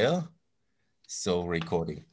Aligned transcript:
Yeah. 0.00 0.22
So 1.08 1.42
recording. 1.42 2.06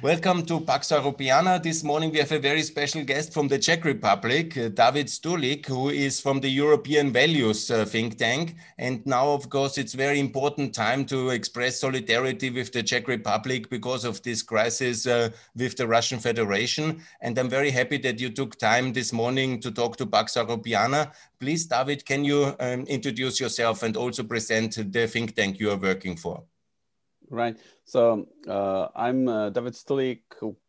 Welcome 0.00 0.46
to 0.46 0.60
Pax 0.60 0.92
Europiana. 0.92 1.60
This 1.60 1.82
morning 1.82 2.12
we 2.12 2.18
have 2.18 2.30
a 2.30 2.38
very 2.38 2.62
special 2.62 3.02
guest 3.02 3.34
from 3.34 3.48
the 3.48 3.58
Czech 3.58 3.84
Republic, 3.84 4.56
uh, 4.56 4.68
David 4.68 5.08
Stulik, 5.08 5.66
who 5.66 5.88
is 5.88 6.20
from 6.20 6.38
the 6.38 6.48
European 6.48 7.12
Values 7.12 7.68
uh, 7.68 7.84
think 7.84 8.16
tank. 8.16 8.54
And 8.78 9.04
now, 9.06 9.30
of 9.30 9.50
course, 9.50 9.76
it's 9.76 9.92
very 9.92 10.20
important 10.20 10.72
time 10.72 11.04
to 11.06 11.30
express 11.30 11.80
solidarity 11.80 12.48
with 12.48 12.70
the 12.72 12.84
Czech 12.84 13.08
Republic 13.08 13.68
because 13.70 14.04
of 14.04 14.22
this 14.22 14.40
crisis 14.40 15.04
uh, 15.08 15.30
with 15.56 15.76
the 15.76 15.88
Russian 15.88 16.20
Federation. 16.20 17.02
And 17.22 17.36
I'm 17.36 17.50
very 17.50 17.72
happy 17.72 17.98
that 17.98 18.20
you 18.20 18.30
took 18.30 18.56
time 18.56 18.92
this 18.92 19.12
morning 19.12 19.60
to 19.62 19.72
talk 19.72 19.96
to 19.96 20.06
Pax 20.06 20.36
Europiana. 20.36 21.10
Please, 21.40 21.66
David, 21.66 22.06
can 22.06 22.24
you 22.24 22.54
um, 22.60 22.84
introduce 22.84 23.40
yourself 23.40 23.82
and 23.82 23.96
also 23.96 24.22
present 24.22 24.92
the 24.92 25.08
think 25.08 25.34
tank 25.34 25.58
you 25.58 25.72
are 25.72 25.76
working 25.76 26.16
for? 26.16 26.44
Right. 27.30 27.56
So 27.84 28.26
uh, 28.48 28.88
I'm 28.96 29.28
uh, 29.28 29.50
David 29.50 29.74
Stulik, 29.74 30.22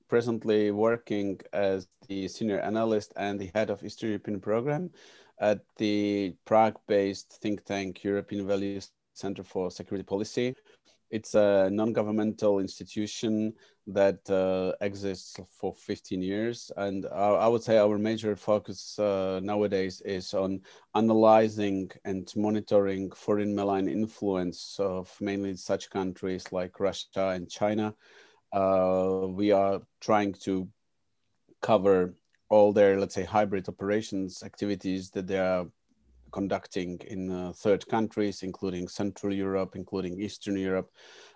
presently 0.08 0.70
working 0.70 1.40
as 1.54 1.88
the 2.08 2.28
senior 2.28 2.60
analyst 2.60 3.14
and 3.16 3.40
the 3.40 3.50
head 3.56 3.72
of 3.72 3.84
Eastern 3.84 4.10
European 4.10 4.40
program 4.40 4.92
at 5.40 5.62
the 5.78 6.36
Prague-based 6.46 7.40
think 7.42 7.66
tank 7.66 8.04
European 8.04 8.46
Values 8.46 8.92
Center 9.16 9.44
for 9.44 9.72
Security 9.72 10.04
Policy. 10.04 10.56
It's 11.12 11.36
a 11.36 11.70
non-governmental 11.70 12.60
institution 12.60 13.54
that 13.88 14.30
uh, 14.30 14.74
exists 14.80 15.38
for 15.50 15.76
15 15.76 16.22
years. 16.22 16.72
And 16.78 17.06
I, 17.06 17.30
I, 17.46 17.48
would 17.50 17.64
say 17.64 17.78
our 17.78 17.98
major 17.98 18.36
focus 18.38 18.98
uh, 18.98 19.42
nowadays 19.44 20.02
is 20.06 20.34
on 20.34 20.62
analyzing 20.96 21.92
and 22.06 22.32
monitoring 22.38 23.12
foreign 23.12 23.54
malign 23.54 23.90
influence 23.90 24.78
of 24.80 25.14
mainly 25.20 25.56
such 25.58 25.90
countries 25.90 26.50
like 26.54 26.80
Russia 26.80 27.30
and 27.30 27.50
China. 27.50 27.94
Uh, 28.54 29.28
we 29.28 29.52
are 29.52 29.82
trying 30.00 30.34
to 30.34 30.68
cover 31.62 32.16
all 32.50 32.72
their, 32.72 33.00
let's 33.00 33.16
say, 33.16 33.24
hybrid 33.26 33.68
operations 33.68 34.44
activities 34.44 35.10
that 35.12 35.28
they 35.28 35.40
are 35.40 35.68
conducting 36.32 37.00
in 37.08 37.32
uh, 37.32 37.54
third 37.54 37.88
countries, 37.88 38.44
including 38.44 38.88
Central 38.88 39.34
Europe, 39.34 39.76
including 39.76 40.20
Eastern 40.20 40.58
Europe. 40.58 40.90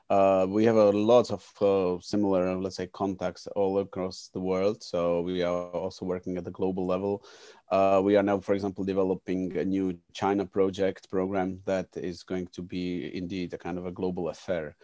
Uh, 0.09 0.45
we 0.47 0.63
have 0.63 0.75
a 0.75 0.91
lot 0.91 1.31
of 1.31 1.43
uh, 1.61 1.99
similar, 1.99 2.55
let's 2.55 2.75
say, 2.75 2.88
contacts 2.88 3.47
all 3.55 3.79
across 3.79 4.29
the 4.33 4.39
world. 4.39 4.83
So 4.83 5.21
we 5.21 5.41
are 5.41 5.69
also 5.69 6.05
working 6.05 6.38
at 6.38 6.43
the 6.43 6.51
global 6.51 6.85
level. 6.85 7.23
Uh, 7.71 8.01
we 8.03 8.16
are 8.16 8.21
now, 8.21 8.39
for 8.39 8.53
example, 8.53 8.83
developing 8.83 9.57
a 9.57 9.66
new 9.66 9.97
China 10.13 10.45
project 10.45 11.09
program 11.09 11.59
that 11.66 11.88
is 11.95 12.21
going 12.21 12.47
to 12.53 12.61
be 12.61 13.16
indeed 13.17 13.53
a 13.53 13.57
kind 13.57 13.79
of 13.79 13.88
a 13.88 13.91
global 13.91 14.29
affair. 14.29 14.75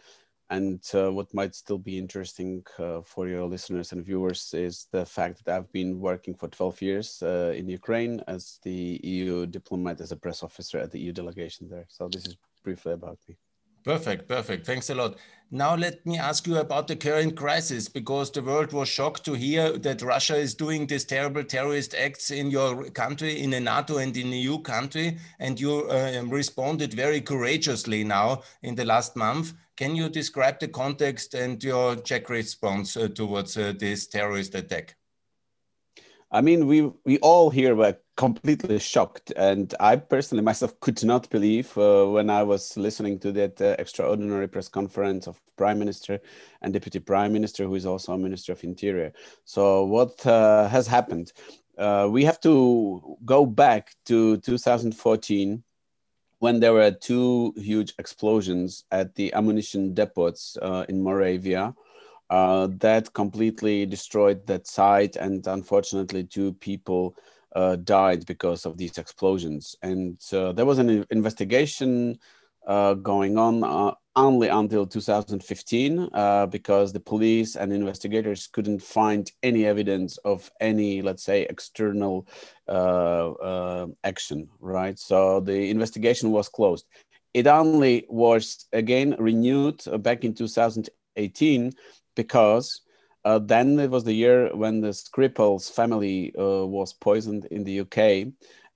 And 0.51 0.83
uh, 0.93 1.13
what 1.13 1.33
might 1.33 1.55
still 1.55 1.77
be 1.77 1.97
interesting 1.97 2.65
uh, 2.77 3.01
for 3.03 3.25
your 3.25 3.45
listeners 3.45 3.93
and 3.93 4.05
viewers 4.05 4.53
is 4.53 4.87
the 4.91 5.05
fact 5.05 5.45
that 5.45 5.55
I've 5.55 5.71
been 5.71 6.01
working 6.01 6.35
for 6.35 6.49
12 6.49 6.81
years 6.81 7.23
uh, 7.23 7.53
in 7.55 7.69
Ukraine 7.69 8.21
as 8.27 8.59
the 8.61 8.99
EU 9.01 9.45
diplomat, 9.45 10.01
as 10.01 10.11
a 10.11 10.17
press 10.17 10.43
officer 10.43 10.77
at 10.77 10.91
the 10.91 10.99
EU 10.99 11.13
delegation 11.13 11.69
there. 11.69 11.85
So 11.87 12.09
this 12.09 12.27
is 12.27 12.35
briefly 12.65 12.91
about 12.91 13.17
me. 13.29 13.37
Perfect, 13.83 14.27
perfect. 14.27 14.65
Thanks 14.65 14.89
a 14.89 14.95
lot. 14.95 15.17
Now 15.53 15.75
let 15.75 16.05
me 16.05 16.17
ask 16.17 16.47
you 16.47 16.57
about 16.57 16.87
the 16.87 16.95
current 16.95 17.35
crisis 17.35 17.89
because 17.89 18.31
the 18.31 18.41
world 18.41 18.71
was 18.71 18.87
shocked 18.87 19.25
to 19.25 19.33
hear 19.33 19.77
that 19.79 20.01
Russia 20.01 20.35
is 20.35 20.55
doing 20.55 20.87
these 20.87 21.03
terrible 21.03 21.43
terrorist 21.43 21.93
acts 21.93 22.31
in 22.31 22.49
your 22.49 22.85
country, 22.91 23.41
in 23.41 23.53
a 23.53 23.59
NATO 23.59 23.97
and 23.97 24.15
in 24.15 24.29
the 24.29 24.37
EU 24.37 24.59
country, 24.59 25.17
and 25.39 25.59
you 25.59 25.89
uh, 25.89 26.23
responded 26.27 26.93
very 26.93 27.19
courageously 27.19 28.03
now 28.05 28.43
in 28.63 28.75
the 28.75 28.85
last 28.85 29.17
month. 29.17 29.53
Can 29.75 29.95
you 29.95 30.07
describe 30.09 30.59
the 30.59 30.69
context 30.69 31.33
and 31.33 31.61
your 31.61 31.97
Czech 31.97 32.29
response 32.29 32.95
uh, 32.95 33.09
towards 33.09 33.57
uh, 33.57 33.73
this 33.77 34.07
terrorist 34.07 34.55
attack? 34.55 34.95
I 36.33 36.39
mean, 36.41 36.65
we 36.65 36.89
we 37.03 37.17
all 37.19 37.49
here 37.49 37.75
were 37.75 37.97
completely 38.15 38.79
shocked, 38.79 39.33
and 39.35 39.73
I 39.81 39.97
personally 39.97 40.43
myself 40.43 40.79
could 40.79 41.03
not 41.03 41.29
believe 41.29 41.77
uh, 41.77 42.05
when 42.05 42.29
I 42.29 42.43
was 42.43 42.77
listening 42.77 43.19
to 43.19 43.31
that 43.33 43.61
uh, 43.61 43.75
extraordinary 43.77 44.47
press 44.47 44.69
conference 44.69 45.27
of 45.27 45.41
Prime 45.57 45.77
Minister 45.77 46.21
and 46.61 46.71
Deputy 46.71 46.99
Prime 46.99 47.33
Minister, 47.33 47.65
who 47.65 47.75
is 47.75 47.85
also 47.85 48.13
a 48.13 48.17
Minister 48.17 48.53
of 48.53 48.63
Interior. 48.63 49.11
So, 49.43 49.83
what 49.83 50.25
uh, 50.25 50.69
has 50.69 50.87
happened? 50.87 51.33
Uh, 51.77 52.07
we 52.09 52.23
have 52.23 52.39
to 52.41 53.17
go 53.25 53.45
back 53.45 53.93
to 54.05 54.37
2014 54.37 55.63
when 56.39 56.59
there 56.59 56.73
were 56.73 56.91
two 56.91 57.53
huge 57.57 57.93
explosions 57.99 58.85
at 58.91 59.15
the 59.15 59.33
ammunition 59.33 59.93
depots 59.93 60.57
uh, 60.61 60.85
in 60.87 61.03
Moravia 61.03 61.75
uh, 62.31 62.69
that 62.77 63.13
completely 63.13 63.85
destroyed 63.85 64.47
that 64.47 64.65
site, 64.65 65.17
and 65.17 65.45
unfortunately, 65.47 66.23
two 66.23 66.53
people 66.53 67.13
uh, 67.53 67.75
died 67.75 68.25
because 68.25 68.65
of 68.65 68.77
these 68.77 68.97
explosions. 68.97 69.75
And 69.81 70.17
uh, 70.31 70.53
there 70.53 70.65
was 70.65 70.79
an 70.79 71.05
investigation 71.11 72.17
uh, 72.65 72.93
going 72.93 73.37
on 73.37 73.65
uh, 73.65 73.93
only 74.15 74.47
until 74.47 74.87
2015 74.87 76.09
uh, 76.13 76.45
because 76.45 76.93
the 76.93 77.01
police 77.01 77.57
and 77.57 77.73
investigators 77.73 78.47
couldn't 78.47 78.81
find 78.81 79.29
any 79.43 79.65
evidence 79.65 80.15
of 80.19 80.49
any, 80.61 81.01
let's 81.01 81.23
say, 81.23 81.45
external 81.49 82.25
action, 84.05 84.47
right? 84.61 84.97
So 84.97 85.41
the 85.41 85.69
investigation 85.69 86.31
was 86.31 86.47
closed. 86.47 86.85
It 87.33 87.47
only 87.47 88.05
was 88.07 88.67
again 88.71 89.17
renewed 89.19 89.83
back 90.01 90.23
in 90.23 90.33
2018 90.33 91.73
because 92.21 92.81
uh, 93.25 93.39
then 93.39 93.79
it 93.79 93.89
was 93.89 94.03
the 94.03 94.13
year 94.13 94.55
when 94.55 94.81
the 94.81 94.93
Skripal's 94.93 95.69
family 95.69 96.33
uh, 96.37 96.65
was 96.77 96.93
poisoned 96.93 97.45
in 97.45 97.63
the 97.63 97.79
UK, 97.83 98.31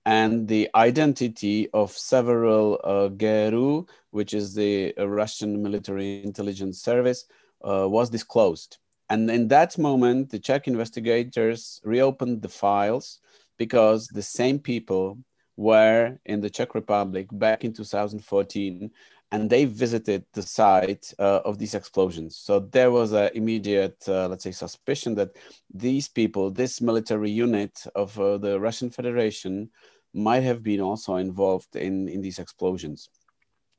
and 0.05 0.47
the 0.47 0.69
identity 0.75 1.67
of 1.73 1.91
several 1.91 2.79
uh, 2.83 3.07
GRU, 3.07 3.85
which 4.11 4.33
is 4.33 4.53
the 4.53 4.93
uh, 4.97 5.07
Russian 5.07 5.61
military 5.61 6.23
intelligence 6.23 6.81
service, 6.81 7.25
uh, 7.69 7.87
was 7.89 8.09
disclosed. 8.09 8.77
And 9.09 9.29
in 9.29 9.47
that 9.49 9.77
moment, 9.77 10.29
the 10.31 10.39
Czech 10.39 10.67
investigators 10.67 11.79
reopened 11.83 12.41
the 12.41 12.49
files 12.63 13.19
because 13.57 14.07
the 14.07 14.27
same 14.39 14.57
people 14.59 15.17
were 15.57 16.17
in 16.25 16.41
the 16.41 16.49
Czech 16.49 16.75
Republic 16.75 17.27
back 17.31 17.63
in 17.63 17.73
2014 17.73 18.91
and 19.31 19.49
they 19.49 19.65
visited 19.65 20.23
the 20.33 20.41
site 20.41 21.13
uh, 21.19 21.41
of 21.45 21.57
these 21.57 21.73
explosions. 21.73 22.37
So 22.37 22.59
there 22.59 22.91
was 22.91 23.11
an 23.11 23.31
immediate, 23.33 23.97
uh, 24.07 24.27
let's 24.27 24.43
say, 24.43 24.51
suspicion 24.51 25.15
that 25.15 25.35
these 25.73 26.07
people, 26.07 26.51
this 26.51 26.81
military 26.81 27.31
unit 27.31 27.83
of 27.95 28.17
uh, 28.19 28.37
the 28.37 28.59
Russian 28.59 28.89
Federation, 28.89 29.69
might 30.13 30.43
have 30.43 30.63
been 30.63 30.79
also 30.79 31.15
involved 31.15 31.75
in, 31.75 32.07
in 32.07 32.21
these 32.21 32.39
explosions. 32.39 33.09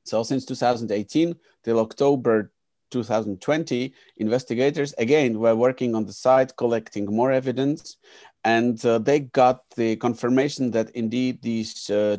So 0.05 0.23
since 0.23 0.45
2018 0.45 1.35
till 1.65 1.81
October 1.81 2.53
2020, 2.91 3.93
investigators 4.19 4.93
again 4.99 5.39
were 5.39 5.57
working 5.57 5.95
on 5.95 6.05
the 6.05 6.13
site, 6.13 6.57
collecting 6.57 7.07
more 7.07 7.33
evidence, 7.33 7.97
and 8.45 8.85
uh, 8.85 8.99
they 8.99 9.21
got 9.21 9.63
the 9.77 9.97
confirmation 9.97 10.71
that 10.73 10.91
indeed 10.91 11.43
these 11.43 11.91
uh, 11.91 12.19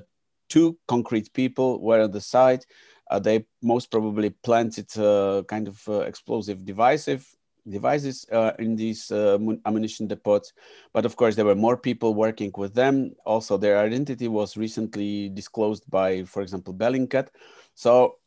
two 0.49 0.77
concrete 0.87 1.31
people 1.33 1.79
were 1.81 2.01
at 2.01 2.11
the 2.11 2.21
site 2.21 2.65
uh, 3.09 3.19
they 3.19 3.45
most 3.61 3.91
probably 3.91 4.29
planted 4.29 4.87
uh, 4.97 5.43
kind 5.47 5.67
of 5.67 5.81
uh, 5.87 5.99
explosive 6.01 6.65
devices 6.65 7.35
devices 7.69 8.25
uh, 8.31 8.51
in 8.59 8.77
these 8.77 9.11
uh, 9.11 9.37
ammunition 9.65 10.07
depots. 10.07 10.53
But 10.93 11.05
of 11.05 11.17
course, 11.17 11.35
there 11.35 11.43
were 11.43 11.53
more 11.53 11.75
people 11.75 12.13
working 12.13 12.51
with 12.55 12.73
them. 12.73 13.11
Also, 13.25 13.57
their 13.57 13.79
identity 13.79 14.29
was 14.29 14.55
recently 14.55 15.27
disclosed 15.27 15.83
by, 15.89 16.23
for 16.23 16.41
example, 16.41 16.73
Bellingcat. 16.73 17.27
So 17.75 18.19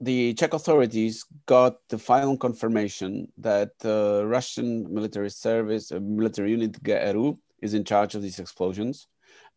the 0.00 0.34
Czech 0.34 0.52
authorities 0.52 1.24
got 1.46 1.76
the 1.88 1.98
final 1.98 2.36
confirmation 2.36 3.28
that 3.38 3.70
uh, 3.84 4.26
Russian 4.26 4.92
military 4.92 5.30
service, 5.30 5.92
military 5.92 6.50
unit 6.50 6.82
GRU, 6.82 7.38
is 7.62 7.74
in 7.74 7.84
charge 7.84 8.16
of 8.16 8.22
these 8.22 8.40
explosions. 8.40 9.06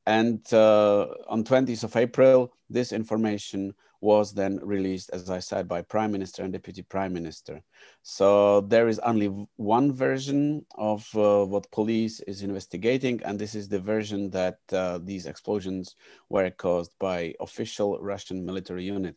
And 0.06 0.39
on 0.54 1.44
20th 1.44 1.84
of 1.84 1.95
April, 1.95 2.54
this 2.69 2.92
information 2.92 3.74
was 4.01 4.33
then 4.33 4.59
released, 4.63 5.12
as 5.13 5.30
I 5.30 5.39
said, 5.39 5.68
by 5.68 5.83
Prime 5.83 6.12
Minister 6.12 6.44
and 6.44 6.51
Deputy 6.51 6.81
Prime 6.81 7.13
Minister. 7.13 7.62
So 8.01 8.62
there 8.62 8.88
is 8.88 9.00
only 9.00 9.27
one 9.56 9.94
version 9.94 10.65
of 10.75 11.07
uh, 11.15 11.45
what 11.45 11.71
police 11.71 12.19
is 12.21 12.42
investigating, 12.42 13.21
and 13.24 13.38
this 13.38 13.53
is 13.53 13.69
the 13.69 13.80
version 13.80 14.31
that 14.31 14.57
uh, 14.74 15.00
these 15.03 15.27
explosions 15.27 15.95
were 16.30 16.50
caused 16.50 16.94
by 17.00 17.36
official 17.39 18.00
Russian 18.01 18.44
military 18.44 18.83
unit. 18.83 19.15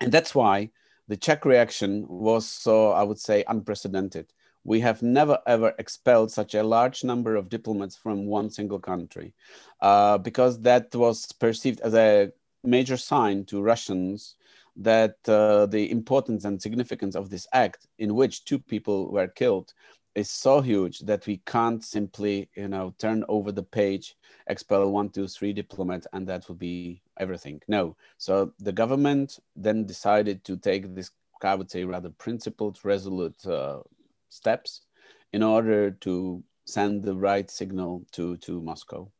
And 0.00 0.12
that's 0.12 0.34
why 0.34 0.70
the 1.08 1.16
Czech 1.16 1.44
reaction 1.44 2.06
was 2.08 2.46
so, 2.46 2.92
I 2.92 3.02
would 3.02 3.18
say, 3.18 3.44
unprecedented. 3.48 4.32
We 4.62 4.80
have 4.80 5.02
never 5.02 5.38
ever 5.46 5.74
expelled 5.78 6.30
such 6.30 6.54
a 6.54 6.62
large 6.62 7.04
number 7.04 7.36
of 7.36 7.50
diplomats 7.50 7.96
from 7.96 8.26
one 8.26 8.48
single 8.48 8.78
country 8.78 9.34
uh, 9.82 10.16
because 10.18 10.60
that 10.62 10.94
was 10.94 11.30
perceived 11.32 11.80
as 11.80 11.94
a 11.94 12.32
major 12.64 12.96
sign 12.96 13.44
to 13.46 13.62
Russians 13.62 14.36
that 14.76 15.16
uh, 15.28 15.66
the 15.66 15.90
importance 15.90 16.44
and 16.44 16.60
significance 16.60 17.14
of 17.14 17.30
this 17.30 17.46
act, 17.52 17.86
in 17.98 18.14
which 18.14 18.44
two 18.44 18.58
people 18.58 19.10
were 19.10 19.28
killed, 19.28 19.72
is 20.14 20.30
so 20.30 20.60
huge 20.60 21.00
that 21.00 21.26
we 21.26 21.38
can't 21.46 21.84
simply, 21.84 22.48
you 22.56 22.68
know, 22.68 22.94
turn 22.98 23.24
over 23.28 23.50
the 23.52 23.62
page, 23.62 24.16
expel 24.46 24.90
one, 24.90 25.10
two, 25.10 25.26
three 25.26 25.52
diplomats, 25.52 26.06
and 26.12 26.26
that 26.26 26.46
will 26.48 26.54
be 26.54 27.02
everything. 27.18 27.60
No. 27.68 27.96
So 28.18 28.52
the 28.60 28.72
government 28.72 29.38
then 29.56 29.86
decided 29.86 30.44
to 30.44 30.56
take 30.56 30.94
this, 30.94 31.10
I 31.42 31.54
would 31.54 31.70
say, 31.70 31.84
rather 31.84 32.10
principled, 32.10 32.78
resolute 32.84 33.44
uh, 33.46 33.80
steps 34.28 34.82
in 35.32 35.42
order 35.42 35.90
to 35.90 36.42
send 36.64 37.02
the 37.02 37.14
right 37.14 37.50
signal 37.50 38.04
to, 38.12 38.36
to 38.38 38.60
Moscow. 38.60 39.10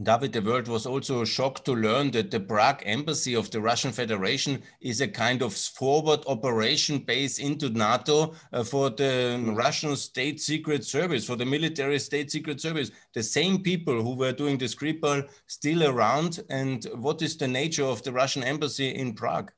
David, 0.00 0.32
the 0.32 0.40
world 0.40 0.68
was 0.68 0.86
also 0.86 1.22
shocked 1.24 1.66
to 1.66 1.74
learn 1.74 2.12
that 2.12 2.30
the 2.30 2.40
Prague 2.40 2.82
embassy 2.86 3.34
of 3.34 3.50
the 3.50 3.60
Russian 3.60 3.92
Federation 3.92 4.62
is 4.80 5.02
a 5.02 5.08
kind 5.08 5.42
of 5.42 5.54
forward 5.54 6.20
operation 6.26 6.98
base 6.98 7.38
into 7.38 7.68
NATO 7.68 8.34
uh, 8.52 8.64
for 8.64 8.88
the 8.88 9.38
Russian 9.54 9.94
state 9.96 10.40
secret 10.40 10.84
service, 10.84 11.26
for 11.26 11.36
the 11.36 11.44
military 11.44 11.98
state 11.98 12.30
secret 12.30 12.60
service. 12.60 12.90
The 13.12 13.22
same 13.22 13.62
people 13.62 14.02
who 14.02 14.14
were 14.14 14.32
doing 14.32 14.56
the 14.56 14.64
Skripal 14.64 15.28
still 15.46 15.84
around. 15.84 16.42
And 16.48 16.84
what 16.94 17.20
is 17.20 17.36
the 17.36 17.48
nature 17.48 17.84
of 17.84 18.02
the 18.02 18.12
Russian 18.12 18.42
embassy 18.42 18.88
in 18.88 19.12
Prague? 19.12 19.52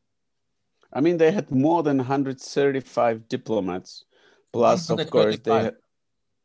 I 0.93 1.01
mean, 1.01 1.17
they 1.17 1.31
had 1.31 1.51
more 1.53 1.85
than 1.85 1.99
135 1.99 3.29
diplomats. 3.29 4.05
Plus, 4.53 4.91
of 4.91 5.11
course, 5.11 5.39
they 5.39 5.63
had, 5.65 5.77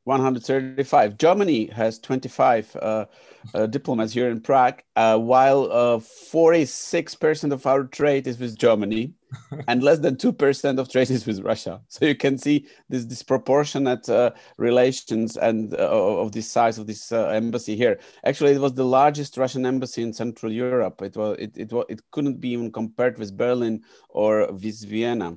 135. 0.10 1.20
Germany 1.20 1.68
has 1.68 2.00
25 2.00 2.76
uh, 2.76 3.06
uh, 3.54 3.68
diplomats 3.68 4.12
here 4.12 4.32
in 4.32 4.42
Prague, 4.42 4.82
uh, 4.96 5.20
while 5.20 5.68
46% 5.70 7.52
uh, 7.52 7.54
of 7.54 7.68
our 7.68 7.84
trade 7.84 8.26
is 8.26 8.40
with 8.40 8.58
Germany 8.58 9.14
and 9.68 9.84
less 9.84 10.00
than 10.00 10.16
2% 10.16 10.80
of 10.80 10.90
trade 10.90 11.12
is 11.12 11.28
with 11.28 11.42
Russia. 11.42 11.80
So 11.90 12.06
you 12.06 12.16
can 12.16 12.40
see 12.40 12.66
this 12.90 13.06
disproportionate 13.06 14.10
uh, 14.10 14.32
relations 14.58 15.38
and 15.38 15.76
uh, 15.76 16.22
of 16.22 16.32
the 16.32 16.42
size 16.42 16.80
of 16.80 16.88
this 16.88 17.12
embassy 17.12 17.76
here. 17.76 18.00
Actually, 18.26 18.54
it 18.54 18.62
was 18.62 18.74
the 18.74 18.86
largest 18.86 19.38
Russian 19.38 19.64
embassy 19.64 20.02
in 20.02 20.12
Central 20.12 20.52
Europe. 20.52 21.04
It, 21.04 21.16
was, 21.16 21.38
it, 21.38 21.56
it, 21.56 21.72
it 21.88 22.02
couldn't 22.10 22.40
be 22.40 22.50
even 22.50 22.72
compared 22.72 23.20
with 23.20 23.38
Berlin 23.38 23.84
or 24.10 24.52
with 24.52 24.84
Vienna. 24.90 25.36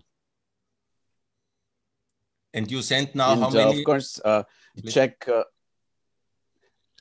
And 2.54 2.70
you 2.70 2.80
sent 2.82 3.14
now 3.14 3.32
and, 3.32 3.42
how 3.42 3.50
many? 3.50 3.78
Of 3.78 3.84
course, 3.84 4.20
uh, 4.78 4.90
check. 4.90 5.28
Uh, 5.28 5.44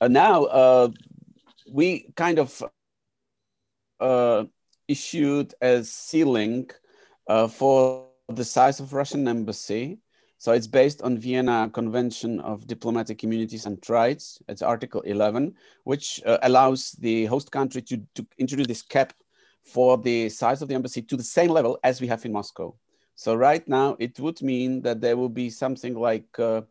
uh 0.02 0.08
now 0.08 0.46
uh, 0.46 0.90
we 1.70 2.12
kind 2.16 2.40
of 2.40 2.64
uh, 4.00 4.46
issued 4.88 5.54
a 5.62 5.84
ceiling 5.84 6.70
for 7.50 8.08
the 8.28 8.44
size 8.44 8.80
of 8.80 8.94
Russian 8.94 9.28
embassy. 9.28 10.00
So 10.38 10.54
it's 10.54 10.68
based 10.68 11.04
on 11.04 11.20
Vienna 11.20 11.70
Convention 11.72 12.40
of 12.40 12.66
Diplomatic 12.66 13.20
Communities 13.20 13.68
and 13.68 13.78
Rights. 13.88 14.42
It's 14.48 14.64
Article 14.64 15.02
11, 15.02 15.54
which 15.84 16.20
allows 16.26 16.94
the 16.94 17.26
host 17.26 17.52
country 17.52 17.84
to, 17.84 17.98
to 18.16 18.26
introduce 18.40 18.66
this 18.66 18.82
cap 18.82 19.14
for 19.64 19.98
the 19.98 20.30
size 20.30 20.62
of 20.62 20.68
the 20.68 20.76
embassy 20.76 21.02
to 21.04 21.16
the 21.16 21.24
same 21.24 21.52
level 21.52 21.80
as 21.84 22.02
we 22.02 22.08
have 22.08 22.26
in 22.26 22.34
Moscow. 22.34 22.76
So 23.16 23.36
right 23.36 23.66
now 23.68 23.96
it 24.00 24.20
would 24.20 24.42
mean 24.42 24.82
that 24.82 25.02
there 25.02 25.16
will 25.16 25.30
be 25.30 25.50
something 25.50 25.94
like 25.94 26.40
uh, 26.40 26.62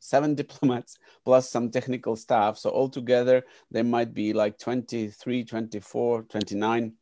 seven 0.00 0.34
diplomats 0.42 0.98
plus 1.24 1.48
some 1.48 1.70
technical 1.70 2.16
staff. 2.16 2.58
So 2.58 2.70
altogether 2.70 3.44
there 3.70 3.84
might 3.84 4.12
be 4.12 4.32
like 4.32 4.58
23, 4.58 5.44
24, 5.44 6.22
29, 6.24 6.92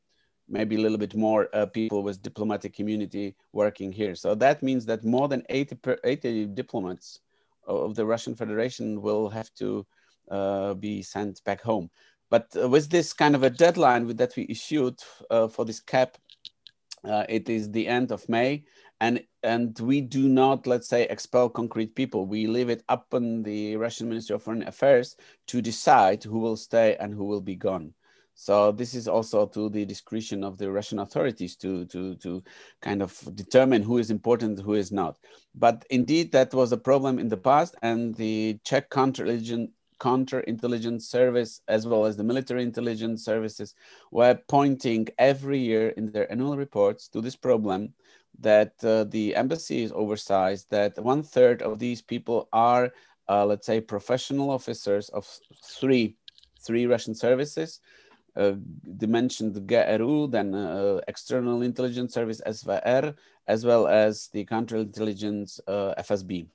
maybe 0.48 0.76
a 0.76 0.80
little 0.80 0.98
bit 0.98 1.14
more 1.14 1.48
uh, 1.54 1.66
people 1.66 2.02
with 2.02 2.22
diplomatic 2.22 2.74
community 2.74 3.36
working 3.52 3.92
here. 3.92 4.14
So 4.14 4.34
that 4.34 4.62
means 4.62 4.84
that 4.86 5.04
more 5.04 5.28
than 5.28 5.42
80, 5.48 5.74
per, 5.76 5.98
80 6.04 6.46
diplomats 6.46 7.20
of 7.66 7.94
the 7.94 8.04
Russian 8.04 8.34
Federation 8.34 9.00
will 9.00 9.28
have 9.28 9.52
to 9.54 9.86
uh, 10.30 10.74
be 10.74 11.02
sent 11.02 11.42
back 11.44 11.62
home. 11.62 11.90
But 12.30 12.48
uh, 12.60 12.68
with 12.68 12.90
this 12.90 13.12
kind 13.12 13.34
of 13.34 13.42
a 13.42 13.50
deadline 13.50 14.06
that 14.16 14.36
we 14.36 14.46
issued 14.48 15.00
uh, 15.30 15.48
for 15.48 15.64
this 15.64 15.80
cap, 15.80 16.16
uh, 17.04 17.24
it 17.28 17.48
is 17.48 17.70
the 17.70 17.86
end 17.86 18.10
of 18.10 18.28
May 18.28 18.64
and 19.00 19.22
and 19.42 19.78
we 19.78 20.00
do 20.00 20.28
not 20.28 20.66
let's 20.66 20.88
say 20.88 21.04
expel 21.04 21.48
concrete 21.48 21.94
people. 21.94 22.26
We 22.26 22.46
leave 22.46 22.70
it 22.70 22.82
up 22.88 23.06
on 23.12 23.42
the 23.42 23.76
russian 23.76 24.08
ministry 24.08 24.34
of 24.34 24.42
foreign 24.42 24.66
affairs 24.66 25.16
to 25.48 25.62
decide 25.62 26.24
who 26.24 26.38
will 26.38 26.56
stay 26.56 26.96
and 26.96 27.14
who 27.14 27.24
will 27.24 27.40
be 27.40 27.56
gone. 27.56 27.94
So 28.34 28.70
this 28.70 28.94
is 28.94 29.08
also 29.08 29.46
to 29.46 29.68
the 29.68 29.84
discretion 29.84 30.44
of 30.44 30.58
the 30.58 30.70
russian 30.70 30.98
authorities 30.98 31.56
to 31.56 31.84
to 31.86 32.16
to 32.16 32.42
kind 32.82 33.02
of 33.02 33.12
determine 33.34 33.82
who 33.82 33.98
is 33.98 34.10
important 34.10 34.60
who 34.60 34.74
is 34.74 34.90
not. 34.92 35.18
But 35.54 35.84
indeed 35.90 36.32
that 36.32 36.54
was 36.54 36.72
a 36.72 36.76
problem 36.76 37.18
in 37.18 37.28
the 37.28 37.36
past 37.36 37.76
and 37.82 38.14
the 38.14 38.58
czech 38.64 38.90
counterintelligence 38.90 39.70
counterintelligence 39.98 41.02
service 41.02 41.60
as 41.66 41.86
well 41.86 42.04
as 42.04 42.16
the 42.16 42.24
military 42.24 42.62
intelligence 42.62 43.24
services 43.24 43.74
were 44.12 44.38
pointing 44.48 45.08
every 45.18 45.58
year 45.58 45.88
in 45.90 46.12
their 46.12 46.30
annual 46.30 46.56
reports 46.56 47.08
to 47.08 47.20
this 47.20 47.34
problem 47.34 47.92
that 48.38 48.72
uh, 48.84 49.04
the 49.04 49.34
embassy 49.34 49.82
is 49.82 49.92
oversized, 49.92 50.70
that 50.70 50.98
one 51.02 51.22
third 51.22 51.62
of 51.62 51.78
these 51.78 52.00
people 52.00 52.48
are, 52.52 52.92
uh, 53.28 53.44
let's 53.44 53.66
say, 53.66 53.80
professional 53.80 54.50
officers 54.50 55.08
of 55.10 55.26
three, 55.64 56.16
three 56.60 56.86
Russian 56.86 57.14
services. 57.14 57.80
Uh, 58.36 58.52
they 58.84 59.06
mentioned 59.06 59.66
GRU, 59.66 60.28
then 60.28 60.54
uh, 60.54 61.00
External 61.08 61.62
Intelligence 61.62 62.14
Service 62.14 62.40
SVR, 62.46 63.16
as 63.48 63.64
well 63.64 63.88
as 63.88 64.28
the 64.32 64.44
Counterintelligence 64.44 65.58
uh, 65.66 65.94
FSB. 65.98 66.46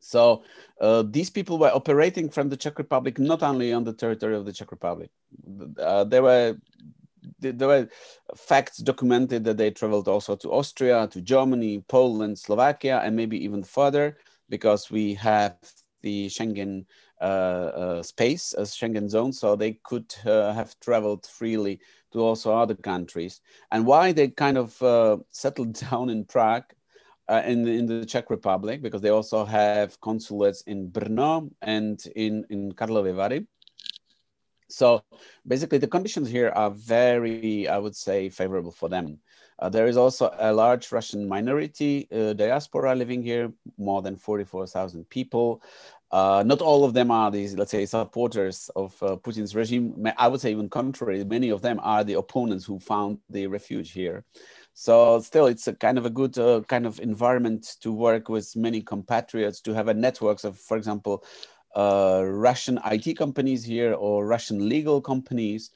So 0.00 0.42
uh, 0.80 1.04
these 1.06 1.30
people 1.30 1.58
were 1.58 1.70
operating 1.72 2.30
from 2.30 2.48
the 2.48 2.56
Czech 2.56 2.78
Republic, 2.78 3.18
not 3.18 3.42
only 3.42 3.72
on 3.72 3.84
the 3.84 3.92
territory 3.92 4.34
of 4.34 4.46
the 4.46 4.52
Czech 4.52 4.72
Republic. 4.72 5.10
Uh, 5.78 6.04
they 6.04 6.20
were 6.20 6.56
there 7.38 7.68
were 7.68 7.88
facts 8.36 8.78
documented 8.78 9.44
that 9.44 9.56
they 9.56 9.70
traveled 9.70 10.08
also 10.08 10.36
to 10.36 10.52
Austria, 10.52 11.08
to 11.08 11.20
Germany, 11.20 11.84
Poland, 11.88 12.38
Slovakia, 12.38 13.00
and 13.04 13.16
maybe 13.16 13.42
even 13.44 13.62
further 13.62 14.16
because 14.48 14.90
we 14.90 15.14
have 15.14 15.56
the 16.02 16.26
Schengen 16.26 16.86
uh, 17.20 17.24
uh, 17.24 18.02
space 18.02 18.52
as 18.54 18.74
Schengen 18.74 19.08
zone, 19.08 19.32
so 19.32 19.54
they 19.54 19.78
could 19.84 20.14
uh, 20.24 20.52
have 20.52 20.78
traveled 20.80 21.26
freely 21.26 21.80
to 22.12 22.20
also 22.20 22.54
other 22.56 22.74
countries. 22.74 23.40
And 23.70 23.86
why 23.86 24.12
they 24.12 24.28
kind 24.28 24.58
of 24.58 24.80
uh, 24.82 25.18
settled 25.30 25.74
down 25.90 26.10
in 26.10 26.24
Prague, 26.24 26.64
uh, 27.28 27.42
in, 27.44 27.66
in 27.68 27.86
the 27.86 28.04
Czech 28.04 28.30
Republic, 28.30 28.82
because 28.82 29.02
they 29.02 29.10
also 29.10 29.44
have 29.44 30.00
consulates 30.00 30.62
in 30.62 30.90
Brno 30.90 31.50
and 31.62 32.02
in, 32.16 32.44
in 32.50 32.72
Karlovy 32.72 33.14
Vary. 33.14 33.46
So 34.70 35.02
basically, 35.46 35.78
the 35.78 35.88
conditions 35.88 36.28
here 36.28 36.50
are 36.50 36.70
very, 36.70 37.68
I 37.68 37.78
would 37.78 37.96
say, 37.96 38.28
favorable 38.28 38.70
for 38.70 38.88
them. 38.88 39.18
Uh, 39.58 39.68
there 39.68 39.86
is 39.86 39.96
also 39.96 40.34
a 40.38 40.52
large 40.52 40.90
Russian 40.90 41.28
minority 41.28 42.08
uh, 42.10 42.32
diaspora 42.32 42.94
living 42.94 43.22
here, 43.22 43.52
more 43.76 44.00
than 44.00 44.16
44,000 44.16 45.08
people. 45.10 45.62
Uh, 46.10 46.42
not 46.44 46.60
all 46.60 46.84
of 46.84 46.94
them 46.94 47.10
are 47.10 47.30
these, 47.30 47.54
let's 47.54 47.70
say, 47.70 47.84
supporters 47.84 48.70
of 48.74 49.00
uh, 49.02 49.16
Putin's 49.16 49.54
regime. 49.54 49.94
I 50.16 50.28
would 50.28 50.40
say 50.40 50.50
even 50.50 50.68
contrary, 50.68 51.22
many 51.24 51.50
of 51.50 51.62
them 51.62 51.78
are 51.82 52.02
the 52.02 52.14
opponents 52.14 52.64
who 52.64 52.80
found 52.80 53.18
the 53.28 53.46
refuge 53.46 53.92
here. 53.92 54.24
So 54.72 55.20
still, 55.20 55.46
it's 55.46 55.68
a 55.68 55.74
kind 55.74 55.98
of 55.98 56.06
a 56.06 56.10
good 56.10 56.38
uh, 56.38 56.62
kind 56.62 56.86
of 56.86 56.98
environment 57.00 57.76
to 57.82 57.92
work 57.92 58.28
with 58.28 58.56
many 58.56 58.80
compatriots, 58.80 59.60
to 59.62 59.74
have 59.74 59.88
a 59.88 59.94
networks 59.94 60.44
of, 60.44 60.58
for 60.58 60.76
example, 60.76 61.22
uh, 61.76 62.22
Russian 62.24 62.78
IT 62.84 63.14
companies 63.14 63.64
here 63.64 63.94
or 63.94 64.26
Russian 64.26 64.68
legal 64.68 65.00
companies, 65.00 65.70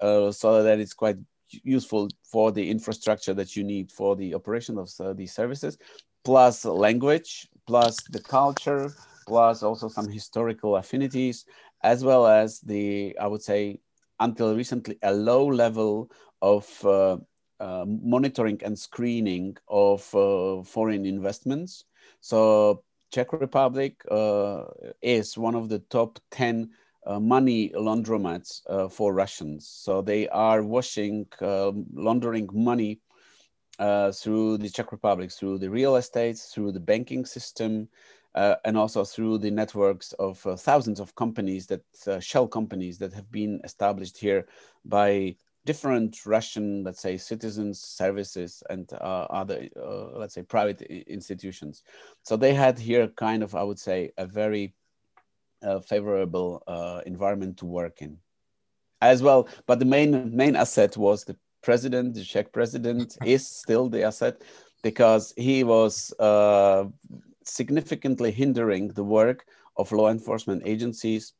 uh, 0.00 0.30
so 0.32 0.62
that 0.62 0.78
it's 0.78 0.94
quite 0.94 1.16
useful 1.62 2.08
for 2.22 2.52
the 2.52 2.70
infrastructure 2.70 3.34
that 3.34 3.56
you 3.56 3.64
need 3.64 3.90
for 3.90 4.16
the 4.16 4.34
operation 4.34 4.78
of 4.78 4.90
uh, 5.00 5.12
these 5.12 5.32
services, 5.32 5.78
plus 6.24 6.64
language, 6.64 7.48
plus 7.66 7.96
the 8.10 8.20
culture, 8.20 8.94
plus 9.26 9.62
also 9.62 9.88
some 9.88 10.08
historical 10.08 10.76
affinities, 10.76 11.44
as 11.82 12.04
well 12.04 12.26
as 12.26 12.60
the, 12.60 13.16
I 13.18 13.26
would 13.26 13.42
say, 13.42 13.80
until 14.20 14.54
recently, 14.54 14.98
a 15.02 15.12
low 15.12 15.46
level 15.46 16.10
of 16.42 16.66
uh, 16.84 17.18
uh, 17.60 17.84
monitoring 17.86 18.60
and 18.64 18.78
screening 18.78 19.56
of 19.68 20.02
uh, 20.14 20.62
foreign 20.62 21.06
investments. 21.06 21.84
So 22.20 22.82
Czech 23.10 23.32
Republic 23.32 24.02
uh, 24.10 24.64
is 25.02 25.38
one 25.38 25.54
of 25.54 25.68
the 25.68 25.78
top 25.78 26.18
10 26.30 26.70
uh, 27.06 27.18
money 27.18 27.70
laundromats 27.70 28.60
uh, 28.68 28.88
for 28.88 29.14
Russians. 29.14 29.66
So 29.66 30.02
they 30.02 30.28
are 30.28 30.62
washing, 30.62 31.26
um, 31.40 31.86
laundering 31.94 32.48
money 32.52 33.00
uh, 33.78 34.12
through 34.12 34.58
the 34.58 34.68
Czech 34.68 34.92
Republic, 34.92 35.30
through 35.30 35.58
the 35.58 35.70
real 35.70 35.96
estates, 35.96 36.52
through 36.52 36.72
the 36.72 36.80
banking 36.80 37.24
system, 37.24 37.88
uh, 38.34 38.56
and 38.64 38.76
also 38.76 39.04
through 39.04 39.38
the 39.38 39.50
networks 39.50 40.12
of 40.14 40.46
uh, 40.46 40.54
thousands 40.54 41.00
of 41.00 41.14
companies 41.14 41.66
that 41.66 41.82
shell 42.22 42.46
companies 42.46 42.98
that 42.98 43.12
have 43.12 43.30
been 43.32 43.60
established 43.64 44.18
here 44.18 44.46
by 44.84 45.34
different 45.64 46.24
Russian, 46.24 46.84
let's 46.84 47.00
say, 47.00 47.16
citizens, 47.16 47.80
services, 47.80 48.62
and 48.70 48.90
uh, 48.92 49.26
other, 49.30 49.68
uh, 49.76 50.18
let's 50.18 50.34
say, 50.34 50.42
private 50.42 50.82
institutions. 50.82 51.82
So 52.22 52.36
they 52.36 52.54
had 52.54 52.78
here 52.78 53.08
kind 53.08 53.42
of, 53.42 53.54
I 53.54 53.62
would 53.62 53.78
say, 53.78 54.12
a 54.16 54.26
very 54.26 54.74
uh, 55.62 55.80
favorable 55.80 56.62
uh, 56.66 57.00
environment 57.06 57.58
to 57.58 57.66
work 57.66 58.00
in, 58.00 58.18
as 59.00 59.22
well. 59.22 59.48
But 59.66 59.78
the 59.78 59.84
main 59.84 60.34
main 60.34 60.56
asset 60.56 60.96
was 60.96 61.24
the 61.24 61.36
president. 61.62 62.14
The 62.14 62.24
Czech 62.24 62.52
president 62.52 63.16
is 63.24 63.46
still 63.46 63.88
the 63.88 64.04
asset 64.04 64.42
because 64.82 65.34
he 65.36 65.64
was 65.64 66.12
uh, 66.18 66.84
significantly 67.44 68.30
hindering 68.30 68.88
the 68.88 69.04
work 69.04 69.46
of 69.76 69.92
law 69.92 70.10
enforcement 70.10 70.62
agencies 70.64 71.32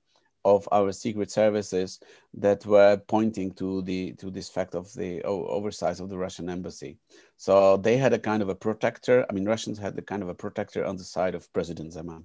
of 0.57 0.69
our 0.73 0.93
secret 0.93 1.31
services 1.31 2.00
that 2.35 2.64
were 2.67 2.97
pointing 3.07 3.52
to 3.52 3.83
the 3.83 4.12
to 4.14 4.31
this 4.31 4.49
fact 4.49 4.75
of 4.75 4.93
the 4.95 5.23
oversight 5.23 6.00
of 6.00 6.09
the 6.09 6.19
Russian 6.19 6.49
embassy. 6.49 6.99
So 7.37 7.76
they 7.76 7.97
had 7.97 8.12
a 8.12 8.19
kind 8.19 8.43
of 8.43 8.49
a 8.49 8.55
protector. 8.55 9.26
I 9.28 9.33
mean, 9.33 9.47
Russians 9.47 9.78
had 9.78 9.95
the 9.95 10.02
kind 10.02 10.23
of 10.23 10.28
a 10.28 10.35
protector 10.35 10.85
on 10.85 10.97
the 10.97 11.05
side 11.05 11.35
of 11.35 11.52
President 11.52 11.93
Zeman. 11.93 12.25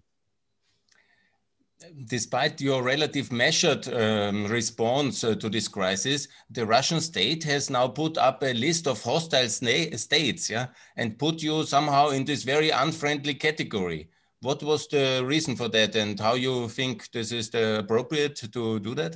Despite 2.05 2.61
your 2.61 2.81
relative 2.81 3.29
measured 3.31 3.87
um, 3.93 4.45
response 4.45 5.23
uh, 5.23 5.35
to 5.35 5.49
this 5.49 5.67
crisis, 5.67 6.27
the 6.49 6.65
Russian 6.65 7.01
state 7.01 7.43
has 7.43 7.69
now 7.69 7.87
put 7.89 8.17
up 8.17 8.41
a 8.41 8.53
list 8.53 8.87
of 8.87 9.03
hostile 9.03 9.49
states, 9.49 10.49
yeah, 10.49 10.67
and 10.95 11.19
put 11.19 11.43
you 11.43 11.65
somehow 11.65 12.09
in 12.09 12.23
this 12.23 12.43
very 12.43 12.69
unfriendly 12.69 13.33
category. 13.33 14.07
What 14.43 14.61
was 14.61 14.87
the 14.89 15.23
reason 15.25 15.55
for 15.55 15.69
that, 15.69 15.95
and 15.95 16.19
how 16.19 16.33
you 16.33 16.67
think 16.67 17.09
this 17.11 17.31
is 17.31 17.49
the 17.49 17.79
appropriate 17.79 18.35
to 18.35 18.77
do 18.77 18.93
that? 18.95 19.15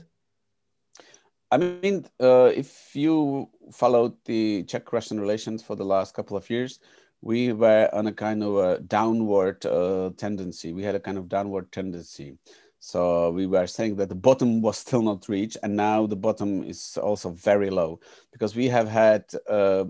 I 1.51 1.57
mean, 1.57 2.05
uh, 2.21 2.51
if 2.55 2.95
you 2.95 3.49
followed 3.73 4.13
the 4.23 4.63
Czech-Russian 4.63 5.19
relations 5.19 5.61
for 5.61 5.75
the 5.75 5.83
last 5.83 6.13
couple 6.13 6.37
of 6.37 6.49
years, 6.49 6.79
we 7.19 7.51
were 7.51 7.89
on 7.91 8.07
a 8.07 8.13
kind 8.13 8.41
of 8.41 8.55
a 8.55 8.79
downward 8.79 9.65
uh, 9.65 10.11
tendency. 10.15 10.71
We 10.71 10.83
had 10.83 10.95
a 10.95 10.99
kind 10.99 11.17
of 11.17 11.27
downward 11.27 11.73
tendency. 11.73 12.37
So 12.79 13.31
we 13.31 13.47
were 13.47 13.67
saying 13.67 13.97
that 13.97 14.07
the 14.07 14.15
bottom 14.15 14.61
was 14.61 14.77
still 14.77 15.01
not 15.01 15.27
reached, 15.27 15.57
and 15.61 15.75
now 15.75 16.07
the 16.07 16.15
bottom 16.15 16.63
is 16.63 16.97
also 16.97 17.31
very 17.31 17.69
low 17.69 17.99
because 18.31 18.55
we 18.55 18.69
have 18.69 18.87
had 18.87 19.25
uh, 19.49 19.85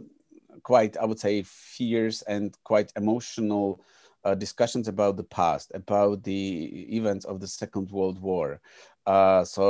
quite, 0.63 0.97
I 0.97 1.05
would 1.05 1.19
say, 1.19 1.43
fierce 1.43 2.23
and 2.23 2.57
quite 2.63 2.91
emotional 2.95 3.85
uh, 4.27 4.35
discussions 4.35 4.89
about 4.89 5.15
the 5.15 5.23
past, 5.23 5.71
about 5.73 6.21
the 6.23 6.85
events 6.93 7.23
of 7.23 7.39
the 7.39 7.47
Second 7.47 7.89
World 7.91 8.19
War. 8.21 8.59
Uh, 9.05 9.45
so 9.45 9.69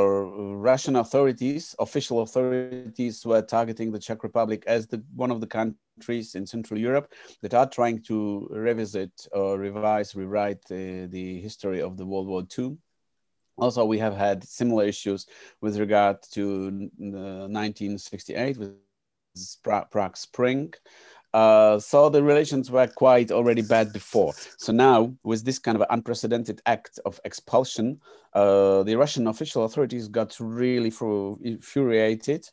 Russian 0.55 0.95
authorities, 0.95 1.75
official 1.77 2.21
authorities, 2.21 3.23
were 3.23 3.43
targeting 3.43 3.91
the 3.91 3.99
Czech 3.99 4.23
Republic 4.23 4.63
as 4.65 4.87
the 4.87 5.03
one 5.13 5.29
of 5.29 5.41
the 5.41 5.47
countries 5.47 6.33
in 6.33 6.47
Central 6.47 6.79
Europe 6.79 7.13
that 7.43 7.53
are 7.53 7.69
trying 7.69 8.01
to 8.01 8.47
revisit 8.49 9.11
or 9.31 9.59
revise, 9.59 10.15
rewrite 10.15 10.63
the, 10.65 11.05
the 11.11 11.39
history 11.39 11.79
of 11.79 11.95
the 11.95 12.05
World 12.05 12.27
War 12.27 12.43
II. 12.57 12.77
Also, 13.59 13.85
we 13.85 13.99
have 13.99 14.15
had 14.15 14.43
similar 14.43 14.85
issues 14.85 15.27
with 15.61 15.77
regard 15.77 16.17
to 16.31 16.89
1968 16.97 18.57
with 18.57 18.73
Prague 19.91 20.17
Spring. 20.17 20.73
Uh, 21.34 21.77
so 21.77 22.10
the 22.10 22.24
relations 22.24 22.72
were 22.72 22.88
quite 22.88 23.31
already 23.31 23.62
bad 23.62 23.91
before. 23.93 24.34
So 24.57 24.72
now, 24.72 25.13
with 25.24 25.43
this 25.43 25.60
kind 25.60 25.79
of 25.79 25.86
unprecedented 25.89 26.62
act 26.65 27.00
of 27.05 27.19
expulsion, 27.25 28.00
uh, 28.34 28.84
the 28.84 28.96
Russian 28.96 29.27
official 29.27 29.65
authorities 29.65 30.07
got 30.07 30.36
really 30.39 30.91
infuriated, 31.41 32.50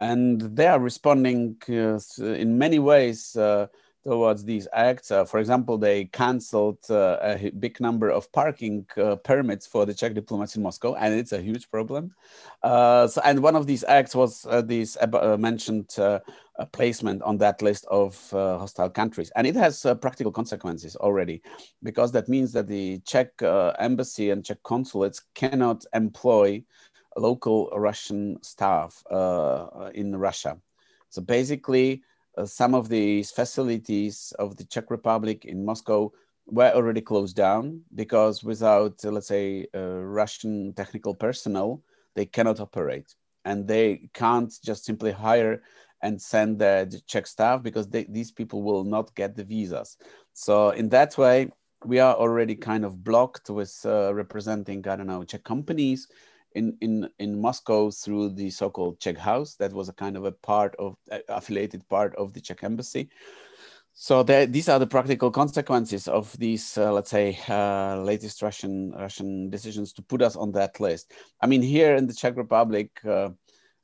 and 0.00 0.40
they 0.40 0.66
are 0.66 0.80
responding 0.80 1.56
uh, 1.68 1.98
in 2.18 2.58
many 2.58 2.78
ways 2.78 3.36
uh, 3.36 3.66
towards 4.02 4.44
these 4.44 4.66
acts. 4.72 5.10
Uh, 5.10 5.24
for 5.24 5.40
example, 5.40 5.76
they 5.76 6.06
cancelled 6.06 6.78
uh, 6.88 7.18
a 7.20 7.50
big 7.58 7.80
number 7.80 8.08
of 8.08 8.30
parking 8.32 8.86
uh, 8.96 9.16
permits 9.16 9.66
for 9.66 9.84
the 9.84 9.92
Czech 9.94 10.14
diplomats 10.14 10.56
in 10.56 10.62
Moscow, 10.62 10.94
and 10.94 11.14
it's 11.14 11.32
a 11.32 11.40
huge 11.40 11.70
problem. 11.70 12.14
Uh, 12.62 13.06
so, 13.06 13.20
and 13.24 13.42
one 13.42 13.56
of 13.56 13.66
these 13.66 13.84
acts 13.84 14.14
was 14.14 14.46
uh, 14.46 14.62
this 14.62 14.96
uh, 14.96 15.36
mentioned 15.38 15.96
placement 16.72 17.22
on 17.22 17.38
that 17.38 17.62
list 17.62 17.86
of 17.90 18.14
hostile 18.30 18.90
countries, 18.90 19.30
and 19.34 19.46
it 19.46 19.56
has 19.56 19.86
practical 20.00 20.32
consequences 20.32 20.96
already, 20.96 21.42
because 21.82 22.12
that 22.12 22.28
means 22.28 22.52
that 22.52 22.66
the 22.66 22.98
Czech 23.06 23.30
embassy 23.78 24.30
and 24.30 24.44
Czech 24.44 24.62
consulates 24.62 25.22
cannot 25.34 25.84
employ 25.94 26.62
local 27.16 27.70
Russian 27.74 28.36
staff 28.42 29.02
in 29.94 30.16
Russia. 30.16 30.58
So 31.08 31.22
basically, 31.22 32.02
some 32.46 32.74
of 32.74 32.88
these 32.88 33.30
facilities 33.30 34.32
of 34.38 34.56
the 34.56 34.64
Czech 34.64 34.90
Republic 34.90 35.44
in 35.44 35.64
Moscow 35.64 36.12
were 36.46 36.72
already 36.74 37.00
closed 37.00 37.36
down 37.36 37.82
because 37.94 38.42
without, 38.42 39.04
uh, 39.04 39.10
let's 39.10 39.28
say, 39.28 39.66
uh, 39.74 39.80
Russian 39.80 40.72
technical 40.74 41.14
personnel, 41.14 41.82
they 42.14 42.26
cannot 42.26 42.60
operate. 42.60 43.14
And 43.44 43.66
they 43.66 44.08
can't 44.12 44.52
just 44.64 44.84
simply 44.84 45.12
hire 45.12 45.62
and 46.02 46.20
send 46.20 46.58
the 46.58 47.00
Czech 47.06 47.26
staff 47.26 47.62
because 47.62 47.88
they, 47.88 48.04
these 48.04 48.30
people 48.30 48.62
will 48.62 48.84
not 48.84 49.14
get 49.14 49.36
the 49.36 49.44
visas. 49.44 49.96
So, 50.32 50.70
in 50.70 50.88
that 50.90 51.16
way, 51.16 51.50
we 51.84 51.98
are 51.98 52.14
already 52.14 52.54
kind 52.54 52.84
of 52.84 53.02
blocked 53.02 53.48
with 53.48 53.74
uh, 53.84 54.12
representing, 54.14 54.86
I 54.86 54.96
don't 54.96 55.06
know, 55.06 55.24
Czech 55.24 55.44
companies 55.44 56.08
in, 56.52 56.76
in, 56.80 57.08
in 57.18 57.40
Moscow 57.40 57.90
through 57.90 58.30
the 58.30 58.50
so-called 58.50 59.00
Czech 59.00 59.16
House. 59.16 59.54
That 59.56 59.72
was 59.72 59.88
a 59.88 59.92
kind 59.94 60.16
of 60.16 60.24
a 60.24 60.32
part 60.32 60.74
of 60.78 60.96
uh, 61.10 61.18
affiliated 61.28 61.88
part 61.88 62.14
of 62.16 62.32
the 62.32 62.40
Czech 62.40 62.64
embassy. 62.64 63.10
So 63.92 64.22
these 64.22 64.68
are 64.68 64.78
the 64.78 64.86
practical 64.86 65.30
consequences 65.30 66.08
of 66.08 66.34
these, 66.38 66.78
uh, 66.78 66.92
let's 66.92 67.10
say, 67.10 67.38
uh, 67.48 68.00
latest 68.00 68.40
Russian 68.40 68.92
Russian 68.92 69.50
decisions 69.50 69.92
to 69.94 70.02
put 70.02 70.22
us 70.22 70.36
on 70.36 70.52
that 70.52 70.80
list. 70.80 71.12
I 71.40 71.46
mean, 71.46 71.60
here 71.60 71.96
in 71.96 72.06
the 72.06 72.14
Czech 72.14 72.36
Republic, 72.36 72.98
uh, 73.04 73.30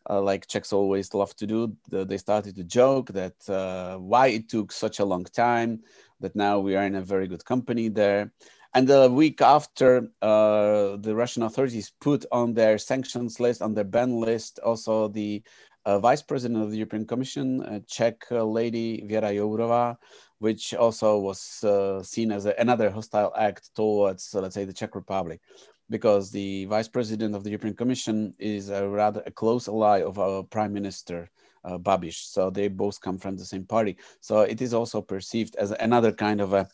uh 0.09 0.23
like 0.23 0.47
Czechs 0.47 0.73
always 0.73 1.13
love 1.13 1.35
to 1.37 1.47
do, 1.47 1.77
they 1.91 2.17
started 2.17 2.55
to 2.57 2.65
joke 2.65 3.13
that 3.13 3.37
uh, 3.51 3.99
why 3.99 4.29
it 4.29 4.49
took 4.49 4.73
such 4.73 5.01
a 5.01 5.05
long 5.05 5.25
time, 5.25 5.81
that 6.21 6.37
now 6.37 6.61
we 6.61 6.77
are 6.77 6.87
in 6.87 6.95
a 6.95 7.03
very 7.03 7.27
good 7.27 7.45
company 7.45 7.89
there. 7.89 8.33
And 8.77 8.87
the 8.87 9.11
week 9.11 9.41
after, 9.41 10.11
uh, 10.21 10.99
the 10.99 11.15
Russian 11.15 11.45
authorities 11.45 11.93
put 11.99 12.27
on 12.31 12.53
their 12.53 12.77
sanctions 12.77 13.41
list, 13.41 13.63
on 13.63 13.73
their 13.73 13.85
ban 13.85 14.21
list, 14.21 14.59
also 14.59 15.09
the 15.09 15.43
uh, 15.87 15.99
vice 15.99 16.21
president 16.21 16.63
of 16.63 16.71
the 16.71 16.77
European 16.77 17.07
Commission, 17.07 17.63
a 17.63 17.81
Czech 17.81 18.27
uh, 18.31 18.45
lady, 18.45 19.03
Věra 19.09 19.33
Jourová, 19.35 19.97
which 20.41 20.75
also 20.75 21.19
was 21.19 21.65
uh, 21.65 22.03
seen 22.03 22.31
as 22.31 22.45
a, 22.45 22.55
another 22.59 22.91
hostile 22.91 23.33
act 23.35 23.75
towards, 23.75 24.35
uh, 24.35 24.43
let's 24.43 24.55
say, 24.55 24.67
the 24.67 24.75
Czech 24.75 24.95
Republic, 24.95 25.41
because 25.89 26.31
the 26.31 26.67
vice 26.67 26.89
president 26.89 27.35
of 27.35 27.45
the 27.45 27.51
European 27.51 27.75
Commission 27.75 28.35
is 28.39 28.69
a 28.69 28.87
rather 28.87 29.23
a 29.25 29.31
close 29.31 29.69
ally 29.69 30.03
of 30.03 30.19
our 30.19 30.43
prime 30.43 30.75
minister, 30.75 31.31
uh, 31.65 31.79
Babiš. 31.79 32.31
So 32.31 32.51
they 32.51 32.69
both 32.69 33.01
come 33.01 33.17
from 33.17 33.39
the 33.39 33.45
same 33.47 33.65
party. 33.65 33.97
So 34.21 34.41
it 34.43 34.61
is 34.61 34.75
also 34.75 35.01
perceived 35.01 35.57
as 35.57 35.71
another 35.71 36.13
kind 36.13 36.43
of 36.43 36.53
a 36.53 36.69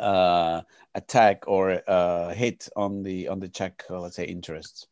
uh, 0.00 0.62
attack 0.94 1.44
or 1.46 1.82
uh, 1.88 2.32
hit 2.34 2.68
on 2.76 3.02
the 3.02 3.28
on 3.28 3.40
the 3.40 3.48
Czech, 3.48 3.84
uh, 3.90 4.00
let's 4.00 4.16
say, 4.16 4.24
interests. 4.24 4.86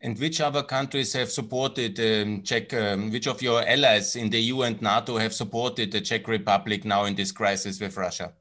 And 0.00 0.18
which 0.18 0.40
other 0.40 0.62
countries 0.62 1.12
have 1.14 1.30
supported 1.30 1.98
um, 1.98 2.42
Czech? 2.42 2.72
Um, 2.74 3.10
which 3.10 3.26
of 3.26 3.40
your 3.42 3.66
allies 3.66 4.16
in 4.16 4.30
the 4.30 4.38
EU 4.38 4.62
and 4.62 4.80
NATO 4.82 5.16
have 5.16 5.32
supported 5.32 5.92
the 5.92 6.00
Czech 6.00 6.28
Republic 6.28 6.84
now 6.84 7.04
in 7.04 7.14
this 7.14 7.32
crisis 7.32 7.80
with 7.80 7.96
Russia? 7.96 8.32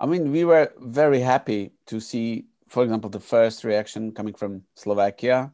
I 0.00 0.06
mean, 0.06 0.30
we 0.30 0.44
were 0.44 0.72
very 0.78 1.20
happy 1.20 1.72
to 1.86 1.98
see, 1.98 2.46
for 2.68 2.84
example, 2.84 3.10
the 3.10 3.20
first 3.20 3.64
reaction 3.64 4.12
coming 4.12 4.34
from 4.34 4.62
Slovakia. 4.76 5.52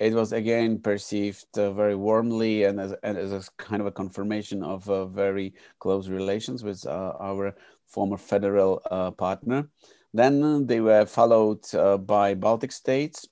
It 0.00 0.14
was 0.14 0.32
again 0.32 0.80
perceived 0.80 1.58
uh, 1.58 1.72
very 1.72 1.94
warmly 1.94 2.64
and 2.64 2.80
as, 2.80 2.94
and 3.02 3.18
as, 3.18 3.32
a 3.32 3.42
kind 3.58 3.82
of 3.82 3.86
a 3.86 3.92
confirmation 3.92 4.62
of 4.62 4.88
uh, 4.88 5.04
very 5.04 5.52
close 5.78 6.08
relations 6.08 6.64
with 6.64 6.86
uh, 6.86 7.12
our 7.20 7.54
former 7.86 8.16
federal 8.16 8.80
uh, 8.90 9.10
partner. 9.10 9.68
Then 10.14 10.66
they 10.66 10.80
were 10.80 11.04
followed 11.04 11.62
uh, 11.74 11.98
by 11.98 12.34
Baltic 12.34 12.72
states 12.72 13.28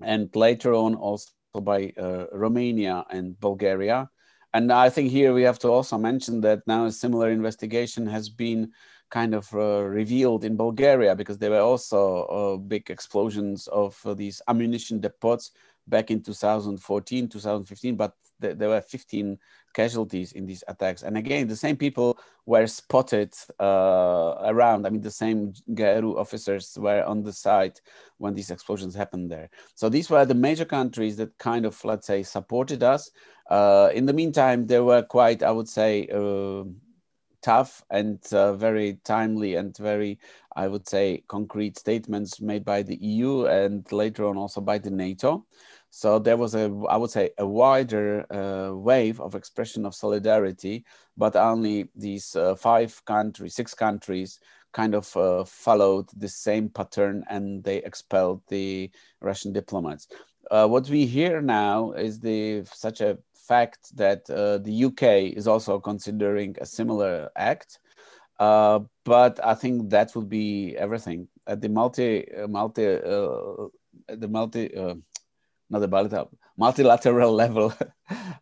and 0.00 0.34
later 0.34 0.72
on 0.72 0.94
also 0.94 1.28
by 1.62 1.92
uh, 1.98 2.26
Romania 2.32 3.04
and 3.10 3.38
Bulgaria. 3.38 4.08
And 4.54 4.72
I 4.72 4.88
think 4.88 5.10
here 5.10 5.34
we 5.34 5.42
have 5.42 5.58
to 5.58 5.68
also 5.68 5.98
mention 5.98 6.40
that 6.40 6.66
now 6.66 6.86
a 6.86 6.92
similar 6.92 7.30
investigation 7.30 8.06
has 8.06 8.30
been 8.30 8.72
kind 9.10 9.34
of 9.34 9.52
uh, 9.54 9.82
revealed 9.82 10.44
in 10.44 10.56
Bulgaria 10.56 11.14
because 11.14 11.38
there 11.38 11.50
were 11.50 11.60
also 11.60 12.24
uh, 12.24 12.56
big 12.56 12.90
explosions 12.90 13.66
of 13.68 13.98
uh, 14.04 14.14
these 14.14 14.42
ammunition 14.48 15.00
depots 15.00 15.52
back 15.86 16.10
in 16.10 16.22
2014, 16.22 17.28
2015, 17.28 17.96
but 17.96 18.14
th 18.40 18.58
there 18.58 18.68
were 18.68 18.80
15 18.80 19.38
casualties 19.72 20.32
in 20.32 20.46
these 20.46 20.64
attacks. 20.68 21.02
And 21.02 21.16
again, 21.16 21.46
the 21.46 21.56
same 21.64 21.76
people 21.76 22.18
were 22.46 22.66
spotted 22.66 23.34
uh, 23.60 24.34
around. 24.52 24.86
I 24.86 24.90
mean, 24.90 25.02
the 25.02 25.10
same 25.24 25.52
GRU 25.74 26.18
officers 26.18 26.76
were 26.78 27.04
on 27.04 27.22
the 27.22 27.32
site 27.32 27.80
when 28.18 28.34
these 28.34 28.50
explosions 28.50 28.94
happened 28.94 29.30
there. 29.30 29.50
So 29.74 29.88
these 29.88 30.08
were 30.10 30.24
the 30.24 30.34
major 30.48 30.64
countries 30.64 31.16
that 31.16 31.36
kind 31.38 31.66
of, 31.66 31.74
let's 31.84 32.06
say, 32.06 32.22
supported 32.22 32.82
us. 32.82 33.10
Uh, 33.50 33.90
in 33.94 34.06
the 34.06 34.14
meantime, 34.14 34.66
there 34.66 34.84
were 34.84 35.02
quite, 35.02 35.42
I 35.42 35.50
would 35.50 35.68
say, 35.68 36.08
uh, 36.08 36.64
tough 37.46 37.80
and 37.90 38.18
uh, 38.32 38.54
very 38.54 38.98
timely 39.04 39.54
and 39.54 39.76
very, 39.76 40.18
I 40.56 40.66
would 40.66 40.88
say, 40.88 41.22
concrete 41.28 41.78
statements 41.78 42.40
made 42.40 42.64
by 42.64 42.82
the 42.82 42.96
EU 42.96 43.46
and 43.46 43.86
later 43.92 44.26
on 44.26 44.36
also 44.36 44.60
by 44.60 44.78
the 44.78 44.90
NATO. 44.90 45.46
So 45.90 46.18
there 46.18 46.36
was 46.36 46.56
a, 46.56 46.64
I 46.90 46.96
would 46.96 47.12
say, 47.12 47.30
a 47.38 47.46
wider 47.46 48.26
uh, 48.32 48.74
wave 48.74 49.20
of 49.20 49.36
expression 49.36 49.86
of 49.86 49.94
solidarity, 49.94 50.84
but 51.16 51.36
only 51.36 51.88
these 51.94 52.34
uh, 52.34 52.56
five 52.56 53.00
countries, 53.04 53.54
six 53.54 53.74
countries 53.74 54.40
kind 54.72 54.96
of 54.96 55.16
uh, 55.16 55.44
followed 55.44 56.08
the 56.16 56.28
same 56.28 56.68
pattern 56.68 57.24
and 57.30 57.62
they 57.62 57.76
expelled 57.76 58.42
the 58.48 58.90
Russian 59.20 59.52
diplomats. 59.52 60.08
Uh, 60.50 60.66
what 60.66 60.88
we 60.88 61.06
hear 61.06 61.40
now 61.40 61.92
is 61.92 62.18
the 62.18 62.64
such 62.64 63.00
a 63.00 63.18
fact 63.48 63.96
that 63.96 64.28
uh, 64.30 64.58
the 64.58 64.84
UK 64.84 65.36
is 65.36 65.46
also 65.46 65.78
considering 65.78 66.56
a 66.60 66.66
similar 66.66 67.30
act. 67.36 67.78
Uh, 68.38 68.80
but 69.04 69.42
I 69.44 69.54
think 69.54 69.90
that 69.90 70.14
would 70.14 70.28
be 70.28 70.76
everything. 70.76 71.28
At 71.46 71.60
the 71.60 71.68
multi, 71.68 72.26
multi, 72.48 72.84
the 72.84 74.28
multi 74.28 74.68
not 75.70 75.80
the 75.80 75.88
bilateral, 75.88 76.30
multilateral 76.56 77.32
level 77.42 77.74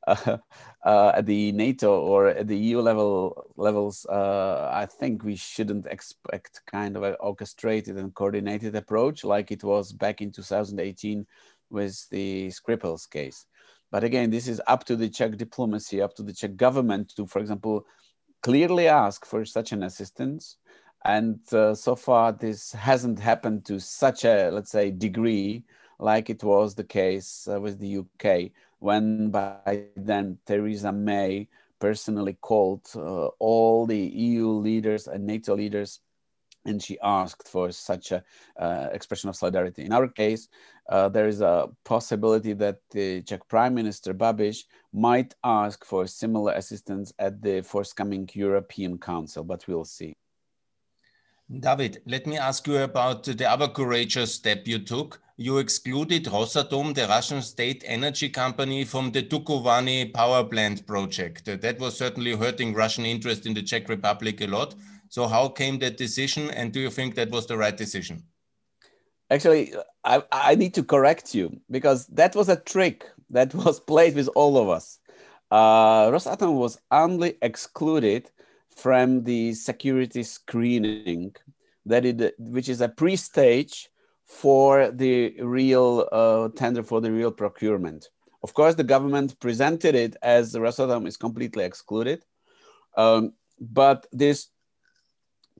uh, 0.07 0.39
uh, 0.85 1.13
at 1.15 1.27
the 1.27 1.53
NATO 1.53 2.01
or 2.01 2.29
at 2.29 2.47
the 2.47 2.57
EU 2.57 2.81
level 2.81 3.53
levels, 3.57 4.07
uh, 4.07 4.71
I 4.73 4.87
think 4.87 5.25
we 5.25 5.37
shouldn't 5.37 5.87
expect 5.87 6.61
kind 6.67 6.97
of 6.97 7.03
an 7.03 7.17
orchestrated 7.21 7.97
and 7.97 8.15
coordinated 8.15 8.77
approach 8.77 9.25
like 9.25 9.51
it 9.51 9.65
was 9.65 9.93
back 9.93 10.21
in 10.21 10.31
2018 10.33 11.27
with 11.71 12.09
the 12.11 12.49
Skripal's 12.49 13.07
case. 13.07 13.47
But 13.95 14.03
again, 14.03 14.31
this 14.31 14.49
is 14.49 14.61
up 14.67 14.83
to 14.87 14.97
the 14.97 15.09
Czech 15.09 15.37
diplomacy, 15.37 16.03
up 16.03 16.17
to 16.17 16.25
the 16.25 16.33
Czech 16.33 16.57
government 16.57 17.15
to, 17.15 17.29
for 17.29 17.39
example, 17.39 17.87
clearly 18.43 18.89
ask 18.89 19.25
for 19.25 19.45
such 19.45 19.71
an 19.71 19.85
assistance. 19.85 20.57
And 21.05 21.39
uh, 21.53 21.77
so 21.77 21.95
far, 21.95 22.33
this 22.33 22.73
hasn't 22.73 23.21
happened 23.21 23.65
to 23.67 23.79
such 23.79 24.25
a, 24.25 24.51
let's 24.51 24.73
say, 24.73 24.91
degree 24.91 25.63
like 26.01 26.29
it 26.29 26.43
was 26.43 26.75
the 26.75 26.83
case 26.83 27.47
uh, 27.49 27.61
with 27.61 27.79
the 27.79 27.99
UK, 27.99 28.51
when 28.81 29.31
by 29.31 29.85
then 29.95 30.39
Theresa 30.45 30.91
May 30.91 31.47
personally 31.79 32.37
called 32.41 32.89
uh, 32.97 33.27
all 33.39 33.87
the 33.87 33.97
EU 33.97 34.49
leaders 34.49 35.07
and 35.07 35.25
NATO 35.25 35.55
leaders 35.55 36.01
and 36.65 36.83
she 36.83 36.99
asked 37.03 37.49
for 37.49 37.71
such 37.71 38.13
a 38.13 38.23
uh, 38.59 38.89
expression 38.93 39.29
of 39.29 39.37
solidarity. 39.37 39.85
In 39.85 39.93
our 39.93 40.09
case, 40.09 40.49
uh, 40.89 41.09
there 41.09 41.29
is 41.29 41.41
a 41.41 41.69
possibility 41.85 42.53
that 42.55 42.79
the 42.91 43.23
Czech 43.23 43.49
Prime 43.49 43.75
Minister 43.75 44.15
Babiš 44.15 44.65
might 44.93 45.35
ask 45.45 45.85
for 45.85 46.07
similar 46.07 46.53
assistance 46.53 47.13
at 47.19 47.41
the 47.43 47.63
forthcoming 47.63 48.29
European 48.33 48.99
Council, 48.99 49.45
but 49.45 49.67
we'll 49.67 49.85
see. 49.85 50.15
David, 51.61 52.03
let 52.07 52.27
me 52.27 52.39
ask 52.39 52.67
you 52.67 52.79
about 52.79 53.25
the 53.25 53.49
other 53.49 53.69
courageous 53.69 54.35
step 54.35 54.67
you 54.67 54.79
took 54.79 55.21
you 55.37 55.59
excluded 55.59 56.27
Rosatom, 56.27 56.95
the 56.95 57.09
Russian 57.09 57.43
state 57.43 57.83
energy 57.87 58.29
company, 58.29 58.85
from 58.85 59.11
the 59.11 59.23
Dukovany 59.23 60.15
power 60.15 60.45
plant 60.45 60.87
project. 60.87 61.47
That 61.47 61.81
was 61.81 61.99
certainly 61.99 62.37
hurting 62.37 62.73
Russian 62.73 63.05
interest 63.05 63.45
in 63.45 63.55
the 63.55 63.63
Czech 63.63 63.89
Republic 63.89 64.41
a 64.43 64.47
lot. 64.47 64.77
So, 65.15 65.29
how 65.29 65.47
came 65.47 65.79
that 65.79 65.97
decision, 65.97 66.51
and 66.51 66.73
do 66.73 66.81
you 66.81 66.91
think 66.91 67.15
that 67.15 67.31
was 67.31 67.47
the 67.47 67.57
right 67.57 67.77
decision? 67.77 68.25
Actually, 69.31 69.73
I, 70.03 70.25
I 70.33 70.57
need 70.57 70.75
to 70.75 70.83
correct 70.83 71.37
you 71.37 71.61
because 71.71 72.09
that 72.09 72.35
was 72.35 72.49
a 72.49 72.57
trick 72.57 73.05
that 73.31 73.55
was 73.65 73.79
played 73.79 74.17
with 74.17 74.29
all 74.35 74.59
of 74.59 74.69
us. 74.69 74.99
Uh, 75.53 76.11
Rosatom 76.11 76.55
was 76.55 76.81
only 76.91 77.39
excluded 77.43 78.29
from 78.77 79.23
the 79.23 79.55
security 79.55 80.25
screening 80.25 81.33
that 81.87 82.05
it, 82.05 82.35
which 82.41 82.69
is 82.69 82.81
a 82.81 82.89
pre-stage 82.89 83.91
for 84.25 84.91
the 84.91 85.41
real 85.41 86.09
uh, 86.11 86.49
tender 86.57 86.83
for 86.83 87.01
the 87.01 87.13
real 87.13 87.31
procurement. 87.31 88.09
Of 88.43 88.53
course, 88.53 88.75
the 88.75 88.83
government 88.83 89.39
presented 89.39 89.95
it 89.95 90.17
as 90.23 90.55
Rosatom 90.55 91.07
is 91.07 91.17
completely 91.17 91.63
excluded, 91.63 92.25
um, 92.97 93.35
but 93.61 94.09
this 94.11 94.49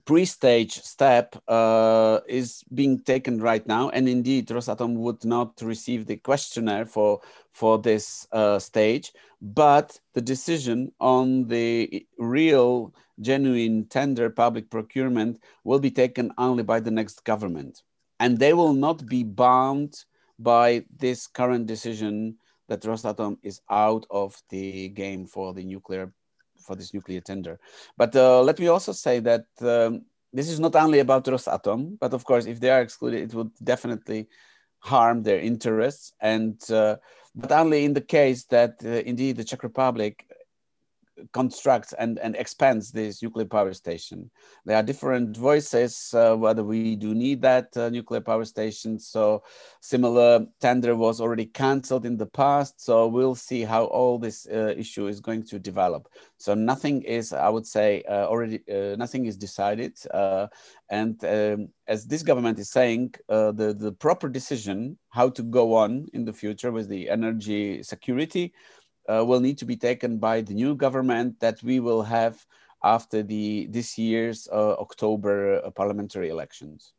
pre-stage 0.05 0.73
step 0.81 1.35
uh, 1.47 2.19
is 2.27 2.63
being 2.73 3.01
taken 3.03 3.41
right 3.41 3.65
now, 3.67 3.89
and 3.89 4.07
indeed, 4.07 4.47
Rosatom 4.47 4.95
would 4.97 5.25
not 5.25 5.59
receive 5.61 6.05
the 6.05 6.17
questionnaire 6.17 6.85
for 6.85 7.21
for 7.51 7.79
this 7.79 8.27
uh, 8.31 8.59
stage, 8.59 9.13
but 9.41 9.99
the 10.13 10.21
decision 10.21 10.91
on 10.99 11.47
the 11.47 12.05
real, 12.17 12.93
genuine 13.21 13.85
tender 13.85 14.29
public 14.29 14.69
procurement 14.69 15.41
will 15.63 15.79
be 15.79 15.91
taken 15.91 16.31
only 16.37 16.63
by 16.63 16.79
the 16.81 16.91
next 16.91 17.23
government. 17.23 17.81
And 18.19 18.37
they 18.37 18.53
will 18.53 18.73
not 18.73 19.05
be 19.05 19.23
bound 19.23 20.03
by 20.37 20.83
this 20.97 21.27
current 21.27 21.65
decision 21.65 22.37
that 22.67 22.81
Rosatom 22.81 23.37
is 23.41 23.61
out 23.69 24.05
of 24.09 24.35
the 24.49 24.89
game 24.89 25.25
for 25.25 25.53
the 25.53 25.63
nuclear 25.63 26.11
for 26.65 26.75
this 26.75 26.93
nuclear 26.93 27.21
tender. 27.21 27.59
But 27.97 28.15
uh, 28.15 28.41
let 28.41 28.59
me 28.59 28.67
also 28.67 28.91
say 28.91 29.19
that 29.21 29.45
um, 29.61 30.05
this 30.33 30.49
is 30.49 30.59
not 30.59 30.75
only 30.75 30.99
about 30.99 31.25
Rosatom, 31.25 31.97
but 31.99 32.13
of 32.13 32.25
course, 32.25 32.45
if 32.45 32.59
they 32.59 32.69
are 32.69 32.81
excluded, 32.81 33.21
it 33.23 33.33
would 33.33 33.51
definitely 33.63 34.27
harm 34.79 35.23
their 35.23 35.39
interests. 35.39 36.13
And 36.19 36.59
uh, 36.69 36.97
but 37.35 37.51
only 37.51 37.85
in 37.85 37.93
the 37.93 38.01
case 38.01 38.45
that 38.45 38.75
uh, 38.83 38.89
indeed 39.11 39.37
the 39.37 39.43
Czech 39.43 39.63
Republic 39.63 40.24
constructs 41.31 41.93
and, 41.93 42.19
and 42.19 42.35
expands 42.35 42.91
this 42.91 43.21
nuclear 43.21 43.45
power 43.45 43.73
station. 43.73 44.29
There 44.65 44.75
are 44.75 44.83
different 44.83 45.37
voices 45.37 46.13
uh, 46.13 46.35
whether 46.35 46.63
we 46.63 46.95
do 46.95 47.13
need 47.15 47.41
that 47.41 47.75
uh, 47.77 47.89
nuclear 47.89 48.21
power 48.21 48.45
station. 48.45 48.99
So 48.99 49.43
similar 49.81 50.45
tender 50.59 50.95
was 50.95 51.21
already 51.21 51.45
cancelled 51.45 52.05
in 52.05 52.17
the 52.17 52.25
past. 52.25 52.83
So 52.83 53.07
we'll 53.07 53.35
see 53.35 53.61
how 53.61 53.85
all 53.85 54.19
this 54.19 54.47
uh, 54.47 54.73
issue 54.77 55.07
is 55.07 55.19
going 55.19 55.43
to 55.43 55.59
develop. 55.59 56.07
So 56.37 56.53
nothing 56.53 57.01
is, 57.03 57.33
I 57.33 57.49
would 57.49 57.65
say, 57.65 58.03
uh, 58.09 58.27
already 58.27 58.59
uh, 58.69 58.95
nothing 58.97 59.25
is 59.25 59.37
decided. 59.37 59.97
And 60.91 61.23
um, 61.25 61.69
as 61.87 62.05
this 62.05 62.21
government 62.23 62.59
is 62.59 62.69
saying, 62.69 63.15
the, 63.27 63.75
the 63.77 63.91
proper 63.93 64.29
decision 64.29 64.97
how 65.09 65.29
to 65.29 65.43
go 65.43 65.73
on 65.73 66.07
in 66.13 66.25
the 66.25 66.33
future 66.33 66.71
with 66.71 66.89
the 66.89 67.09
energy 67.09 67.81
security 67.81 68.53
uh, 69.09 69.23
will 69.25 69.39
need 69.39 69.57
to 69.57 69.65
be 69.65 69.75
taken 69.75 70.17
by 70.17 70.41
the 70.41 70.53
new 70.53 70.75
government 70.75 71.39
that 71.39 71.61
we 71.63 71.79
will 71.79 72.03
have 72.03 72.45
after 72.83 73.23
the 73.23 73.67
this 73.67 73.97
year's 73.97 74.47
uh, 74.51 74.73
October 74.73 75.61
uh, 75.65 75.71
parliamentary 75.71 76.29
elections. 76.29 76.93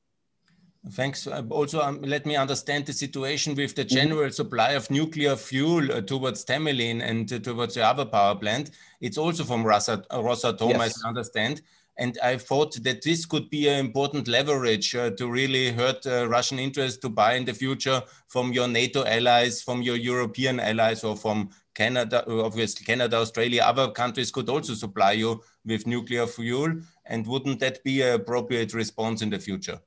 Thanks. 0.93 1.27
Uh, 1.27 1.43
also, 1.51 1.81
um, 1.81 2.01
let 2.03 2.27
me 2.27 2.37
understand 2.37 2.87
the 2.87 2.93
situation 2.93 3.55
with 3.55 3.75
the 3.75 3.85
mm-hmm. 3.85 3.97
general 3.97 4.31
supply 4.31 4.71
of 4.73 4.91
nuclear 4.91 5.35
fuel 5.37 5.91
uh, 5.91 6.01
towards 6.01 6.45
Temelin 6.45 7.03
and 7.03 7.33
uh, 7.33 7.39
towards 7.39 7.75
the 7.75 7.85
other 7.85 8.05
power 8.05 8.37
plant. 8.37 8.71
It's 9.01 9.19
also 9.19 9.45
from 9.45 9.65
Rosat 9.65 10.07
Rosatom, 10.09 10.71
yes. 10.71 11.03
I 11.05 11.09
understand. 11.09 11.63
And 11.99 12.19
I 12.23 12.37
thought 12.37 12.75
that 12.83 13.03
this 13.03 13.25
could 13.25 13.49
be 13.49 13.69
an 13.69 13.79
important 13.79 14.29
leverage 14.29 14.95
uh, 14.95 15.11
to 15.11 15.31
really 15.31 15.73
hurt 15.73 16.07
uh, 16.07 16.29
Russian 16.29 16.59
interest 16.59 17.01
to 17.03 17.09
buy 17.09 17.35
in 17.35 17.47
the 17.47 17.55
future 17.55 18.03
from 18.29 18.53
your 18.53 18.69
NATO 18.69 19.05
allies, 19.05 19.63
from 19.63 19.81
your 19.81 19.97
European 19.97 20.61
allies, 20.61 21.05
or 21.05 21.17
from 21.17 21.49
Canada, 21.77 22.25
obviously 22.27 22.87
Canada, 22.87 23.19
Australia, 23.19 23.63
other 23.63 23.91
countries 23.91 24.31
could 24.31 24.49
also 24.49 24.73
supply 24.73 25.13
you 25.13 25.43
with 25.67 25.87
nuclear 25.87 26.27
fuel. 26.27 26.81
And 27.05 27.27
wouldn't 27.27 27.61
that 27.61 27.85
be 27.85 28.01
an 28.01 28.15
appropriate 28.15 28.73
response 28.73 29.21
in 29.21 29.29
the 29.29 29.39
future? 29.39 29.79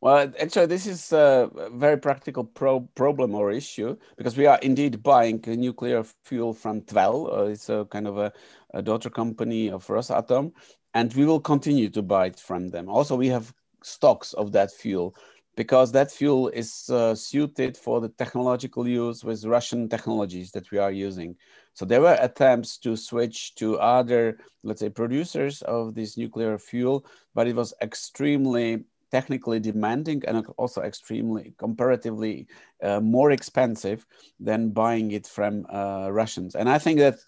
Well, 0.00 0.32
actually, 0.40 0.66
this 0.66 0.86
is 0.86 1.12
a 1.12 1.50
very 1.74 1.96
practical 1.96 2.42
pro 2.42 2.80
problem 2.96 3.34
or 3.34 3.52
issue 3.52 3.96
because 4.16 4.36
we 4.36 4.46
are 4.46 4.58
indeed 4.62 5.02
buying 5.02 5.44
nuclear 5.46 6.02
fuel 6.24 6.54
from 6.54 6.80
Tvel. 6.80 7.30
Uh, 7.30 7.44
it's 7.44 7.68
a 7.68 7.84
kind 7.84 8.08
of 8.08 8.18
a, 8.18 8.32
a, 8.74 8.82
daughter 8.82 9.10
company 9.10 9.70
of 9.70 9.86
Rosatom, 9.86 10.52
and 10.94 11.14
we 11.14 11.24
will 11.24 11.38
continue 11.38 11.88
to 11.90 12.02
buy 12.02 12.26
it 12.26 12.40
from 12.40 12.70
them. 12.70 12.88
Also, 12.88 13.14
we 13.14 13.28
have 13.28 13.54
stocks 13.84 14.32
of 14.32 14.50
that 14.52 14.72
fuel 14.72 15.14
because 15.56 15.92
that 15.92 16.10
fuel 16.10 16.48
is 16.48 16.88
uh, 16.90 17.14
suited 17.14 17.76
for 17.76 18.00
the 18.00 18.08
technological 18.08 18.88
use 18.88 19.22
with 19.24 19.44
Russian 19.44 19.88
technologies 19.88 20.50
that 20.52 20.70
we 20.70 20.78
are 20.78 20.92
using. 20.92 21.36
So 21.74 21.84
there 21.84 22.00
were 22.00 22.16
attempts 22.20 22.78
to 22.78 22.96
switch 22.96 23.54
to 23.56 23.78
other, 23.78 24.38
let's 24.62 24.80
say, 24.80 24.88
producers 24.88 25.62
of 25.62 25.94
this 25.94 26.16
nuclear 26.16 26.58
fuel, 26.58 27.06
but 27.34 27.46
it 27.46 27.56
was 27.56 27.74
extremely 27.82 28.84
technically 29.10 29.60
demanding 29.60 30.22
and 30.26 30.46
also 30.56 30.80
extremely 30.80 31.52
comparatively 31.58 32.46
uh, 32.82 32.98
more 32.98 33.30
expensive 33.30 34.06
than 34.40 34.70
buying 34.70 35.12
it 35.12 35.26
from 35.26 35.66
uh, 35.70 36.08
Russians. 36.10 36.54
And 36.54 36.68
I 36.68 36.78
think 36.78 36.98
that 36.98 37.18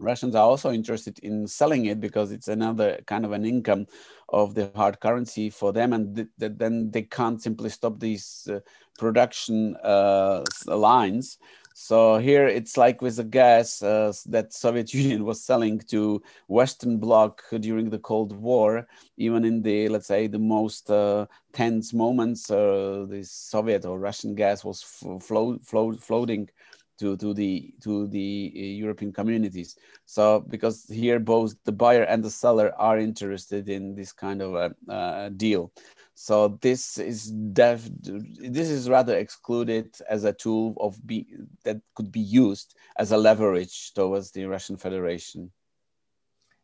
Russians 0.00 0.34
are 0.34 0.44
also 0.44 0.72
interested 0.72 1.18
in 1.20 1.46
selling 1.46 1.86
it 1.86 2.00
because 2.00 2.32
it's 2.32 2.48
another 2.48 3.00
kind 3.06 3.24
of 3.24 3.32
an 3.32 3.44
income 3.44 3.86
of 4.30 4.54
the 4.54 4.70
hard 4.74 5.00
currency 5.00 5.50
for 5.50 5.72
them, 5.72 5.92
and 5.92 6.16
th 6.16 6.28
th 6.40 6.52
then 6.58 6.90
they 6.90 7.02
can't 7.02 7.40
simply 7.42 7.70
stop 7.70 8.00
these 8.00 8.48
uh, 8.50 8.60
production 8.98 9.76
uh, 9.84 10.42
lines. 10.66 11.38
So 11.74 12.18
here 12.18 12.46
it's 12.46 12.76
like 12.76 13.00
with 13.00 13.16
the 13.16 13.24
gas 13.24 13.82
uh, 13.82 14.12
that 14.26 14.52
Soviet 14.52 14.92
Union 15.02 15.24
was 15.24 15.42
selling 15.42 15.78
to 15.88 16.22
Western 16.48 16.98
Bloc 16.98 17.42
during 17.60 17.90
the 17.90 17.98
Cold 17.98 18.32
War, 18.36 18.86
even 19.16 19.44
in 19.44 19.62
the 19.62 19.88
let's 19.88 20.06
say 20.08 20.26
the 20.26 20.38
most 20.38 20.90
uh, 20.90 21.26
tense 21.52 21.92
moments, 21.94 22.50
uh, 22.50 23.06
the 23.08 23.22
Soviet 23.24 23.84
or 23.86 23.98
Russian 23.98 24.34
gas 24.34 24.64
was 24.64 24.82
flow, 24.82 25.58
flow, 25.62 25.92
floating 25.92 26.48
to, 27.00 27.16
to 27.16 27.34
the 27.34 27.74
to 27.82 28.06
the 28.08 28.52
uh, 28.54 28.60
European 28.60 29.12
communities. 29.12 29.76
So 30.04 30.40
because 30.48 30.86
here 30.88 31.18
both 31.18 31.54
the 31.64 31.72
buyer 31.72 32.02
and 32.04 32.22
the 32.22 32.30
seller 32.30 32.72
are 32.78 32.98
interested 32.98 33.68
in 33.68 33.94
this 33.94 34.12
kind 34.12 34.42
of 34.42 34.54
a, 34.54 34.74
a 34.88 35.30
deal. 35.30 35.72
So 36.14 36.58
this 36.60 36.98
is 36.98 37.30
def 37.30 37.88
this 38.02 38.68
is 38.68 38.90
rather 38.90 39.16
excluded 39.16 39.96
as 40.08 40.24
a 40.24 40.34
tool 40.34 40.74
of 40.78 40.94
be 41.06 41.26
that 41.64 41.80
could 41.94 42.12
be 42.12 42.20
used 42.20 42.76
as 42.98 43.12
a 43.12 43.16
leverage 43.16 43.94
towards 43.94 44.30
the 44.30 44.44
Russian 44.44 44.76
Federation. 44.76 45.50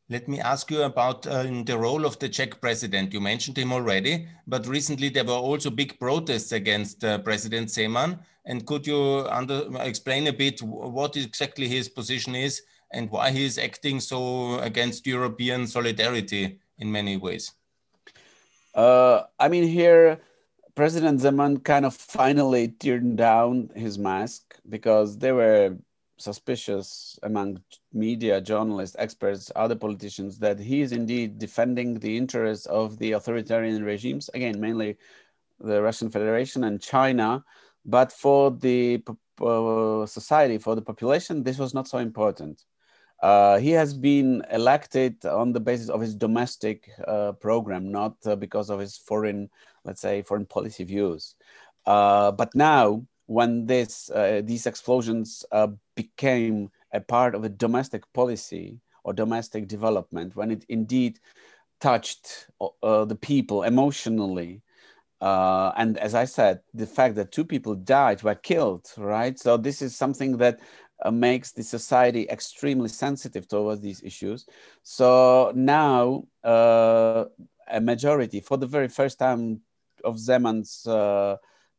Let 0.08 0.28
me 0.28 0.38
ask 0.38 0.70
you 0.70 0.82
about 0.82 1.26
uh, 1.26 1.42
the 1.64 1.76
role 1.76 2.06
of 2.06 2.16
the 2.20 2.28
Czech 2.28 2.60
president. 2.60 3.12
You 3.12 3.20
mentioned 3.20 3.58
him 3.58 3.72
already, 3.72 4.28
but 4.46 4.64
recently 4.68 5.08
there 5.08 5.24
were 5.24 5.32
also 5.32 5.68
big 5.68 5.98
protests 5.98 6.52
against 6.52 7.02
uh, 7.02 7.18
President 7.18 7.68
Zeman. 7.68 8.20
And 8.44 8.64
could 8.64 8.86
you 8.86 9.26
under, 9.28 9.66
explain 9.80 10.28
a 10.28 10.32
bit 10.32 10.62
what 10.62 11.16
exactly 11.16 11.66
his 11.66 11.88
position 11.88 12.36
is 12.36 12.62
and 12.92 13.10
why 13.10 13.32
he 13.32 13.44
is 13.44 13.58
acting 13.58 13.98
so 13.98 14.60
against 14.60 15.08
European 15.08 15.66
solidarity 15.66 16.60
in 16.78 16.92
many 16.92 17.16
ways? 17.16 17.52
Uh, 18.76 19.24
I 19.40 19.48
mean, 19.48 19.66
here, 19.66 20.20
President 20.76 21.20
Zeman 21.20 21.64
kind 21.64 21.84
of 21.84 21.94
finally 21.94 22.68
turned 22.68 23.16
down 23.16 23.70
his 23.74 23.98
mask 23.98 24.54
because 24.68 25.18
there 25.18 25.34
were 25.34 25.76
suspicious 26.18 27.18
among 27.22 27.60
media, 27.92 28.40
journalists, 28.40 28.96
experts, 28.98 29.50
other 29.56 29.74
politicians 29.74 30.38
that 30.38 30.58
he 30.58 30.80
is 30.80 30.92
indeed 30.92 31.38
defending 31.38 31.98
the 31.98 32.16
interests 32.16 32.66
of 32.66 32.98
the 32.98 33.12
authoritarian 33.12 33.84
regimes, 33.84 34.30
again, 34.34 34.60
mainly 34.60 34.96
the 35.60 35.82
Russian 35.82 36.10
Federation 36.10 36.64
and 36.64 36.80
China. 36.80 37.44
But 37.84 38.10
for 38.12 38.50
the 38.50 39.02
uh, 39.40 40.06
society, 40.06 40.58
for 40.58 40.74
the 40.74 40.82
population, 40.82 41.42
this 41.42 41.58
was 41.58 41.74
not 41.74 41.86
so 41.86 41.98
important. 41.98 42.64
Uh, 43.22 43.58
he 43.58 43.70
has 43.70 43.94
been 43.94 44.42
elected 44.50 45.24
on 45.24 45.52
the 45.52 45.60
basis 45.60 45.88
of 45.88 46.00
his 46.00 46.14
domestic 46.14 46.90
uh, 47.06 47.32
program, 47.32 47.90
not 47.90 48.14
uh, 48.26 48.36
because 48.36 48.68
of 48.68 48.78
his 48.78 48.96
foreign, 48.96 49.48
let's 49.84 50.00
say, 50.00 50.22
foreign 50.22 50.46
policy 50.46 50.84
views. 50.84 51.34
Uh, 51.86 52.32
but 52.32 52.54
now 52.54 53.06
when 53.26 53.66
this 53.66 54.10
uh, 54.10 54.40
these 54.44 54.66
explosions 54.66 55.44
uh, 55.52 55.68
became 55.94 56.70
a 56.92 57.00
part 57.00 57.34
of 57.34 57.44
a 57.44 57.48
domestic 57.48 58.10
policy 58.12 58.80
or 59.04 59.12
domestic 59.12 59.68
development, 59.68 60.34
when 60.34 60.50
it 60.50 60.64
indeed 60.68 61.18
touched 61.80 62.48
uh, 62.60 63.04
the 63.04 63.14
people 63.14 63.62
emotionally, 63.62 64.62
uh, 65.20 65.72
and 65.76 65.98
as 65.98 66.14
I 66.14 66.24
said, 66.24 66.60
the 66.74 66.86
fact 66.86 67.14
that 67.16 67.32
two 67.32 67.44
people 67.44 67.74
died, 67.74 68.22
were 68.22 68.34
killed, 68.34 68.90
right? 68.96 69.38
So 69.38 69.56
this 69.56 69.82
is 69.82 69.96
something 69.96 70.36
that 70.38 70.60
uh, 71.04 71.10
makes 71.10 71.52
the 71.52 71.62
society 71.62 72.26
extremely 72.28 72.88
sensitive 72.88 73.46
towards 73.48 73.80
these 73.80 74.02
issues. 74.02 74.46
So 74.82 75.52
now 75.54 76.24
uh, 76.44 77.24
a 77.68 77.80
majority, 77.80 78.40
for 78.40 78.56
the 78.56 78.66
very 78.66 78.88
first 78.88 79.18
time 79.18 79.60
of 80.04 80.18
Zeman's 80.18 80.86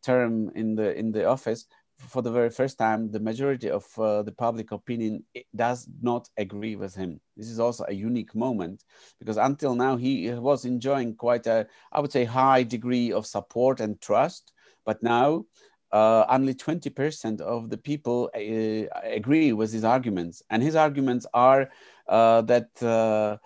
term 0.03 0.51
in 0.55 0.75
the 0.75 0.97
in 0.97 1.11
the 1.11 1.25
office, 1.25 1.65
for 1.97 2.21
the 2.21 2.31
very 2.31 2.49
first 2.49 2.77
time, 2.77 3.11
the 3.11 3.19
majority 3.19 3.69
of 3.69 3.85
uh, 3.97 4.21
the 4.21 4.31
public 4.31 4.71
opinion 4.71 5.23
does 5.55 5.87
not 6.01 6.29
agree 6.37 6.75
with 6.75 6.93
him. 6.95 7.19
This 7.35 7.49
is 7.49 7.59
also 7.59 7.85
a 7.87 7.93
unique 7.93 8.35
moment 8.35 8.83
because 9.19 9.37
until 9.37 9.75
now 9.75 9.97
he 9.97 10.31
was 10.31 10.65
enjoying 10.65 11.15
quite 11.15 11.47
a, 11.47 11.67
I 11.91 11.99
would 11.99 12.11
say, 12.11 12.23
high 12.23 12.63
degree 12.63 13.11
of 13.11 13.25
support 13.25 13.79
and 13.79 13.99
trust. 13.99 14.53
But 14.85 15.01
now 15.01 15.45
uh, 15.91 16.25
only 16.29 16.53
20% 16.53 17.41
of 17.41 17.69
the 17.69 17.77
people 17.77 18.29
uh, 18.35 18.99
agree 19.03 19.53
with 19.53 19.71
his 19.73 19.83
arguments. 19.83 20.43
And 20.49 20.61
his 20.61 20.75
arguments 20.75 21.25
are 21.33 21.69
uh, 22.07 22.41
that 22.43 22.69
uh, 22.81 23.37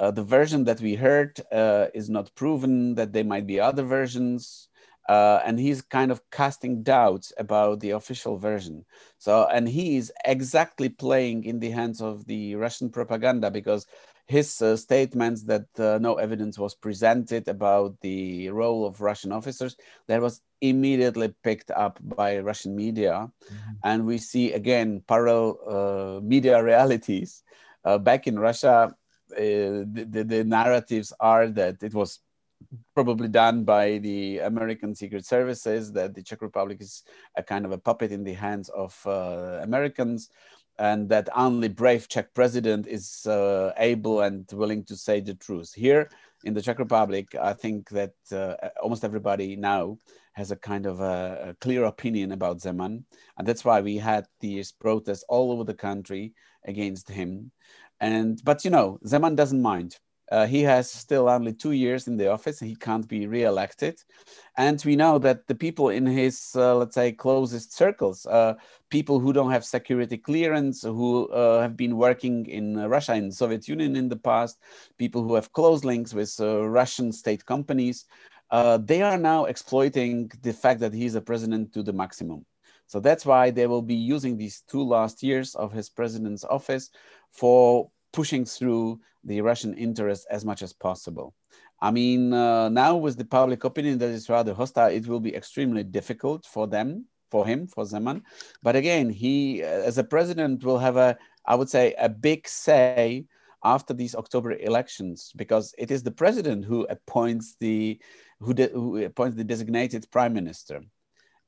uh, 0.00 0.10
the 0.10 0.22
version 0.22 0.64
that 0.64 0.80
we 0.80 0.94
heard 0.94 1.40
is 1.94 2.08
not 2.08 2.34
proven, 2.34 2.94
that 2.94 3.12
there 3.12 3.24
might 3.24 3.46
be 3.46 3.58
other 3.58 3.82
versions 3.82 4.68
uh, 5.08 5.40
and 5.44 5.58
he's 5.58 5.82
kind 5.82 6.10
of 6.10 6.20
casting 6.30 6.82
doubts 6.82 7.32
about 7.38 7.80
the 7.80 7.90
official 7.90 8.36
version. 8.36 8.84
So, 9.18 9.46
and 9.52 9.68
he 9.68 9.96
is 9.96 10.12
exactly 10.24 10.88
playing 10.88 11.44
in 11.44 11.60
the 11.60 11.70
hands 11.70 12.00
of 12.00 12.26
the 12.26 12.56
Russian 12.56 12.90
propaganda 12.90 13.50
because 13.50 13.86
his 14.26 14.60
uh, 14.60 14.76
statements 14.76 15.44
that 15.44 15.66
uh, 15.78 15.98
no 16.00 16.16
evidence 16.16 16.58
was 16.58 16.74
presented 16.74 17.46
about 17.46 18.00
the 18.00 18.50
role 18.50 18.84
of 18.84 19.00
Russian 19.00 19.30
officers, 19.30 19.76
that 20.08 20.20
was 20.20 20.40
immediately 20.60 21.32
picked 21.44 21.70
up 21.70 22.00
by 22.02 22.38
Russian 22.38 22.74
media. 22.74 23.30
Mm-hmm. 23.44 23.72
And 23.84 24.06
we 24.06 24.18
see 24.18 24.52
again 24.52 25.02
parallel 25.06 25.58
uh, 25.66 26.20
media 26.20 26.62
realities. 26.72 27.44
Uh, 27.84 27.98
back 27.98 28.26
in 28.26 28.36
Russia, 28.36 28.92
uh, 29.32 29.36
the, 29.36 30.06
the, 30.10 30.24
the 30.24 30.44
narratives 30.44 31.12
are 31.20 31.46
that 31.48 31.80
it 31.82 31.94
was 31.94 32.18
probably 32.94 33.28
done 33.28 33.64
by 33.64 33.98
the 33.98 34.38
American 34.38 34.94
Secret 34.94 35.24
Services, 35.24 35.92
that 35.92 36.14
the 36.14 36.22
Czech 36.22 36.42
Republic 36.42 36.78
is 36.80 37.02
a 37.36 37.42
kind 37.42 37.64
of 37.64 37.72
a 37.72 37.78
puppet 37.78 38.12
in 38.12 38.24
the 38.24 38.32
hands 38.32 38.68
of 38.70 39.00
uh, 39.06 39.60
Americans, 39.62 40.30
and 40.78 41.08
that 41.08 41.28
only 41.34 41.68
brave 41.68 42.08
Czech 42.08 42.34
president 42.34 42.86
is 42.86 43.26
uh, 43.26 43.72
able 43.78 44.20
and 44.20 44.50
willing 44.52 44.84
to 44.84 44.96
say 44.96 45.20
the 45.20 45.34
truth. 45.34 45.72
Here 45.74 46.10
in 46.44 46.54
the 46.54 46.62
Czech 46.62 46.78
Republic, 46.78 47.34
I 47.34 47.52
think 47.52 47.88
that 47.90 48.14
uh, 48.32 48.54
almost 48.82 49.04
everybody 49.04 49.56
now 49.56 49.98
has 50.32 50.50
a 50.50 50.56
kind 50.56 50.86
of 50.86 51.00
a, 51.00 51.48
a, 51.50 51.54
clear 51.54 51.84
opinion 51.84 52.32
about 52.32 52.58
Zeman, 52.58 53.04
and 53.38 53.48
that's 53.48 53.64
why 53.64 53.80
we 53.80 53.96
had 53.96 54.26
these 54.40 54.70
protests 54.70 55.24
all 55.28 55.50
over 55.50 55.64
the 55.64 55.74
country 55.74 56.34
against 56.64 57.08
him. 57.08 57.50
And 58.00 58.40
but 58.44 58.64
you 58.64 58.70
know, 58.70 58.98
Zeman 59.04 59.34
doesn't 59.34 59.62
mind 59.62 59.98
uh, 60.32 60.46
he 60.46 60.62
has 60.62 60.90
still 60.90 61.28
only 61.28 61.52
two 61.52 61.72
years 61.72 62.08
in 62.08 62.16
the 62.16 62.28
office. 62.28 62.58
He 62.60 62.74
can't 62.76 63.06
be 63.06 63.26
re-elected, 63.26 64.02
and 64.56 64.82
we 64.84 64.96
know 64.96 65.18
that 65.18 65.46
the 65.46 65.54
people 65.54 65.90
in 65.90 66.06
his, 66.06 66.52
uh, 66.54 66.76
let's 66.76 66.94
say, 66.94 67.12
closest 67.12 67.72
circles, 67.72 68.26
uh, 68.26 68.54
people 68.90 69.20
who 69.20 69.32
don't 69.32 69.50
have 69.50 69.64
security 69.64 70.16
clearance, 70.16 70.82
who 70.82 71.28
uh, 71.28 71.60
have 71.60 71.76
been 71.76 71.96
working 71.96 72.46
in 72.46 72.76
Russia 72.88 73.12
and 73.12 73.34
Soviet 73.34 73.68
Union 73.68 73.96
in 73.96 74.08
the 74.08 74.16
past, 74.16 74.60
people 74.98 75.22
who 75.22 75.34
have 75.34 75.52
close 75.52 75.84
links 75.84 76.14
with 76.14 76.34
uh, 76.40 76.66
Russian 76.68 77.12
state 77.12 77.44
companies, 77.44 78.06
uh, 78.50 78.78
they 78.78 79.02
are 79.02 79.18
now 79.18 79.44
exploiting 79.44 80.30
the 80.42 80.52
fact 80.52 80.80
that 80.80 80.94
he's 80.94 81.14
a 81.14 81.20
president 81.20 81.72
to 81.74 81.82
the 81.82 81.92
maximum. 81.92 82.44
So 82.86 83.00
that's 83.00 83.26
why 83.26 83.50
they 83.50 83.66
will 83.66 83.82
be 83.82 83.96
using 83.96 84.36
these 84.36 84.62
two 84.68 84.82
last 84.82 85.22
years 85.22 85.54
of 85.56 85.72
his 85.72 85.88
president's 85.90 86.44
office 86.44 86.90
for 87.30 87.90
pushing 88.12 88.44
through 88.44 89.00
the 89.24 89.40
Russian 89.40 89.74
interest 89.74 90.26
as 90.30 90.44
much 90.44 90.62
as 90.62 90.72
possible. 90.72 91.34
I 91.80 91.90
mean, 91.90 92.32
uh, 92.32 92.68
now 92.68 92.96
with 92.96 93.18
the 93.18 93.24
public 93.24 93.64
opinion 93.64 93.98
that 93.98 94.08
is 94.08 94.28
rather 94.28 94.54
hostile, 94.54 94.90
it 94.90 95.06
will 95.06 95.20
be 95.20 95.34
extremely 95.34 95.82
difficult 95.82 96.46
for 96.46 96.66
them, 96.66 97.06
for 97.30 97.46
him, 97.46 97.66
for 97.66 97.84
Zeman. 97.84 98.22
But 98.62 98.76
again, 98.76 99.10
he, 99.10 99.62
as 99.62 99.98
a 99.98 100.04
president, 100.04 100.64
will 100.64 100.78
have 100.78 100.96
a, 100.96 101.18
I 101.44 101.54
would 101.54 101.68
say, 101.68 101.94
a 101.98 102.08
big 102.08 102.48
say 102.48 103.26
after 103.62 103.92
these 103.92 104.14
October 104.14 104.52
elections 104.52 105.32
because 105.36 105.74
it 105.76 105.90
is 105.90 106.02
the 106.02 106.10
president 106.10 106.64
who 106.64 106.86
appoints 106.88 107.56
the 107.60 108.00
who, 108.40 108.54
de, 108.54 108.68
who 108.68 109.02
appoints 109.04 109.36
the 109.36 109.44
designated 109.44 110.10
prime 110.10 110.32
minister. 110.32 110.82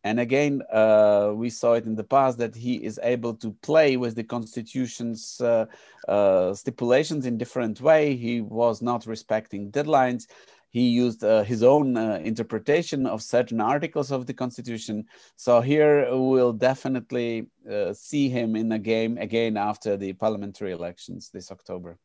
And 0.04 0.20
again, 0.20 0.62
uh, 0.72 1.32
we 1.34 1.50
saw 1.50 1.72
it 1.74 1.86
in 1.86 1.96
the 1.96 2.04
past 2.04 2.38
that 2.38 2.54
he 2.54 2.76
is 2.76 3.00
able 3.02 3.34
to 3.34 3.52
play 3.62 3.96
with 3.96 4.14
the 4.14 4.24
constitution's 4.24 5.40
uh, 5.40 5.66
uh, 6.06 6.54
stipulations 6.54 7.26
in 7.26 7.36
different 7.36 7.80
way. 7.80 8.14
He 8.14 8.40
was 8.40 8.80
not 8.80 9.06
respecting 9.06 9.72
deadlines. 9.72 10.26
He 10.70 10.88
used 10.88 11.24
uh, 11.24 11.42
his 11.42 11.62
own 11.62 11.96
uh, 11.96 12.20
interpretation 12.22 13.06
of 13.06 13.22
certain 13.22 13.60
articles 13.60 14.12
of 14.12 14.26
the 14.26 14.34
constitution. 14.34 15.06
So 15.36 15.60
here 15.60 16.06
we'll 16.10 16.52
definitely 16.52 17.48
uh, 17.70 17.92
see 17.94 18.28
him 18.28 18.54
in 18.54 18.70
a 18.72 18.78
game 18.78 19.18
again 19.18 19.56
after 19.56 19.96
the 19.96 20.12
parliamentary 20.12 20.72
elections 20.72 21.30
this 21.30 21.50
October. 21.50 21.98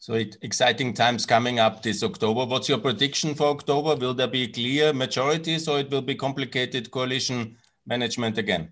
So 0.00 0.14
exciting 0.14 0.94
times 0.94 1.26
coming 1.26 1.58
up 1.58 1.82
this 1.82 2.02
October. 2.02 2.46
What's 2.46 2.70
your 2.70 2.78
prediction 2.78 3.34
for 3.34 3.48
October? 3.48 3.94
Will 3.96 4.14
there 4.14 4.26
be 4.26 4.48
clear 4.48 4.94
majorities 4.94 5.68
or 5.68 5.80
it 5.80 5.90
will 5.90 6.00
be 6.00 6.14
complicated 6.14 6.90
coalition 6.90 7.58
management 7.84 8.38
again? 8.38 8.70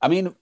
I 0.00 0.06
mean, 0.06 0.32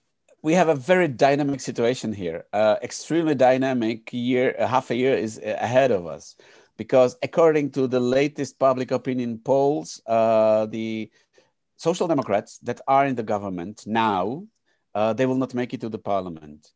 we 0.43 0.53
have 0.53 0.69
a 0.69 0.75
very 0.75 1.07
dynamic 1.07 1.61
situation 1.61 2.13
here. 2.13 2.45
Uh, 2.53 2.75
extremely 2.83 3.33
dynamic 3.33 4.13
year, 4.13 4.55
half 4.59 4.91
a 4.91 4.95
year 4.95 5.15
is 5.15 5.39
ahead 5.43 5.89
of 5.89 6.05
us, 6.05 6.35
because 6.77 7.17
according 7.23 7.71
to 7.71 7.87
the 7.87 7.99
latest 7.99 8.59
public 8.59 8.91
opinion 8.91 9.39
polls, 9.39 9.99
uh, 10.05 10.67
the 10.67 11.09
social 11.77 12.07
democrats 12.07 12.59
that 12.59 12.79
are 12.87 13.07
in 13.07 13.15
the 13.15 13.23
government 13.23 13.87
now, 13.87 14.45
uh, 14.93 15.11
they 15.11 15.25
will 15.25 15.37
not 15.37 15.55
make 15.55 15.73
it 15.73 15.81
to 15.81 15.89
the 15.89 15.97
parliament 15.97 16.71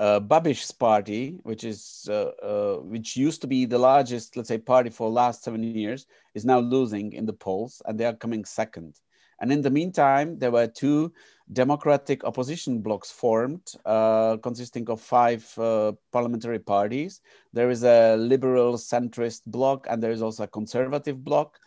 uh, 0.00 0.18
Babiš's 0.18 0.72
party, 0.72 1.38
which 1.42 1.62
is 1.62 2.08
uh, 2.08 2.32
uh, 2.42 2.76
which 2.78 3.16
used 3.16 3.42
to 3.42 3.46
be 3.46 3.66
the 3.66 3.78
largest, 3.78 4.34
let's 4.34 4.48
say, 4.48 4.56
party 4.56 4.88
for 4.88 5.10
the 5.10 5.14
last 5.14 5.44
seven 5.44 5.62
years, 5.62 6.06
is 6.34 6.46
now 6.46 6.58
losing 6.58 7.12
in 7.12 7.26
the 7.26 7.34
polls, 7.34 7.82
and 7.84 8.00
they 8.00 8.06
are 8.06 8.14
coming 8.14 8.44
second. 8.46 8.98
And 9.40 9.52
in 9.52 9.60
the 9.60 9.70
meantime, 9.70 10.38
there 10.38 10.50
were 10.50 10.66
two 10.66 11.12
democratic 11.52 12.24
opposition 12.24 12.80
blocks 12.80 13.10
formed, 13.10 13.72
uh, 13.84 14.38
consisting 14.38 14.88
of 14.88 15.00
five 15.02 15.42
uh, 15.58 15.92
parliamentary 16.12 16.58
parties. 16.58 17.20
There 17.52 17.70
is 17.70 17.84
a 17.84 18.16
liberal 18.16 18.74
centrist 18.74 19.42
bloc, 19.46 19.86
and 19.90 20.02
there 20.02 20.12
is 20.12 20.22
also 20.22 20.44
a 20.44 20.48
conservative 20.48 21.22
bloc. 21.22 21.58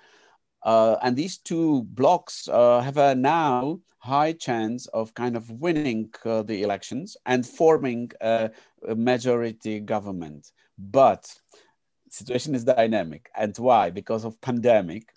Uh, 0.64 0.96
and 1.02 1.16
these 1.16 1.38
two 1.38 1.84
blocks 1.84 2.48
have 2.48 2.98
a 2.98 3.16
now 3.16 3.80
high 4.04 4.34
chance 4.34 4.86
of 4.88 5.14
kind 5.14 5.38
of 5.38 5.50
winning 5.50 6.10
uh, 6.26 6.44
the 6.44 6.62
elections 6.62 7.16
and 7.26 7.48
forming 7.48 8.12
a, 8.20 8.52
a, 8.86 8.96
majority 8.96 9.80
government. 9.80 10.52
But 10.78 11.34
situation 12.10 12.54
is 12.54 12.66
dynamic. 12.66 13.30
And 13.36 13.56
why? 13.58 13.92
Because 13.92 14.26
of 14.26 14.40
pandemic. 14.42 15.08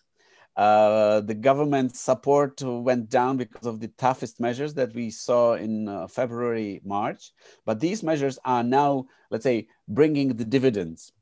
Uh, 0.57 1.21
the 1.21 1.35
government 1.35 1.97
support 1.97 2.63
went 2.63 3.11
down 3.11 3.37
because 3.37 3.67
of 3.67 3.81
the 3.81 3.89
toughest 3.99 4.41
measures 4.41 4.73
that 4.75 4.95
we 4.95 5.11
saw 5.11 5.55
in 5.55 5.89
uh, 5.89 6.07
February, 6.07 6.81
March. 6.85 7.33
But 7.67 7.81
these 7.81 8.05
measures 8.05 8.39
are 8.45 8.63
now, 8.63 9.07
let's 9.31 9.43
say, 9.43 9.67
bringing 9.89 10.29
the 10.29 10.45
dividends. 10.47 11.13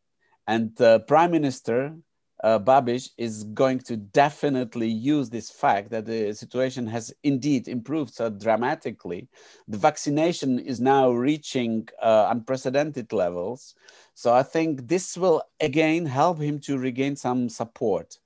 And 0.46 0.76
the 0.76 1.00
prime 1.08 1.30
minister 1.30 1.96
uh, 2.44 2.58
Babiš 2.58 3.08
is 3.16 3.44
going 3.44 3.78
to 3.78 3.96
definitely 3.96 4.86
use 4.86 5.30
this 5.30 5.50
fact 5.50 5.88
that 5.90 6.04
the 6.04 6.34
situation 6.34 6.86
has 6.86 7.10
indeed 7.22 7.68
improved 7.68 8.12
so 8.12 8.28
dramatically. 8.28 9.28
The 9.66 9.78
vaccination 9.78 10.58
is 10.58 10.78
now 10.78 11.10
reaching 11.10 11.88
uh, 12.02 12.28
unprecedented 12.30 13.14
levels. 13.14 13.74
So 14.12 14.34
I 14.34 14.42
think 14.42 14.88
this 14.88 15.16
will 15.16 15.42
again 15.58 16.04
help 16.04 16.38
him 16.38 16.60
to 16.60 16.76
regain 16.76 17.16
some 17.16 17.48
support. 17.48 18.18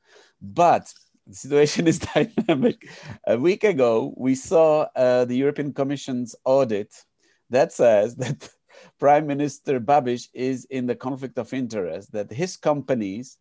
But 0.43 0.93
the 1.29 1.37
situation 1.37 1.87
is 1.87 1.99
dynamic. 2.15 2.89
A 3.25 3.39
week 3.39 3.63
ago, 3.63 4.15
we 4.17 4.35
saw 4.35 4.89
uh, 4.97 5.27
the 5.27 5.37
European 5.37 5.73
Commission's 5.73 6.35
audit 6.45 6.93
that 7.51 7.73
says 7.73 8.17
that 8.23 8.51
Prime 8.99 9.29
Minister 9.29 9.79
Babiš 9.79 10.29
is 10.35 10.65
in 10.65 10.87
the 10.87 10.97
conflict 10.97 11.39
of 11.39 11.55
interest, 11.55 12.11
that 12.11 12.33
his 12.33 12.57
companies 12.57 13.39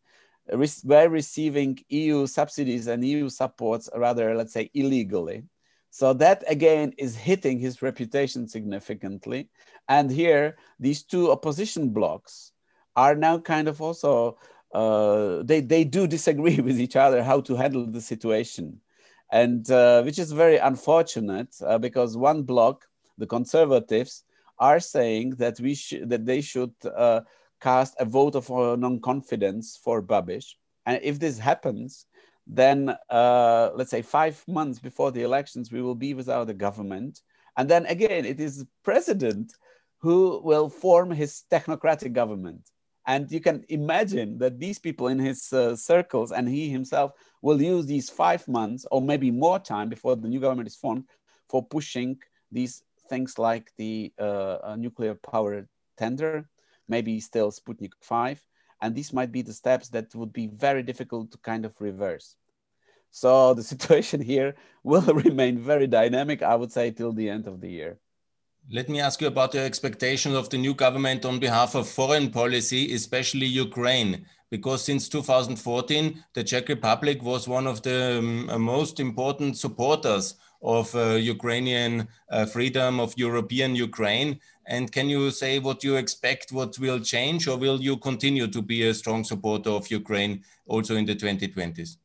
were 0.54 1.10
receiving 1.10 1.80
EU 1.90 2.28
subsidies 2.28 2.88
and 2.88 3.04
EU 3.04 3.30
supports 3.30 3.90
rather, 3.96 4.36
let's 4.36 4.54
say, 4.54 4.70
illegally. 4.74 5.44
So 5.90 6.14
that 6.14 6.44
again 6.48 6.94
is 6.98 7.16
hitting 7.16 7.60
his 7.60 7.82
reputation 7.82 8.48
significantly. 8.48 9.50
And 9.90 10.12
here, 10.12 10.58
these 10.80 11.04
two 11.04 11.32
opposition 11.32 11.90
blocks 11.90 12.52
are 12.96 13.16
now 13.16 13.40
kind 13.40 13.68
of 13.68 13.82
also, 13.82 14.38
uh, 14.74 15.44
they, 15.44 15.62
they 15.62 15.84
do 15.84 16.08
disagree 16.08 16.60
with 16.68 16.80
each 16.80 16.96
other 16.96 17.24
how 17.24 17.42
to 17.42 17.56
handle 17.56 17.86
the 17.86 18.02
situation. 18.02 18.82
And 19.32 19.70
uh, 19.70 20.04
which 20.04 20.20
is 20.20 20.32
very 20.32 20.58
unfortunate 20.58 21.56
uh, 21.66 21.78
because 21.78 22.16
one 22.16 22.44
bloc, 22.44 22.86
the 23.18 23.28
conservatives, 23.28 24.24
are 24.60 24.80
saying 24.80 25.32
that 25.32 25.60
we 25.60 25.78
that 26.06 26.26
they 26.26 26.42
should 26.42 26.74
uh, 26.96 27.22
cast 27.62 27.96
a 28.00 28.06
vote 28.06 28.36
of 28.36 28.50
uh, 28.52 28.76
non-confidence 28.76 29.80
for 29.84 30.02
Babiš. 30.02 30.56
And 30.86 31.00
if 31.04 31.20
this 31.20 31.38
happens, 31.38 32.06
then 32.46 32.96
uh, 33.10 33.72
let's 33.76 33.92
say 33.92 34.02
five 34.02 34.42
months 34.48 34.80
before 34.80 35.12
the 35.12 35.24
elections, 35.24 35.72
we 35.72 35.82
will 35.82 35.96
be 35.96 36.14
without 36.14 36.50
a 36.50 36.54
government. 36.54 37.22
And 37.58 37.70
then 37.70 37.86
again, 37.88 38.26
it 38.26 38.40
is 38.40 38.60
the 38.60 38.68
president 38.84 39.54
who 40.00 40.42
will 40.44 40.70
form 40.70 41.12
his 41.12 41.44
technocratic 41.52 42.14
government. 42.14 42.70
And 43.06 43.32
you 43.32 43.40
can 43.40 43.66
imagine 43.70 44.38
that 44.40 44.60
these 44.60 44.80
people 44.80 45.08
in 45.08 45.18
his 45.18 45.52
uh, 45.54 45.76
circles 45.76 46.32
and 46.32 46.48
he 46.48 46.70
himself 46.70 47.14
will 47.42 47.62
use 47.62 47.86
these 47.86 48.10
five 48.10 48.46
months 48.48 48.86
or 48.92 49.02
maybe 49.02 49.32
more 49.32 49.60
time 49.60 49.90
before 49.90 50.16
the 50.16 50.28
new 50.28 50.40
government 50.40 50.68
is 50.68 50.76
formed 50.76 51.06
for 51.50 51.66
pushing 51.66 52.18
these 52.52 52.84
things 53.10 53.40
like 53.40 53.72
the 53.78 54.12
uh, 54.20 54.76
nuclear 54.78 55.16
power 55.16 55.68
tender 55.98 56.50
maybe 56.88 57.20
still 57.20 57.52
Sputnik 57.52 57.94
5. 58.02 58.44
And 58.82 58.94
these 58.94 59.14
might 59.14 59.32
be 59.32 59.42
the 59.42 59.54
steps 59.54 59.90
that 59.90 60.14
would 60.16 60.34
be 60.34 60.48
very 60.48 60.84
difficult 60.84 61.32
to 61.32 61.38
kind 61.40 61.66
of 61.66 61.80
reverse. 61.80 62.36
So 63.12 63.54
the 63.60 63.64
situation 63.64 64.22
here 64.22 64.56
will 64.84 65.02
remain 65.26 65.60
very 65.60 65.88
dynamic, 65.88 66.44
I 66.44 66.56
would 66.56 66.72
say, 66.72 66.92
till 66.92 67.14
the 67.14 67.30
end 67.30 67.48
of 67.48 67.62
the 67.62 67.70
year. 67.70 68.00
Let 68.70 68.90
me 68.90 69.00
ask 69.00 69.22
you 69.22 69.28
about 69.28 69.54
your 69.54 69.64
expectations 69.64 70.36
of 70.36 70.50
the 70.50 70.58
new 70.58 70.74
government 70.74 71.24
on 71.24 71.40
behalf 71.40 71.74
of 71.74 71.88
foreign 71.88 72.30
policy, 72.30 72.94
especially 72.94 73.46
Ukraine, 73.46 74.26
because 74.52 74.84
since 74.84 75.08
2014, 75.08 76.22
the 76.34 76.44
Czech 76.44 76.68
Republic 76.68 77.24
was 77.24 77.48
one 77.48 77.66
of 77.66 77.82
the 77.82 78.18
um, 78.18 78.62
most 78.62 79.00
important 79.00 79.58
supporters 79.58 80.36
of 80.62 80.94
uh, 80.96 81.16
Ukrainian 81.36 82.08
uh, 82.30 82.46
freedom, 82.46 83.00
of 83.00 83.14
European 83.18 83.76
Ukraine. 83.76 84.40
And 84.68 84.92
can 84.92 85.10
you 85.10 85.32
say 85.32 85.60
what 85.60 85.84
you 85.84 85.96
expect, 85.96 86.52
what 86.52 86.78
will 86.80 87.00
change, 87.00 87.48
or 87.48 87.58
will 87.58 87.80
you 87.82 87.98
continue 87.98 88.48
to 88.48 88.62
be 88.62 88.88
a 88.88 88.94
strong 88.94 89.24
supporter 89.24 89.70
of 89.70 89.90
Ukraine 89.90 90.44
also 90.68 90.96
in 90.96 91.06
the 91.06 91.16
2020s? 91.16 91.98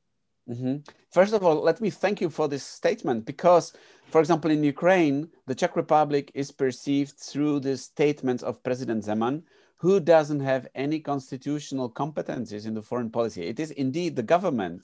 Mm 0.49 0.57
-hmm. 0.61 0.83
First 1.11 1.33
of 1.35 1.43
all, 1.43 1.63
let 1.63 1.81
me 1.81 1.91
thank 1.91 2.21
you 2.21 2.31
for 2.31 2.49
this 2.49 2.65
statement 2.65 3.25
because, 3.25 3.73
for 4.11 4.21
example, 4.21 4.51
in 4.51 4.65
Ukraine, 4.75 5.29
the 5.47 5.55
Czech 5.55 5.77
Republic 5.77 6.31
is 6.35 6.51
perceived 6.51 7.15
through 7.31 7.61
the 7.61 7.77
statements 7.77 8.43
of 8.43 8.63
President 8.63 9.05
Zeman, 9.05 9.43
who 9.83 9.99
doesn't 9.99 10.41
have 10.41 10.69
any 10.75 11.01
constitutional 11.01 11.91
competencies 11.91 12.67
in 12.67 12.75
the 12.75 12.83
foreign 12.83 13.11
policy. 13.11 13.43
It 13.43 13.59
is 13.59 13.73
indeed 13.73 14.15
the 14.15 14.23
government 14.23 14.83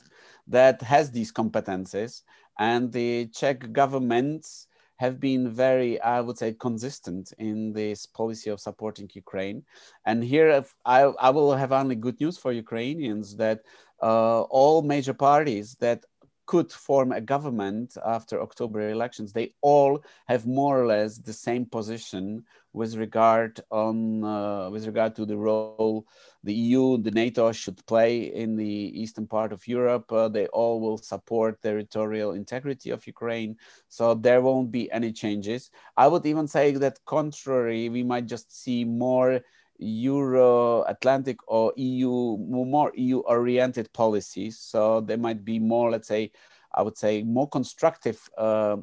that 0.48 0.82
has 0.82 1.10
these 1.10 1.32
competencies, 1.32 2.22
and 2.58 2.92
the 2.92 3.26
Czech 3.26 3.72
governments 3.72 4.66
have 4.96 5.20
been 5.20 5.48
very, 5.48 6.00
I 6.00 6.20
would 6.20 6.38
say, 6.38 6.52
consistent 6.54 7.32
in 7.38 7.72
this 7.72 8.04
policy 8.04 8.50
of 8.50 8.60
supporting 8.60 9.08
Ukraine. 9.14 9.62
And 10.04 10.24
here 10.24 10.64
I, 10.84 11.02
I 11.02 11.30
will 11.30 11.54
have 11.54 11.72
only 11.72 11.94
good 11.94 12.18
news 12.20 12.36
for 12.36 12.52
Ukrainians 12.52 13.36
that 13.36 13.60
uh, 14.02 14.42
all 14.42 14.82
major 14.82 15.14
parties 15.14 15.76
that 15.80 16.04
could 16.48 16.72
form 16.72 17.12
a 17.12 17.20
government 17.20 17.98
after 18.06 18.40
October 18.40 18.88
elections, 18.88 19.32
they 19.32 19.52
all 19.60 20.02
have 20.26 20.46
more 20.46 20.80
or 20.80 20.86
less 20.86 21.18
the 21.18 21.32
same 21.32 21.66
position 21.66 22.42
with 22.72 22.96
regard 22.96 23.60
on 23.70 24.24
uh, 24.24 24.70
with 24.70 24.86
regard 24.86 25.14
to 25.14 25.26
the 25.26 25.36
role 25.36 26.06
the 26.44 26.54
EU, 26.54 26.94
and 26.94 27.04
the 27.04 27.10
NATO 27.10 27.52
should 27.52 27.84
play 27.86 28.32
in 28.42 28.56
the 28.56 28.74
eastern 29.02 29.26
part 29.26 29.52
of 29.52 29.68
Europe. 29.68 30.10
Uh, 30.10 30.28
they 30.28 30.46
all 30.46 30.80
will 30.80 30.96
support 30.96 31.60
territorial 31.60 32.32
integrity 32.32 32.90
of 32.90 33.06
Ukraine, 33.06 33.56
so 33.88 34.14
there 34.14 34.40
won't 34.40 34.70
be 34.70 34.90
any 34.90 35.12
changes. 35.12 35.70
I 35.96 36.06
would 36.08 36.24
even 36.24 36.46
say 36.48 36.72
that 36.72 37.04
contrary, 37.04 37.88
we 37.90 38.02
might 38.02 38.26
just 38.26 38.48
see 38.62 38.84
more 38.84 39.40
Euro 39.78 40.82
Atlantic 40.84 41.36
or 41.46 41.72
EU, 41.76 42.36
more 42.38 42.92
EU 42.94 43.18
oriented 43.20 43.92
policies. 43.92 44.58
So 44.58 45.00
there 45.00 45.18
might 45.18 45.44
be 45.44 45.58
more, 45.58 45.90
let's 45.90 46.08
say, 46.08 46.32
I 46.74 46.82
would 46.82 46.98
say, 46.98 47.22
more 47.22 47.48
constructive 47.48 48.28
uh, 48.36 48.76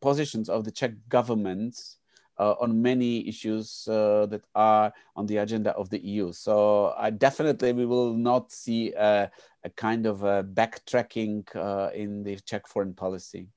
positions 0.00 0.48
of 0.48 0.64
the 0.64 0.70
Czech 0.70 0.92
governments 1.08 1.98
uh, 2.38 2.54
on 2.60 2.82
many 2.82 3.26
issues 3.28 3.88
uh, 3.88 4.26
that 4.26 4.42
are 4.54 4.92
on 5.16 5.26
the 5.26 5.38
agenda 5.38 5.70
of 5.72 5.88
the 5.90 6.04
EU. 6.04 6.32
So 6.32 6.94
I 6.96 7.10
definitely 7.10 7.72
we 7.72 7.86
will 7.86 8.14
not 8.14 8.52
see 8.52 8.92
a, 8.92 9.30
a 9.64 9.70
kind 9.70 10.06
of 10.06 10.22
a 10.22 10.44
backtracking 10.44 11.44
uh, 11.56 11.90
in 11.94 12.22
the 12.22 12.36
Czech 12.36 12.66
foreign 12.66 12.94
policy. 12.94 13.48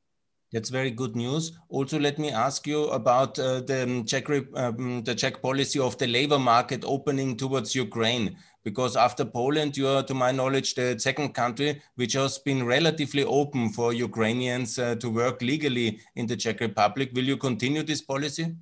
That's 0.52 0.70
very 0.70 0.90
good 0.90 1.16
news. 1.16 1.52
Also, 1.70 2.00
let 2.00 2.18
me 2.18 2.32
ask 2.32 2.66
you 2.66 2.86
about 2.86 3.38
uh, 3.38 3.60
the 3.60 4.04
Czech 4.08 4.28
um, 4.56 5.04
the 5.04 5.14
Czech 5.14 5.44
policy 5.44 5.80
of 5.80 5.96
the 6.00 6.08
labor 6.08 6.40
market 6.40 6.84
opening 6.84 7.38
towards 7.38 7.76
Ukraine, 7.76 8.36
because 8.64 8.96
after 8.96 9.26
Poland, 9.26 9.78
you 9.78 9.88
are, 9.88 10.02
to 10.02 10.16
my 10.16 10.32
knowledge, 10.32 10.74
the 10.74 10.98
second 10.98 11.36
country 11.36 11.82
which 11.96 12.14
has 12.14 12.40
been 12.40 12.66
relatively 12.66 13.24
open 13.24 13.70
for 13.70 13.94
Ukrainians 13.94 14.80
uh, 14.80 14.96
to 14.96 15.10
work 15.12 15.40
legally 15.44 16.00
in 16.16 16.26
the 16.26 16.36
Czech 16.36 16.62
Republic. 16.62 17.12
Will 17.14 17.26
you 17.26 17.38
continue 17.38 17.84
this 17.84 18.02
policy? 18.02 18.56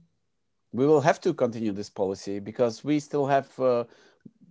We 0.73 0.86
will 0.86 1.02
have 1.02 1.21
to 1.21 1.34
continue 1.34 1.71
this 1.71 1.89
policy 1.89 2.39
because 2.39 2.84
we 2.84 3.00
still 3.00 3.28
have. 3.28 3.47
Uh, 3.60 3.86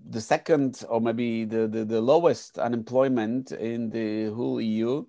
the 0.09 0.21
second 0.21 0.85
or 0.89 1.01
maybe 1.01 1.45
the, 1.45 1.67
the, 1.67 1.85
the, 1.85 2.01
lowest 2.01 2.61
unemployment 2.61 3.51
in 3.51 3.91
the 3.91 4.27
whole 4.33 4.61
EU. 4.61 5.05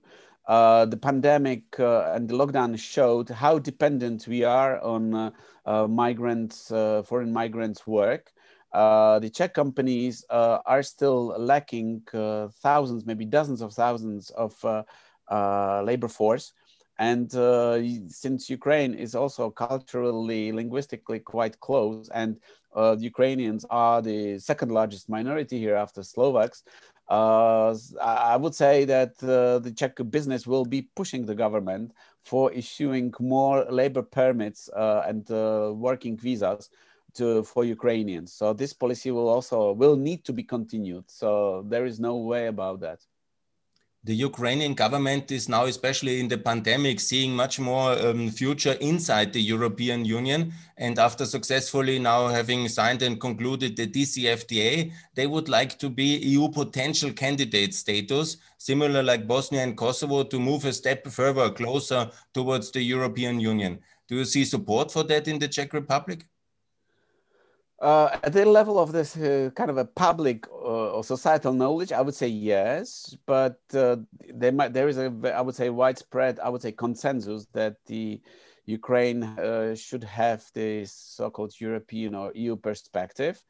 Uh, 0.47 0.85
the 0.85 0.95
pandemic 0.95 1.77
uh, 1.77 2.13
and 2.13 2.29
the 2.29 2.33
lockdown 2.33 2.79
showed 2.79 3.27
how 3.29 3.59
dependent 3.59 4.27
we 4.27 4.43
are 4.45 4.79
on 4.81 5.13
uh, 5.13 5.31
uh 5.65 5.87
migrants, 5.87 6.71
uh, 6.71 7.03
foreign 7.03 7.33
migrants' 7.33 7.85
work. 7.85 8.31
Uh, 8.71 9.19
the 9.19 9.29
Czech 9.29 9.53
companies 9.53 10.23
are 10.29 10.83
still 10.83 11.27
lacking 11.37 12.01
thousands, 12.61 13.05
maybe 13.05 13.25
dozens 13.25 13.61
of 13.61 13.73
thousands 13.73 14.29
of 14.31 14.53
labor 15.85 16.07
force. 16.07 16.53
And 16.99 17.31
since 18.11 18.49
Ukraine 18.49 18.93
is 18.93 19.15
also 19.15 19.49
culturally, 19.49 20.51
linguistically 20.51 21.19
quite 21.19 21.59
close, 21.59 22.09
and 22.13 22.37
the 22.75 22.97
Ukrainians 22.99 23.65
are 23.69 24.01
the 24.01 24.37
second 24.37 24.71
largest 24.71 25.09
minority 25.09 25.57
here 25.59 25.75
after 25.75 26.03
Slovaks, 26.03 26.63
I 27.09 28.37
would 28.39 28.55
say 28.55 28.85
that 28.85 29.21
uh, 29.23 29.59
the 29.59 29.71
Czech 29.71 29.97
business 30.09 30.45
will 30.45 30.65
be 30.65 30.83
pushing 30.95 31.25
the 31.25 31.35
government 31.35 31.93
for 32.23 32.51
issuing 32.51 33.13
more 33.19 33.65
labor 33.69 34.01
permits 34.01 34.69
uh, 34.69 35.03
and 35.07 35.29
uh, 35.31 35.71
working 35.73 36.17
visas 36.17 36.69
to, 37.13 37.43
for 37.43 37.63
Ukrainians. 37.63 38.33
So 38.33 38.53
this 38.53 38.73
policy 38.73 39.11
will 39.11 39.29
also 39.29 39.71
will 39.71 39.95
need 39.95 40.25
to 40.25 40.33
be 40.33 40.43
continued. 40.43 41.05
So 41.07 41.63
there 41.67 41.85
is 41.85 41.99
no 41.99 42.17
way 42.17 42.47
about 42.47 42.81
that 42.81 42.99
the 44.07 44.15
Ukrainian 44.15 44.73
government 44.73 45.31
is 45.31 45.49
now, 45.49 45.65
especially 45.65 46.21
in 46.21 46.29
the 46.29 46.37
pandemic, 46.37 47.01
seeing 47.01 47.35
much 47.35 47.59
more 47.59 47.91
um, 47.91 48.29
future 48.29 48.77
inside 48.79 49.33
the 49.33 49.41
European 49.41 50.05
Union. 50.05 50.53
And 50.77 50.97
after 50.97 51.25
successfully 51.25 51.99
now 51.99 52.29
having 52.29 52.69
signed 52.69 53.01
and 53.01 53.19
concluded 53.19 53.75
the 53.75 53.85
DCFTA, 53.85 54.93
they 55.13 55.27
would 55.27 55.49
like 55.49 55.77
to 55.79 55.89
be 55.89 56.19
EU 56.19 56.47
potential 56.47 57.11
candidate 57.11 57.73
status, 57.73 58.37
similar 58.57 59.03
like 59.03 59.27
Bosnia 59.27 59.63
and 59.63 59.75
Kosovo, 59.75 60.23
to 60.23 60.39
move 60.39 60.63
a 60.63 60.71
step 60.71 61.05
further 61.07 61.49
closer 61.49 62.09
towards 62.33 62.71
the 62.71 62.81
European 62.81 63.41
Union. 63.41 63.77
Do 64.07 64.15
you 64.15 64.23
see 64.23 64.45
support 64.45 64.89
for 64.89 65.03
that 65.03 65.27
in 65.27 65.37
the 65.37 65.49
Czech 65.49 65.73
Republic? 65.73 66.25
Uh, 67.79 68.09
at 68.23 68.33
the 68.33 68.43
level 68.43 68.79
of 68.79 68.91
this 68.91 69.15
uh, 69.17 69.51
kind 69.55 69.69
of 69.69 69.77
a 69.77 69.85
public 69.85 70.47
uh, 70.47 70.95
or 70.95 71.03
societal 71.03 71.53
knowledge, 71.53 71.91
I 71.91 72.01
would 72.01 72.15
say 72.15 72.27
yes, 72.27 73.15
but 73.27 73.59
uh, 73.73 73.97
there 74.33 74.51
might 74.51 74.73
there 74.73 74.87
is 74.87 74.97
a 74.97 75.13
I 75.35 75.41
would 75.41 75.53
say 75.53 75.69
widespread 75.69 76.39
I 76.39 76.49
would 76.49 76.63
say 76.63 76.71
consensus 76.71 77.45
that 77.53 77.75
the 77.85 78.19
Ukraine 78.65 79.23
uh, 79.23 79.75
should 79.75 80.03
have 80.03 80.43
this 80.53 80.91
so-called 80.91 81.53
European 81.59 82.15
or 82.15 82.31
EU 82.33 82.55
perspective. 82.55 83.41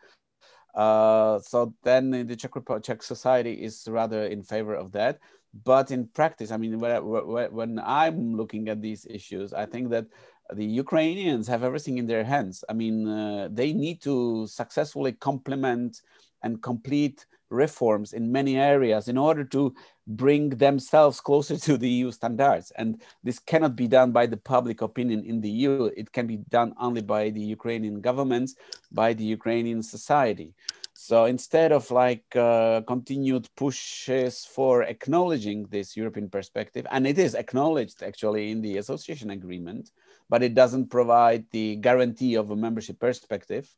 Uh, 0.75 1.39
so 1.39 1.73
then 1.83 2.11
the 2.11 2.35
Czech, 2.35 2.51
Czech 2.83 3.01
society 3.01 3.53
is 3.53 3.87
rather 3.89 4.25
in 4.25 4.43
favor 4.43 4.75
of 4.75 4.91
that. 4.91 5.19
But 5.63 5.89
in 5.89 6.07
practice, 6.07 6.51
I 6.51 6.57
mean, 6.57 6.77
when, 6.77 7.01
when 7.03 7.79
I'm 7.79 8.35
looking 8.35 8.69
at 8.69 8.81
these 8.81 9.07
issues, 9.09 9.53
I 9.53 9.65
think 9.65 9.89
that 9.89 10.05
the 10.53 10.65
Ukrainians 10.65 11.47
have 11.47 11.63
everything 11.63 11.97
in 11.97 12.07
their 12.07 12.23
hands. 12.23 12.63
I 12.69 12.73
mean, 12.73 13.07
uh, 13.07 13.49
they 13.51 13.73
need 13.73 14.01
to 14.01 14.47
successfully 14.47 15.13
complement 15.13 16.01
and 16.43 16.61
complete 16.61 17.25
reforms 17.49 18.13
in 18.13 18.31
many 18.31 18.57
areas 18.57 19.07
in 19.07 19.17
order 19.17 19.43
to 19.45 19.73
bring 20.05 20.49
themselves 20.49 21.19
closer 21.19 21.57
to 21.57 21.77
the 21.77 21.89
EU 21.89 22.11
standards. 22.11 22.71
And 22.77 23.01
this 23.23 23.39
cannot 23.39 23.75
be 23.75 23.87
done 23.87 24.11
by 24.11 24.25
the 24.25 24.37
public 24.37 24.81
opinion 24.81 25.23
in 25.25 25.41
the 25.41 25.49
EU. 25.49 25.85
It 25.95 26.11
can 26.11 26.27
be 26.27 26.37
done 26.49 26.73
only 26.79 27.01
by 27.01 27.29
the 27.29 27.41
Ukrainian 27.41 28.01
governments, 28.01 28.55
by 28.91 29.13
the 29.13 29.23
Ukrainian 29.23 29.81
society. 29.81 30.53
So 30.93 31.25
instead 31.25 31.71
of 31.71 31.91
like 31.91 32.25
uh, 32.35 32.81
continued 32.87 33.47
pushes 33.55 34.45
for 34.45 34.81
acknowledging 34.83 35.67
this 35.67 35.95
European 35.95 36.27
perspective, 36.27 36.87
and 36.89 37.05
it 37.05 37.19
is 37.19 37.35
acknowledged 37.35 38.01
actually 38.01 38.49
in 38.49 38.61
the 38.61 38.77
association 38.77 39.29
agreement, 39.29 39.91
but 40.29 40.43
it 40.43 40.53
doesn't 40.53 40.89
provide 40.89 41.45
the 41.51 41.75
guarantee 41.77 42.35
of 42.35 42.51
a 42.51 42.55
membership 42.55 42.99
perspective. 42.99 43.69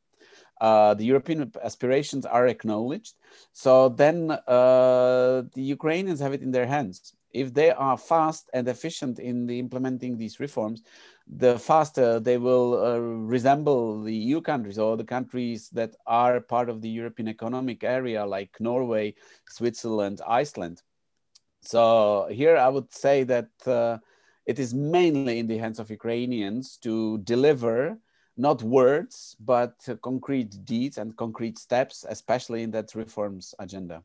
Uh, 0.60 0.94
the 0.94 1.06
European 1.06 1.52
aspirations 1.64 2.26
are 2.26 2.48
acknowledged. 2.48 3.16
So 3.54 3.90
then 3.90 4.32
uh, 4.32 5.44
the 5.54 5.62
Ukrainians 5.62 6.20
have 6.20 6.34
it 6.34 6.42
in 6.42 6.52
their 6.52 6.66
hands. 6.66 7.14
If 7.32 7.54
they 7.54 7.72
are 7.72 7.98
fast 7.98 8.50
and 8.54 8.68
efficient 8.68 9.20
in 9.20 9.46
the 9.46 9.60
implementing 9.60 10.18
these 10.18 10.40
reforms, 10.40 10.82
the 11.28 11.60
faster 11.60 12.20
they 12.20 12.38
will 12.38 12.84
uh, 12.84 12.98
resemble 12.98 14.02
the 14.02 14.14
EU 14.14 14.42
countries 14.42 14.80
or 14.80 14.98
the 14.98 15.04
countries 15.04 15.70
that 15.70 15.96
are 16.08 16.42
part 16.42 16.70
of 16.70 16.82
the 16.82 16.90
European 16.90 17.28
economic 17.28 17.84
area, 17.84 18.26
like 18.26 18.60
Norway, 18.60 19.14
Switzerland, 19.48 20.22
Iceland. 20.28 20.82
So 21.62 22.28
here 22.32 22.58
I 22.58 22.68
would 22.68 22.92
say 22.92 23.24
that 23.26 23.50
uh, 23.68 24.00
it 24.50 24.58
is 24.58 24.74
mainly 24.74 25.38
in 25.38 25.46
the 25.46 25.60
hands 25.64 25.78
of 25.78 25.92
Ukrainians 25.92 26.78
to 26.86 27.20
deliver 27.20 27.78
not 28.36 28.64
words, 28.64 29.36
but 29.40 29.76
concrete 30.02 30.52
deeds 30.66 30.98
and 30.98 31.16
concrete 31.24 31.60
steps, 31.60 32.04
especially 32.16 32.64
in 32.64 32.72
that 32.72 32.96
reforms 32.96 33.54
agenda. 33.60 33.98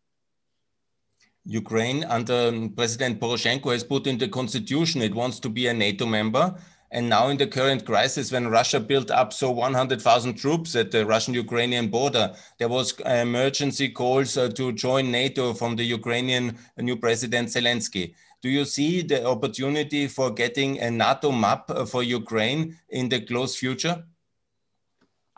Ukraine 1.47 2.05
under 2.17 2.41
President 2.81 3.21
Poroshenko 3.21 3.73
has 3.73 3.85
put 3.85 4.07
in 4.07 4.19
the 4.19 4.29
constitution 4.29 5.01
it 5.01 5.15
wants 5.15 5.39
to 5.41 5.49
be 5.49 5.67
a 5.69 5.75
NATO 5.75 6.05
member. 6.05 6.45
And 6.91 7.09
now 7.09 7.29
in 7.29 7.39
the 7.39 7.47
current 7.47 7.85
crisis, 7.87 8.31
when 8.31 8.47
Russia 8.49 8.79
built 8.79 9.11
up 9.11 9.33
so 9.33 9.51
100,000 9.51 10.35
troops 10.35 10.77
at 10.77 10.91
the 10.91 11.05
Russian-Ukrainian 11.07 11.89
border, 11.89 12.35
there 12.59 12.69
was 12.69 12.93
emergency 13.01 13.89
calls 13.89 14.37
uh, 14.37 14.49
to 14.51 14.73
join 14.73 15.11
NATO 15.11 15.55
from 15.55 15.75
the 15.75 15.85
Ukrainian 15.85 16.57
new 16.79 16.97
President 16.97 17.49
Zelensky. 17.49 18.15
Do 18.45 18.51
you 18.51 18.67
see 18.67 19.01
the 19.01 19.25
opportunity 19.25 20.07
for 20.07 20.31
getting 20.31 20.79
a 20.79 20.91
NATO 20.91 21.33
map 21.33 21.71
for 21.89 22.03
Ukraine 22.03 22.77
in 22.91 23.09
the 23.09 23.23
close 23.23 23.57
future? 23.57 24.05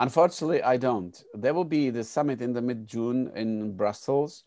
Unfortunately, 0.01 0.61
I 0.61 0.75
don't. 0.75 1.15
There 1.33 1.53
will 1.53 1.63
be 1.63 1.89
the 1.89 2.03
summit 2.03 2.41
in 2.41 2.51
the 2.51 2.61
mid 2.61 2.85
June 2.85 3.31
in 3.33 3.77
Brussels, 3.77 4.43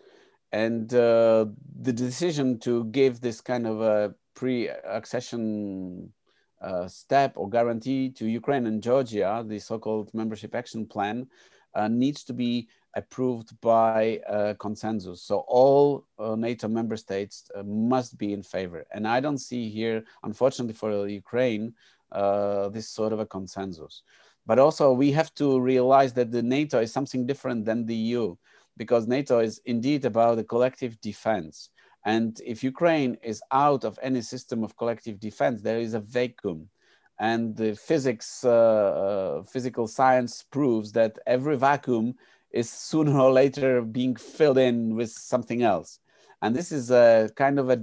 and 0.52 0.92
uh, 0.92 1.46
the 1.80 1.94
decision 1.94 2.58
to 2.58 2.84
give 2.92 3.22
this 3.22 3.40
kind 3.40 3.66
of 3.66 3.80
a 3.80 4.14
pre 4.34 4.68
accession 4.68 6.12
uh, 6.60 6.86
step 6.86 7.32
or 7.36 7.48
guarantee 7.48 8.10
to 8.10 8.26
Ukraine 8.26 8.66
and 8.66 8.82
Georgia, 8.82 9.42
the 9.48 9.58
so 9.58 9.78
called 9.78 10.12
membership 10.12 10.54
action 10.54 10.84
plan, 10.84 11.26
uh, 11.74 11.88
needs 11.88 12.24
to 12.24 12.34
be 12.34 12.68
approved 12.94 13.58
by 13.60 14.20
uh, 14.28 14.54
consensus. 14.58 15.22
So 15.22 15.44
all 15.46 16.06
uh, 16.18 16.34
NATO 16.36 16.68
member 16.68 16.96
states 16.96 17.50
uh, 17.54 17.62
must 17.62 18.18
be 18.18 18.32
in 18.32 18.42
favor. 18.42 18.84
And 18.92 19.06
I 19.06 19.20
don't 19.20 19.38
see 19.38 19.68
here, 19.68 20.04
unfortunately 20.22 20.74
for 20.74 21.06
Ukraine, 21.08 21.74
uh, 22.12 22.68
this 22.70 22.88
sort 22.88 23.12
of 23.12 23.20
a 23.20 23.26
consensus. 23.26 24.02
But 24.46 24.58
also 24.58 24.92
we 24.92 25.12
have 25.12 25.32
to 25.34 25.60
realize 25.60 26.12
that 26.14 26.32
the 26.32 26.42
NATO 26.42 26.80
is 26.80 26.92
something 26.92 27.26
different 27.26 27.64
than 27.64 27.86
the 27.86 27.94
EU 27.94 28.36
because 28.76 29.06
NATO 29.06 29.38
is 29.38 29.60
indeed 29.66 30.04
about 30.04 30.38
a 30.38 30.44
collective 30.44 31.00
defense. 31.00 31.70
And 32.04 32.40
if 32.44 32.64
Ukraine 32.64 33.18
is 33.22 33.42
out 33.52 33.84
of 33.84 33.98
any 34.02 34.22
system 34.22 34.64
of 34.64 34.76
collective 34.76 35.20
defense, 35.20 35.60
there 35.60 35.78
is 35.78 35.94
a 35.94 36.00
vacuum 36.00 36.68
and 37.20 37.54
the 37.54 37.76
physics, 37.76 38.42
uh, 38.44 38.50
uh, 38.50 39.42
physical 39.42 39.86
science 39.86 40.42
proves 40.50 40.90
that 40.92 41.18
every 41.26 41.56
vacuum 41.56 42.14
is 42.50 42.70
sooner 42.70 43.18
or 43.18 43.32
later 43.32 43.82
being 43.82 44.16
filled 44.16 44.58
in 44.58 44.94
with 44.94 45.10
something 45.10 45.62
else. 45.62 46.00
And 46.42 46.56
this 46.56 46.72
is 46.72 46.90
a 46.90 47.30
kind 47.36 47.58
of 47.58 47.68
a 47.68 47.78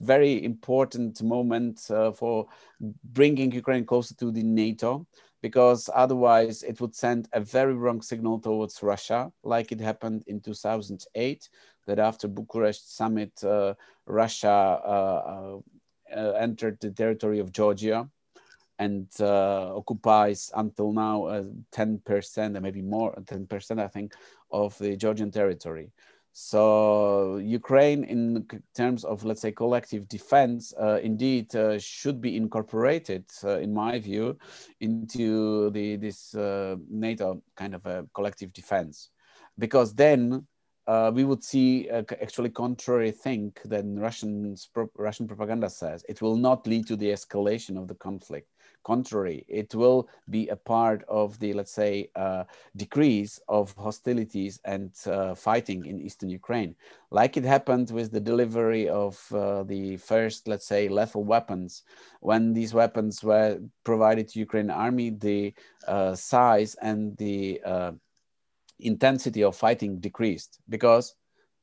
very 0.00 0.42
important 0.42 1.22
moment 1.22 1.90
uh, 1.90 2.12
for 2.12 2.46
bringing 3.04 3.52
Ukraine 3.52 3.84
closer 3.84 4.14
to 4.14 4.30
the 4.30 4.42
NATO, 4.42 5.06
because 5.42 5.90
otherwise 5.94 6.62
it 6.62 6.80
would 6.80 6.94
send 6.94 7.28
a 7.32 7.40
very 7.40 7.74
wrong 7.74 8.00
signal 8.00 8.40
towards 8.40 8.82
Russia, 8.82 9.30
like 9.42 9.72
it 9.72 9.80
happened 9.80 10.24
in 10.26 10.40
2008, 10.40 11.48
that 11.86 11.98
after 11.98 12.28
Bucharest 12.28 12.96
summit, 12.96 13.32
uh, 13.44 13.74
Russia 14.06 14.48
uh, 14.48 15.58
uh, 16.14 16.30
entered 16.32 16.80
the 16.80 16.90
territory 16.90 17.40
of 17.40 17.52
Georgia 17.52 18.08
and 18.78 19.08
uh, 19.20 19.76
occupies 19.76 20.50
until 20.54 20.92
now 20.92 21.24
uh, 21.24 21.44
10% 21.72 22.38
and 22.38 22.60
maybe 22.60 22.82
more 22.82 23.12
10% 23.24 23.80
i 23.80 23.88
think 23.88 24.14
of 24.50 24.76
the 24.78 24.96
georgian 24.96 25.30
territory. 25.30 25.90
So 26.40 27.38
ukraine 27.38 28.04
in 28.04 28.46
terms 28.72 29.04
of 29.04 29.24
let's 29.24 29.40
say 29.40 29.50
collective 29.50 30.06
defense 30.08 30.72
uh, 30.80 31.00
indeed 31.02 31.54
uh, 31.56 31.80
should 31.80 32.20
be 32.20 32.36
incorporated 32.36 33.24
uh, 33.42 33.58
in 33.58 33.74
my 33.74 33.98
view 33.98 34.38
into 34.78 35.70
the 35.70 35.96
this 35.96 36.36
uh, 36.36 36.76
nato 36.88 37.42
kind 37.56 37.74
of 37.74 37.84
a 37.86 38.06
collective 38.14 38.52
defense. 38.52 39.10
Because 39.58 39.96
then 39.96 40.46
uh, 40.86 41.10
we 41.12 41.24
would 41.24 41.42
see 41.42 41.90
actually 41.90 42.50
contrary 42.50 43.10
thing 43.10 43.52
than 43.64 43.98
Russian 43.98 44.54
Russian 44.96 45.26
propaganda 45.26 45.68
says. 45.68 46.04
It 46.08 46.22
will 46.22 46.36
not 46.36 46.68
lead 46.68 46.86
to 46.86 46.96
the 46.96 47.10
escalation 47.10 47.76
of 47.76 47.88
the 47.88 47.96
conflict 47.96 48.48
contrary, 48.84 49.44
it 49.48 49.74
will 49.74 50.08
be 50.30 50.48
a 50.48 50.56
part 50.56 51.04
of 51.08 51.38
the, 51.38 51.52
let's 51.52 51.72
say, 51.72 52.10
uh, 52.16 52.44
decrease 52.76 53.40
of 53.48 53.74
hostilities 53.76 54.60
and 54.64 54.92
uh, 55.06 55.34
fighting 55.34 55.84
in 55.86 56.00
eastern 56.00 56.30
Ukraine. 56.30 56.74
Like 57.10 57.36
it 57.36 57.44
happened 57.44 57.90
with 57.90 58.12
the 58.12 58.20
delivery 58.20 58.88
of 58.88 59.20
uh, 59.32 59.62
the 59.64 59.96
first, 59.96 60.48
let's 60.48 60.66
say, 60.66 60.88
lethal 60.88 61.24
weapons. 61.24 61.82
When 62.20 62.52
these 62.52 62.74
weapons 62.74 63.22
were 63.22 63.60
provided 63.84 64.28
to 64.28 64.38
Ukraine 64.40 64.70
army, 64.70 65.10
the 65.10 65.54
uh, 65.86 66.14
size 66.14 66.74
and 66.82 67.16
the 67.16 67.60
uh, 67.64 67.92
intensity 68.80 69.42
of 69.42 69.56
fighting 69.56 69.98
decreased 69.98 70.60
because 70.68 71.14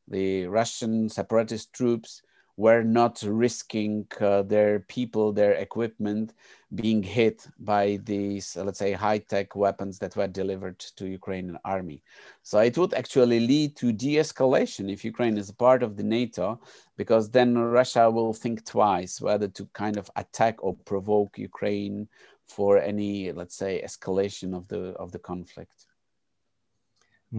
the 0.08 0.48
Russian 0.48 1.10
separatist 1.10 1.74
troops 1.74 2.22
were 2.58 2.84
not 2.84 3.22
risking 3.24 4.08
uh, 4.22 4.42
their 4.44 4.80
people, 4.80 5.34
their 5.34 5.54
equipment 5.54 6.34
being 6.74 7.04
hit 7.04 7.48
by 7.60 8.00
these, 8.04 8.56
let's 8.56 8.80
say, 8.80 8.94
high-tech 8.94 9.56
weapons 9.56 10.00
that 10.00 10.16
were 10.16 10.28
delivered 10.28 10.80
to 10.80 11.06
Ukrainian 11.08 11.58
army. 11.66 12.02
So 12.44 12.60
it 12.60 12.78
would 12.78 12.94
actually 12.94 13.42
lead 13.42 13.76
to 13.78 13.92
de-escalation 13.92 14.92
if 14.92 15.04
Ukraine 15.04 15.38
is 15.38 15.50
a 15.50 15.56
part 15.56 15.84
of 15.84 15.98
the 15.98 16.04
NATO, 16.04 16.60
because 16.98 17.30
then 17.30 17.58
Russia 17.58 18.10
will 18.10 18.34
think 18.34 18.66
twice 18.66 19.20
whether 19.20 19.48
to 19.50 19.66
kind 19.74 19.98
of 19.98 20.10
attack 20.16 20.64
or 20.64 20.76
provoke 20.86 21.38
Ukraine 21.38 22.08
for 22.48 22.78
any, 22.78 23.32
let's 23.32 23.56
say, 23.56 23.82
escalation 23.84 24.56
of 24.56 24.68
the 24.68 24.94
of 25.04 25.12
the 25.12 25.20
conflict. 25.20 25.88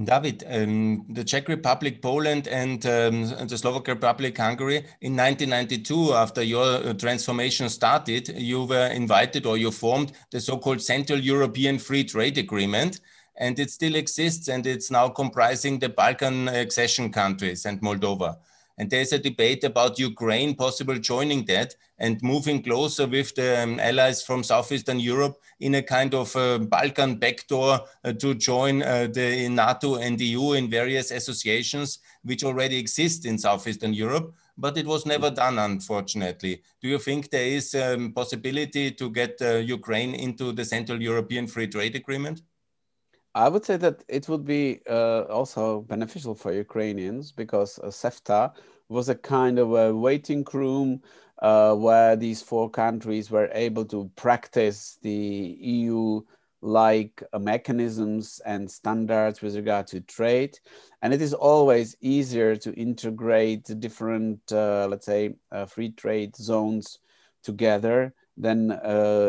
David, 0.05 0.44
um, 0.49 1.07
the 1.09 1.24
Czech 1.24 1.49
Republic, 1.49 2.03
Poland, 2.03 2.49
and 2.49 2.84
um, 2.84 3.47
the 3.47 3.57
Slovak 3.57 3.88
Republic, 3.88 4.36
Hungary, 4.36 4.84
in 5.01 5.16
1992, 5.16 6.12
after 6.12 6.42
your 6.42 6.86
uh, 6.86 6.92
transformation 6.92 7.68
started, 7.70 8.28
you 8.28 8.64
were 8.64 8.88
invited 8.88 9.47
or 9.47 9.57
you 9.57 9.70
formed 9.70 10.12
the 10.30 10.40
so 10.40 10.59
called 10.59 10.82
Central 10.82 11.18
European 11.18 11.78
Free 11.78 12.05
Trade 12.05 12.36
Agreement. 12.36 13.01
And 13.38 13.59
it 13.59 13.70
still 13.70 13.94
exists, 13.94 14.49
and 14.49 14.66
it's 14.66 14.90
now 14.90 15.09
comprising 15.09 15.78
the 15.78 15.88
Balkan 15.88 16.49
accession 16.49 17.12
countries 17.12 17.64
and 17.64 17.80
Moldova. 17.80 18.36
And 18.79 18.91
there's 18.91 19.12
a 19.12 19.18
debate 19.18 19.64
about 19.64 19.99
Ukraine 19.99 20.55
possible 20.55 20.99
joining 20.99 21.47
that 21.47 21.74
and 21.99 22.22
moving 22.22 22.62
closer 22.62 23.07
with 23.07 23.35
the 23.35 23.62
um, 23.62 23.81
allies 23.81 24.22
from 24.22 24.43
Southeastern 24.43 25.01
Europe 25.01 25.37
in 25.61 25.77
a 25.77 25.83
kind 25.83 26.12
of 26.12 26.37
uh, 26.37 26.59
Balkan 26.59 27.16
backdoor 27.16 27.81
uh, 28.05 28.12
to 28.12 28.35
join 28.35 28.83
uh, 28.83 29.09
the 29.11 29.49
NATO 29.49 29.97
and 29.97 30.20
EU 30.20 30.53
in 30.53 30.68
various 30.68 31.11
associations 31.11 32.01
which 32.22 32.45
already 32.45 32.77
exist 32.77 33.24
in 33.24 33.39
Southeastern 33.39 33.95
Europe. 33.95 34.35
But 34.59 34.77
it 34.77 34.87
was 34.87 35.07
never 35.07 35.31
done, 35.31 35.59
unfortunately. 35.59 36.62
Do 36.83 36.89
you 36.89 36.99
think 36.99 37.31
there 37.31 37.47
is 37.47 37.74
a 37.74 37.95
um, 37.95 38.12
possibility 38.12 38.91
to 38.91 39.11
get 39.11 39.37
uh, 39.41 39.57
Ukraine 39.57 40.14
into 40.14 40.53
the 40.53 40.64
Central 40.64 41.01
European 41.01 41.47
Free 41.47 41.68
Trade 41.68 41.95
Agreement? 41.95 42.43
I 43.37 43.51
would 43.51 43.66
say 43.66 43.76
that 43.76 44.03
it 44.09 44.30
would 44.30 44.47
be 44.47 44.80
uh, 44.89 45.24
also 45.24 45.82
beneficial 45.82 46.34
for 46.34 46.55
Ukrainians 46.55 47.32
because 47.32 47.78
uh, 47.78 47.89
CEFTA 47.89 48.55
was 48.89 49.11
a 49.11 49.14
kind 49.14 49.59
of 49.59 49.74
a 49.74 49.95
waiting 49.95 50.43
room 50.55 51.03
uh, 51.43 51.74
where 51.74 52.16
these 52.16 52.41
four 52.41 52.70
countries 52.70 53.30
were 53.30 53.51
able 53.53 53.84
to 53.84 54.11
practice 54.16 54.99
the 55.03 55.11
EU 55.61 56.22
like 56.62 57.22
uh, 57.34 57.39
mechanisms 57.39 58.41
and 58.47 58.70
standards 58.70 59.43
with 59.43 59.55
regard 59.55 59.87
to 59.89 60.01
trade. 60.01 60.59
And 61.03 61.12
it 61.12 61.20
is 61.20 61.34
always 61.34 61.95
easier 62.01 62.57
to 62.57 62.72
integrate 62.72 63.64
different, 63.78 64.41
uh, 64.51 64.87
let's 64.89 65.05
say, 65.05 65.34
uh, 65.53 65.66
free 65.66 65.91
trade 65.91 66.34
zones 66.37 67.01
together 67.43 68.14
than 68.39 68.72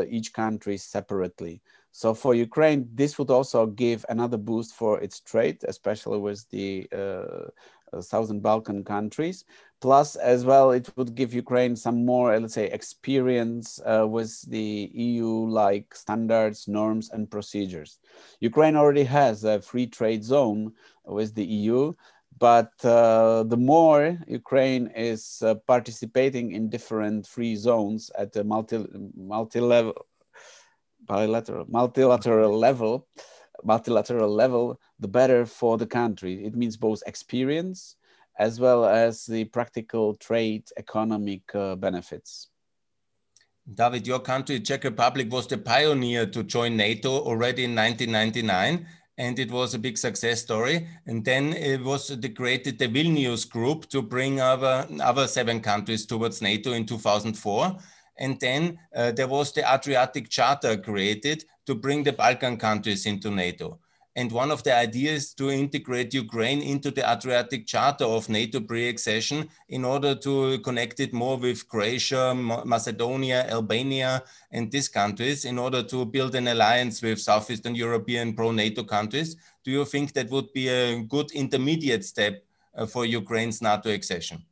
each 0.09 0.31
country 0.31 0.77
separately. 0.77 1.61
So 1.91 2.13
for 2.13 2.35
Ukraine, 2.35 2.87
this 2.93 3.17
would 3.17 3.31
also 3.31 3.65
give 3.65 4.05
another 4.09 4.37
boost 4.37 4.75
for 4.75 4.99
its 4.99 5.19
trade, 5.19 5.57
especially 5.67 6.19
with 6.19 6.47
the 6.49 6.87
uh, 6.93 7.47
uh, 7.93 8.01
Southern 8.01 8.39
Balkan 8.39 8.83
countries. 8.83 9.45
Plus, 9.79 10.15
as 10.15 10.43
well, 10.43 10.71
it 10.71 10.91
would 10.97 11.15
give 11.15 11.33
Ukraine 11.33 11.75
some 11.75 12.05
more, 12.05 12.37
let's 12.39 12.55
say, 12.55 12.65
experience 12.65 13.79
uh, 13.85 14.05
with 14.07 14.41
the 14.49 14.91
EU-like 14.93 15.93
standards, 15.95 16.67
norms, 16.67 17.09
and 17.11 17.29
procedures. 17.29 17.99
Ukraine 18.39 18.75
already 18.75 19.03
has 19.03 19.43
a 19.43 19.61
free 19.61 19.87
trade 19.87 20.23
zone 20.23 20.73
with 21.05 21.35
the 21.35 21.45
EU, 21.45 21.93
but 22.39 22.73
uh, 22.83 23.43
the 23.43 23.57
more 23.57 24.19
Ukraine 24.27 24.87
is 24.95 25.41
uh, 25.41 25.55
participating 25.67 26.51
in 26.51 26.69
different 26.69 27.25
free 27.27 27.55
zones 27.55 28.11
at 28.17 28.35
a 28.35 28.43
multi 28.43 28.85
multi 29.15 29.59
level 29.59 30.05
bilateral, 31.07 31.65
multilateral 31.69 32.57
level, 32.57 33.07
multilateral 33.63 34.29
level, 34.33 34.79
the 34.99 35.07
better 35.07 35.45
for 35.45 35.77
the 35.77 35.87
country. 35.87 36.45
It 36.45 36.55
means 36.55 36.77
both 36.77 37.01
experience 37.07 37.95
as 38.39 38.59
well 38.59 38.85
as 38.85 39.25
the 39.25 39.45
practical 39.45 40.15
trade 40.15 40.69
economic 40.77 41.41
uh, 41.55 41.75
benefits. 41.75 42.49
David, 43.73 44.07
your 44.07 44.19
country, 44.19 44.59
Czech 44.61 44.83
Republic, 44.83 45.31
was 45.31 45.47
the 45.47 45.57
pioneer 45.57 46.25
to 46.27 46.43
join 46.43 46.77
NATO 46.77 47.09
already 47.19 47.65
in 47.65 47.75
1999, 47.75 48.87
and 49.17 49.39
it 49.39 49.51
was 49.51 49.73
a 49.73 49.79
big 49.79 49.97
success 49.97 50.41
story. 50.41 50.87
And 51.05 51.25
then 51.25 51.51
it 51.53 51.83
was 51.83 52.07
the 52.07 52.29
created 52.29 52.77
the 52.77 52.87
Vilnius 52.87 53.49
Group 53.49 53.89
to 53.89 54.01
bring 54.01 54.39
other, 54.39 54.87
other 55.01 55.27
seven 55.27 55.59
countries 55.59 56.05
towards 56.05 56.41
NATO 56.41 56.71
in 56.73 56.85
2004. 56.85 57.77
And 58.19 58.39
then 58.39 58.79
uh, 58.95 59.11
there 59.11 59.27
was 59.27 59.51
the 59.51 59.61
Adriatic 59.61 60.29
Charter 60.29 60.77
created 60.77 61.45
to 61.65 61.75
bring 61.75 62.03
the 62.03 62.13
Balkan 62.13 62.57
countries 62.57 63.05
into 63.05 63.29
NATO. 63.29 63.79
And 64.15 64.31
one 64.31 64.49
of 64.49 64.63
the 64.63 64.75
ideas 64.75 65.35
to 65.35 65.51
integrate 65.51 66.11
Ukraine 66.11 66.63
into 66.63 66.89
the 66.89 67.07
Adriatic 67.07 67.67
Charter 67.67 68.05
of 68.05 68.29
NATO 68.29 68.59
pre-accession 68.59 69.47
in 69.69 69.85
order 69.85 70.15
to 70.15 70.57
connect 70.59 70.99
it 70.99 71.13
more 71.13 71.37
with 71.37 71.67
Croatia, 71.69 72.33
Macedonia, 72.65 73.45
Albania, 73.47 74.23
and 74.51 74.71
these 74.71 74.89
countries 74.89 75.45
in 75.45 75.59
order 75.59 75.83
to 75.83 76.03
build 76.03 76.33
an 76.33 76.47
alliance 76.47 76.99
with 77.03 77.21
Southeastern 77.21 77.75
European 77.75 78.33
pro-NATO 78.33 78.83
countries. 78.83 79.35
Do 79.63 79.69
you 79.69 79.85
think 79.85 80.13
that 80.13 80.31
would 80.31 80.51
be 80.51 80.67
a 80.69 80.99
good 81.03 81.29
intermediate 81.33 82.03
step 82.03 82.43
uh, 82.73 82.87
for 82.87 83.05
Ukraine's 83.05 83.61
NATO 83.61 83.91
accession? 83.91 84.43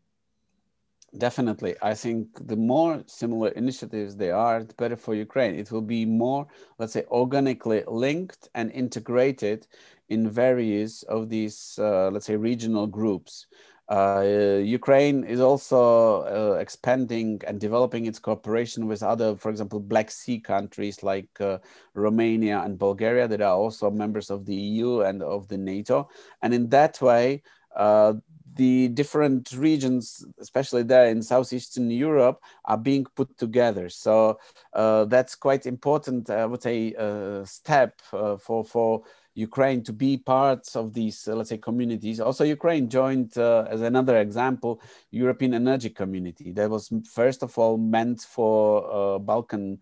Definitely. 1.18 1.76
I 1.82 1.94
think 1.94 2.28
the 2.48 2.58
more 2.58 3.02
similar 3.08 3.50
initiatives 3.50 4.16
they 4.18 4.32
are, 4.32 4.64
the 4.64 4.74
better 4.74 4.98
for 4.98 5.14
Ukraine. 5.16 5.56
It 5.56 5.72
will 5.72 5.82
be 5.82 6.06
more, 6.06 6.48
let's 6.78 6.92
say, 6.94 7.06
organically 7.10 7.84
linked 7.88 8.50
and 8.54 8.70
integrated 8.72 9.66
in 10.10 10.30
various 10.30 11.04
of 11.04 11.30
these, 11.30 11.80
uh, 11.80 12.10
let's 12.12 12.26
say, 12.26 12.36
regional 12.36 12.86
groups. 12.88 13.48
Uh, 13.88 14.60
Ukraine 14.64 15.24
is 15.24 15.40
also 15.40 16.24
uh, 16.24 16.58
expanding 16.60 17.40
and 17.48 17.62
developing 17.62 18.08
its 18.08 18.20
cooperation 18.20 18.88
with 18.88 19.04
other, 19.04 19.36
for 19.38 19.52
example, 19.52 19.80
Black 19.80 20.12
Sea 20.12 20.40
countries 20.40 21.02
like 21.04 21.30
uh, 21.40 21.60
Romania 21.94 22.62
and 22.66 22.80
Bulgaria 22.80 23.28
that 23.28 23.42
are 23.42 23.56
also 23.56 23.90
members 23.90 24.30
of 24.30 24.46
the 24.46 24.56
EU 24.56 25.02
and 25.02 25.22
of 25.22 25.48
the 25.48 25.58
NATO. 25.58 26.10
And 26.42 26.54
in 26.54 26.68
that 26.70 27.00
way, 27.00 27.44
uh, 27.76 28.14
the 28.56 28.88
different 28.90 29.52
regions, 29.54 30.26
especially 30.40 30.84
there 30.84 31.06
in 31.08 31.22
southeastern 31.22 31.92
Europe, 31.92 32.42
are 32.66 32.78
being 32.78 33.06
put 33.16 33.38
together. 33.38 33.90
So 33.90 34.40
uh, 34.74 35.06
that's 35.06 35.36
quite 35.36 35.66
important, 35.66 36.30
I 36.30 36.46
would 36.46 36.64
say, 36.64 36.94
uh, 36.98 37.44
step 37.46 38.02
uh, 38.14 38.38
for 38.38 38.64
for 38.64 39.04
Ukraine 39.36 39.84
to 39.84 39.92
be 39.92 40.18
part 40.18 40.74
of 40.76 40.94
these, 40.94 41.28
uh, 41.28 41.36
let's 41.36 41.50
say, 41.50 41.58
communities. 41.58 42.22
Also, 42.22 42.46
Ukraine 42.46 42.88
joined, 42.90 43.38
uh, 43.38 43.66
as 43.70 43.82
another 43.82 44.18
example, 44.20 44.82
European 45.12 45.54
Energy 45.54 45.90
Community. 45.90 46.54
That 46.54 46.70
was 46.70 46.90
first 47.12 47.44
of 47.44 47.58
all 47.58 47.78
meant 47.78 48.22
for 48.22 49.16
uh, 49.16 49.20
Balkan 49.20 49.80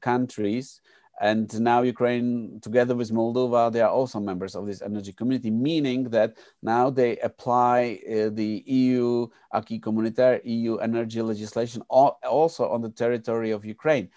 countries 0.00 0.82
and 1.20 1.60
now 1.60 1.82
Ukraine, 1.82 2.60
together 2.62 2.94
with 2.96 3.12
Moldova, 3.12 3.70
they 3.70 3.82
are 3.82 3.90
also 3.90 4.18
members 4.18 4.54
of 4.56 4.66
this 4.66 4.80
energy 4.80 5.12
community, 5.12 5.50
meaning 5.50 6.04
that 6.04 6.38
now 6.62 6.88
they 6.88 7.18
apply 7.18 8.00
uh, 8.06 8.30
the 8.32 8.64
EU 8.66 9.28
acquis 9.52 9.80
communautaire, 9.80 10.40
EU 10.44 10.76
energy 10.76 11.20
legislation, 11.20 11.82
also 11.90 12.70
on 12.70 12.80
the 12.80 12.88
territory 12.88 13.50
of 13.50 13.66
Ukraine. 13.66 14.08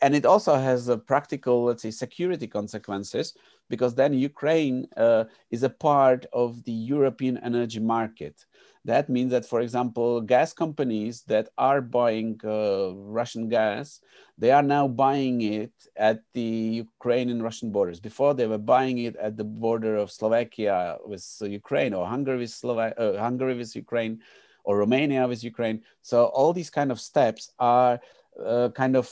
And 0.00 0.14
it 0.14 0.24
also 0.24 0.56
has 0.56 0.88
a 0.88 0.96
practical, 0.96 1.64
let's 1.64 1.82
say, 1.82 1.90
security 1.90 2.46
consequences, 2.46 3.34
because 3.68 3.94
then 3.94 4.14
Ukraine 4.14 4.86
uh, 4.96 5.24
is 5.50 5.62
a 5.62 5.70
part 5.70 6.24
of 6.32 6.64
the 6.64 6.72
European 6.72 7.36
energy 7.38 7.80
market. 7.80 8.46
That 8.86 9.08
means 9.08 9.32
that, 9.32 9.44
for 9.44 9.60
example, 9.66 10.20
gas 10.20 10.52
companies 10.52 11.22
that 11.26 11.48
are 11.58 11.80
buying 11.80 12.38
uh, 12.44 12.94
Russian 12.94 13.48
gas, 13.48 14.00
they 14.38 14.52
are 14.52 14.62
now 14.62 14.86
buying 14.86 15.42
it 15.42 15.72
at 15.96 16.22
the 16.34 16.86
Ukrainian 16.86 17.42
Russian 17.42 17.72
borders. 17.72 17.98
Before 17.98 18.32
they 18.32 18.46
were 18.46 18.62
buying 18.74 18.98
it 18.98 19.16
at 19.16 19.36
the 19.36 19.48
border 19.64 19.96
of 19.96 20.12
Slovakia 20.12 20.98
with 21.04 21.26
Ukraine 21.42 21.94
or 21.94 22.06
Hungary 22.06 22.38
with, 22.38 22.54
Slova- 22.60 22.94
uh, 22.96 23.18
Hungary 23.18 23.56
with 23.58 23.74
Ukraine 23.74 24.20
or 24.62 24.78
Romania 24.78 25.26
with 25.26 25.42
Ukraine. 25.42 25.82
So 26.02 26.26
all 26.26 26.52
these 26.52 26.70
kind 26.70 26.90
of 26.92 27.00
steps 27.00 27.50
are 27.58 27.98
uh, 28.38 28.68
kind 28.82 28.94
of 28.94 29.10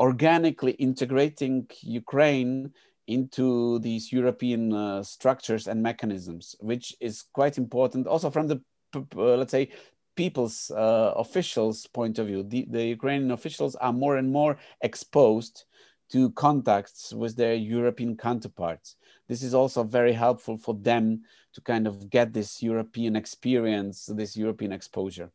organically 0.00 0.72
integrating 0.88 1.70
Ukraine 2.02 2.72
into 3.06 3.78
these 3.78 4.10
European 4.12 4.72
uh, 4.72 5.02
structures 5.04 5.68
and 5.68 5.80
mechanisms, 5.80 6.56
which 6.58 6.96
is 7.00 7.22
quite 7.32 7.56
important 7.58 8.06
also 8.06 8.30
from 8.30 8.48
the, 8.48 8.58
let's 9.14 9.50
say, 9.50 9.70
people's 10.14 10.70
uh, 10.70 11.12
officials' 11.16 11.86
point 11.86 12.18
of 12.18 12.26
view. 12.26 12.42
The, 12.42 12.66
the 12.70 12.84
Ukrainian 12.84 13.30
officials 13.30 13.74
are 13.76 13.92
more 13.92 14.16
and 14.16 14.30
more 14.30 14.58
exposed 14.82 15.64
to 16.10 16.30
contacts 16.32 17.12
with 17.12 17.36
their 17.36 17.54
European 17.54 18.16
counterparts. 18.16 18.96
This 19.28 19.42
is 19.42 19.54
also 19.54 19.82
very 19.82 20.12
helpful 20.12 20.58
for 20.58 20.74
them 20.74 21.22
to 21.54 21.60
kind 21.62 21.86
of 21.86 22.10
get 22.10 22.32
this 22.32 22.62
European 22.62 23.16
experience, 23.16 24.06
this 24.06 24.36
European 24.36 24.72
exposure. 24.72 25.30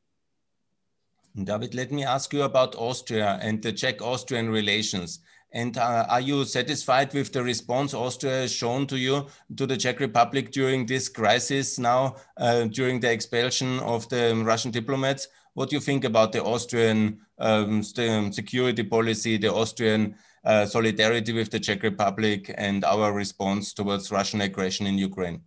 David, 1.43 1.75
let 1.75 1.91
me 1.91 2.03
ask 2.03 2.33
you 2.33 2.43
about 2.43 2.75
Austria 2.75 3.39
and 3.41 3.61
the 3.61 3.71
Czech 3.71 4.01
Austrian 4.01 4.49
relations. 4.49 5.19
And 5.53 5.77
uh, 5.77 6.05
are 6.09 6.21
you 6.21 6.43
satisfied 6.45 7.13
with 7.13 7.31
the 7.31 7.43
response 7.43 7.93
Austria 7.93 8.41
has 8.41 8.51
shown 8.51 8.85
to 8.87 8.97
you, 8.97 9.27
to 9.55 9.65
the 9.65 9.77
Czech 9.77 9.99
Republic 9.99 10.51
during 10.51 10.85
this 10.85 11.07
crisis 11.07 11.79
now, 11.79 12.15
uh, 12.37 12.65
during 12.65 12.99
the 12.99 13.11
expulsion 13.11 13.79
of 13.79 14.07
the 14.09 14.35
Russian 14.45 14.71
diplomats? 14.71 15.27
What 15.53 15.69
do 15.69 15.75
you 15.75 15.79
think 15.79 16.03
about 16.03 16.33
the 16.33 16.43
Austrian 16.43 17.19
um, 17.39 17.81
security 17.81 18.83
policy, 18.83 19.37
the 19.37 19.53
Austrian 19.53 20.15
uh, 20.43 20.65
solidarity 20.65 21.33
with 21.33 21.49
the 21.49 21.59
Czech 21.59 21.81
Republic, 21.81 22.53
and 22.57 22.83
our 22.83 23.13
response 23.13 23.73
towards 23.73 24.11
Russian 24.11 24.41
aggression 24.41 24.85
in 24.85 24.97
Ukraine? 24.97 25.41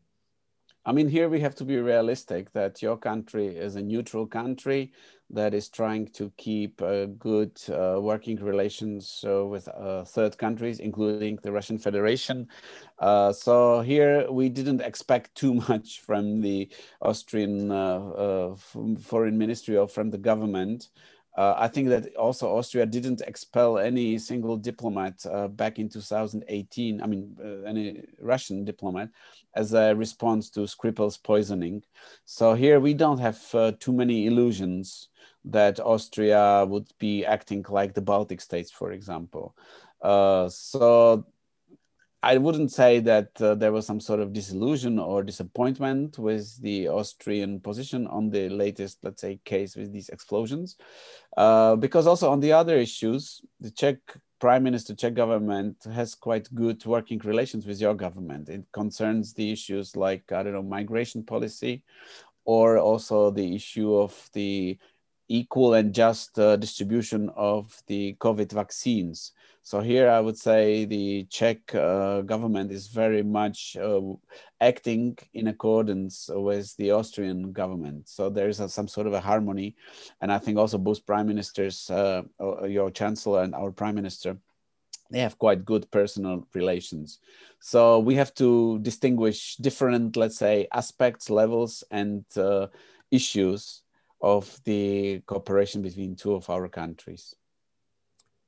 I 0.86 0.92
mean, 0.92 1.08
here 1.08 1.28
we 1.28 1.40
have 1.40 1.54
to 1.56 1.64
be 1.64 1.76
realistic 1.76 2.52
that 2.52 2.80
your 2.80 2.96
country 2.96 3.48
is 3.48 3.76
a 3.76 3.82
neutral 3.82 4.26
country 4.26 4.92
that 5.28 5.52
is 5.52 5.68
trying 5.68 6.06
to 6.08 6.32
keep 6.38 6.80
uh, 6.80 7.04
good 7.18 7.52
uh, 7.68 8.00
working 8.00 8.36
relations 8.42 9.22
uh, 9.28 9.44
with 9.44 9.68
uh, 9.68 10.04
third 10.04 10.38
countries, 10.38 10.80
including 10.80 11.38
the 11.42 11.52
Russian 11.52 11.78
Federation. 11.78 12.48
Uh, 12.98 13.30
so 13.30 13.82
here 13.82 14.30
we 14.30 14.48
didn't 14.48 14.80
expect 14.80 15.34
too 15.42 15.54
much 15.54 16.00
from 16.00 16.40
the 16.40 16.68
Austrian 17.02 17.70
uh, 17.70 18.54
foreign 19.02 19.36
ministry 19.36 19.76
or 19.76 19.86
from 19.86 20.10
the 20.10 20.18
government. 20.18 20.88
I 21.36 21.68
think 21.68 21.88
that 21.88 22.14
also 22.16 22.54
Austria 22.54 22.84
didn't 22.84 23.22
expel 23.22 23.78
any 23.78 24.18
single 24.18 24.58
diplomat 24.58 25.24
back 25.56 25.78
in 25.78 25.88
2018. 25.88 27.00
I 27.00 27.06
mean, 27.06 27.34
any 27.66 28.02
Russian 28.20 28.66
diplomat 28.66 29.08
as 29.54 29.72
a 29.72 29.94
response 29.94 30.50
to 30.50 30.66
Skripal's 30.66 31.16
poisoning. 31.16 31.82
So 32.24 32.54
here 32.54 32.80
we 32.80 32.94
don't 32.94 33.18
have 33.18 33.42
uh, 33.54 33.72
too 33.78 33.92
many 33.92 34.26
illusions 34.26 35.08
that 35.44 35.80
Austria 35.80 36.64
would 36.68 36.88
be 36.98 37.24
acting 37.24 37.64
like 37.68 37.94
the 37.94 38.02
Baltic 38.02 38.40
states, 38.40 38.70
for 38.70 38.92
example. 38.92 39.56
Uh, 40.02 40.48
so 40.48 41.26
I 42.22 42.36
wouldn't 42.36 42.70
say 42.70 43.00
that 43.00 43.40
uh, 43.40 43.54
there 43.54 43.72
was 43.72 43.86
some 43.86 44.00
sort 44.00 44.20
of 44.20 44.34
disillusion 44.34 44.98
or 44.98 45.22
disappointment 45.22 46.18
with 46.18 46.60
the 46.60 46.88
Austrian 46.88 47.60
position 47.60 48.06
on 48.06 48.28
the 48.28 48.50
latest, 48.50 48.98
let's 49.02 49.22
say, 49.22 49.40
case 49.44 49.74
with 49.74 49.90
these 49.92 50.10
explosions. 50.10 50.76
Uh, 51.36 51.76
because 51.76 52.06
also 52.06 52.30
on 52.30 52.40
the 52.40 52.52
other 52.52 52.76
issues, 52.76 53.40
the 53.60 53.70
Czech 53.70 53.96
prime 54.40 54.62
minister, 54.62 54.94
Czech 54.94 55.14
government 55.14 55.76
has 55.84 56.14
quite 56.14 56.52
good 56.54 56.84
working 56.86 57.20
relations 57.24 57.66
with 57.66 57.80
your 57.80 57.94
government. 57.94 58.48
It 58.48 58.64
concerns 58.72 59.34
the 59.34 59.52
issues 59.52 59.96
like, 59.96 60.32
I 60.32 60.42
don't 60.42 60.54
know, 60.54 60.62
migration 60.62 61.22
policy, 61.22 61.82
or 62.44 62.78
also 62.78 63.30
the 63.30 63.54
issue 63.54 63.94
of 63.94 64.30
the 64.32 64.78
equal 65.30 65.74
and 65.74 65.94
just 65.94 66.38
uh, 66.38 66.56
distribution 66.56 67.30
of 67.36 67.80
the 67.86 68.14
COVID 68.20 68.52
vaccines. 68.52 69.32
So 69.62 69.80
here 69.80 70.10
I 70.10 70.18
would 70.18 70.36
say 70.36 70.84
the 70.84 71.24
Czech 71.30 71.72
uh, 71.74 72.22
government 72.22 72.72
is 72.72 72.88
very 72.88 73.22
much 73.22 73.76
uh, 73.76 74.00
acting 74.60 75.16
in 75.32 75.46
accordance 75.46 76.28
with 76.32 76.76
the 76.78 76.90
Austrian 76.90 77.52
government. 77.52 78.08
So 78.08 78.28
there 78.28 78.48
is 78.48 78.58
a, 78.58 78.68
some 78.68 78.88
sort 78.88 79.06
of 79.06 79.12
a 79.12 79.20
harmony. 79.20 79.76
And 80.20 80.32
I 80.32 80.38
think 80.38 80.58
also 80.58 80.78
both 80.78 81.06
prime 81.06 81.28
ministers, 81.28 81.88
uh, 81.90 82.22
your 82.66 82.90
chancellor 82.90 83.44
and 83.44 83.54
our 83.54 83.70
prime 83.70 83.94
minister, 83.94 84.36
they 85.12 85.20
have 85.20 85.38
quite 85.38 85.64
good 85.64 85.88
personal 85.92 86.48
relations. 86.54 87.20
So 87.60 88.00
we 88.00 88.16
have 88.16 88.34
to 88.34 88.80
distinguish 88.80 89.56
different, 89.56 90.16
let's 90.16 90.38
say, 90.38 90.66
aspects, 90.72 91.30
levels, 91.30 91.84
and 91.90 92.24
uh, 92.36 92.66
issues 93.12 93.82
of 94.20 94.60
the 94.64 95.20
cooperation 95.26 95.82
between 95.82 96.16
two 96.16 96.34
of 96.34 96.48
our 96.50 96.68
countries. 96.68 97.34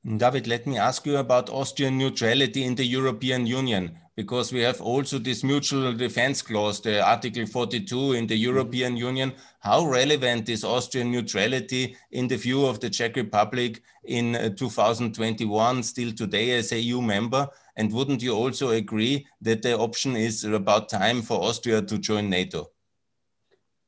David, 0.05 0.47
let 0.47 0.67
me 0.67 0.77
ask 0.77 1.05
you 1.05 1.15
about 1.15 1.49
Austrian 1.49 1.97
neutrality 1.97 2.65
in 2.65 2.75
the 2.75 2.83
European 2.83 3.47
Union, 3.47 3.97
because 4.17 4.51
we 4.51 4.59
have 4.59 4.81
also 4.81 5.17
this 5.17 5.45
mutual 5.45 5.93
defense 5.93 6.41
clause, 6.41 6.81
the 6.81 7.01
Article 7.01 7.45
42 7.45 8.11
in 8.11 8.27
the 8.27 8.35
European. 8.35 8.97
Union. 8.97 9.31
How 9.59 9.85
relevant 9.85 10.49
is 10.49 10.65
Austrian 10.65 11.09
neutrality 11.09 11.95
in 12.11 12.27
the 12.27 12.35
view 12.35 12.65
of 12.65 12.81
the 12.81 12.89
Czech 12.89 13.15
Republic 13.15 13.81
in 14.03 14.35
uh, 14.35 14.49
2021, 14.49 15.83
still 15.83 16.11
today 16.11 16.51
as 16.51 16.73
a 16.73 16.79
EU 16.81 17.01
member? 17.01 17.47
And 17.77 17.89
wouldn't 17.93 18.21
you 18.21 18.35
also 18.35 18.71
agree 18.71 19.25
that 19.41 19.61
the 19.61 19.77
option 19.77 20.17
is 20.17 20.43
about 20.43 20.89
time 20.89 21.21
for 21.21 21.41
Austria 21.41 21.81
to 21.81 21.97
join 21.97 22.29
NATO? 22.29 22.72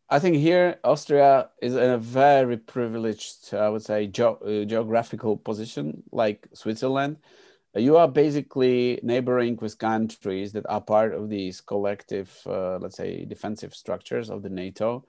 I 0.08 0.20
think 0.20 0.36
here 0.36 0.80
Austria 0.84 1.50
is 1.62 1.76
in 1.76 1.90
a 1.90 1.98
very 1.98 2.58
privileged, 2.58 3.54
I 3.54 3.70
would 3.70 3.82
say, 3.82 4.08
ge 4.08 4.20
uh, 4.20 4.36
geographical 4.66 5.36
position, 5.36 6.04
like 6.12 6.48
Switzerland. 6.54 7.18
Uh, 7.76 7.80
you 7.80 7.98
are 7.98 8.08
basically 8.08 9.00
neighboring 9.02 9.58
with 9.58 9.80
countries 9.80 10.52
that 10.54 10.66
are 10.70 10.82
part 10.82 11.14
of 11.14 11.30
these 11.30 11.60
collective, 11.60 12.30
uh, 12.46 12.78
let's 12.78 12.98
say, 12.98 13.26
defensive 13.26 13.74
structures 13.74 14.30
of 14.30 14.44
the 14.44 14.50
NATO. 14.50 15.04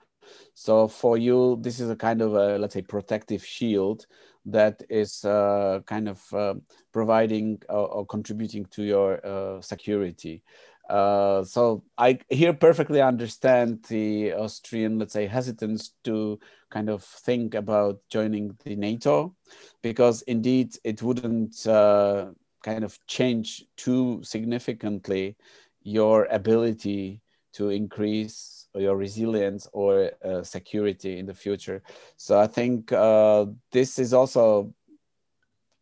So 0.55 0.87
for 0.87 1.17
you, 1.17 1.59
this 1.61 1.79
is 1.79 1.91
a 1.91 1.95
kind 1.95 2.21
of 2.21 2.33
a, 2.33 2.57
let's 2.57 2.73
say, 2.73 2.81
protective 2.81 3.45
shield 3.45 4.07
that 4.45 4.81
is 4.89 5.23
uh, 5.25 5.81
kind 5.85 6.09
of 6.09 6.33
uh, 6.33 6.55
providing 6.91 7.61
or, 7.69 7.87
or, 7.87 8.05
contributing 8.05 8.65
to 8.71 8.83
your 8.83 9.25
uh, 9.25 9.61
security. 9.61 10.41
Uh, 10.89 11.43
so 11.43 11.83
I 11.97 12.19
here 12.29 12.53
perfectly 12.53 13.01
understand 13.01 13.83
the 13.89 14.33
Austrian, 14.33 14.99
let's 14.99 15.13
say, 15.13 15.27
hesitance 15.27 15.93
to 16.05 16.39
kind 16.69 16.89
of 16.89 17.03
think 17.03 17.55
about 17.55 17.99
joining 18.09 18.57
the 18.63 18.75
NATO, 18.75 19.35
because 19.81 20.21
indeed 20.23 20.77
it 20.83 21.01
wouldn't 21.01 21.67
uh, 21.67 22.27
kind 22.63 22.83
of 22.83 22.97
change 23.07 23.65
too 23.75 24.21
significantly 24.23 25.35
your 25.83 26.25
ability 26.25 27.21
to 27.53 27.69
increase 27.69 28.67
your 28.75 28.95
resilience 28.95 29.67
or 29.73 30.11
uh, 30.23 30.43
security 30.43 31.17
in 31.19 31.25
the 31.25 31.33
future. 31.33 31.81
So 32.15 32.39
I 32.39 32.47
think 32.47 32.91
uh, 32.91 33.45
this 33.71 33.99
is 33.99 34.13
also 34.13 34.73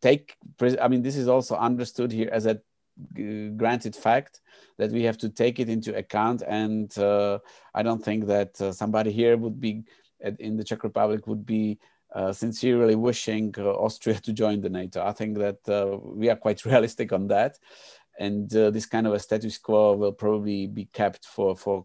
take. 0.00 0.36
I 0.80 0.88
mean, 0.88 1.02
this 1.02 1.16
is 1.16 1.28
also 1.28 1.56
understood 1.56 2.12
here 2.12 2.30
as 2.32 2.46
a 2.46 2.60
granted 3.56 3.94
fact 3.94 4.40
that 4.78 4.90
we 4.90 5.02
have 5.02 5.18
to 5.18 5.28
take 5.28 5.60
it 5.60 5.68
into 5.68 5.96
account. 5.96 6.42
And 6.46 6.96
uh, 6.98 7.38
I 7.74 7.82
don't 7.82 8.04
think 8.04 8.26
that 8.26 8.60
uh, 8.60 8.72
somebody 8.72 9.12
here 9.12 9.36
would 9.36 9.60
be 9.60 9.84
in 10.38 10.56
the 10.56 10.64
Czech 10.64 10.82
Republic 10.82 11.26
would 11.26 11.44
be 11.44 11.78
uh, 12.14 12.32
sincerely 12.32 12.94
wishing 12.94 13.54
uh, 13.58 13.70
Austria 13.72 14.14
to 14.22 14.32
join 14.32 14.60
the 14.60 14.70
NATO. 14.70 15.04
I 15.04 15.12
think 15.12 15.38
that 15.38 15.68
uh, 15.68 15.98
we 16.02 16.30
are 16.30 16.36
quite 16.36 16.64
realistic 16.64 17.12
on 17.12 17.28
that. 17.28 17.58
And 18.18 18.54
uh, 18.56 18.70
this 18.70 18.86
kind 18.86 19.06
of 19.06 19.12
a 19.12 19.18
status 19.18 19.58
quo 19.58 19.94
will 19.94 20.12
probably 20.12 20.66
be 20.66 20.86
kept 20.86 21.26
for, 21.26 21.54
for 21.54 21.84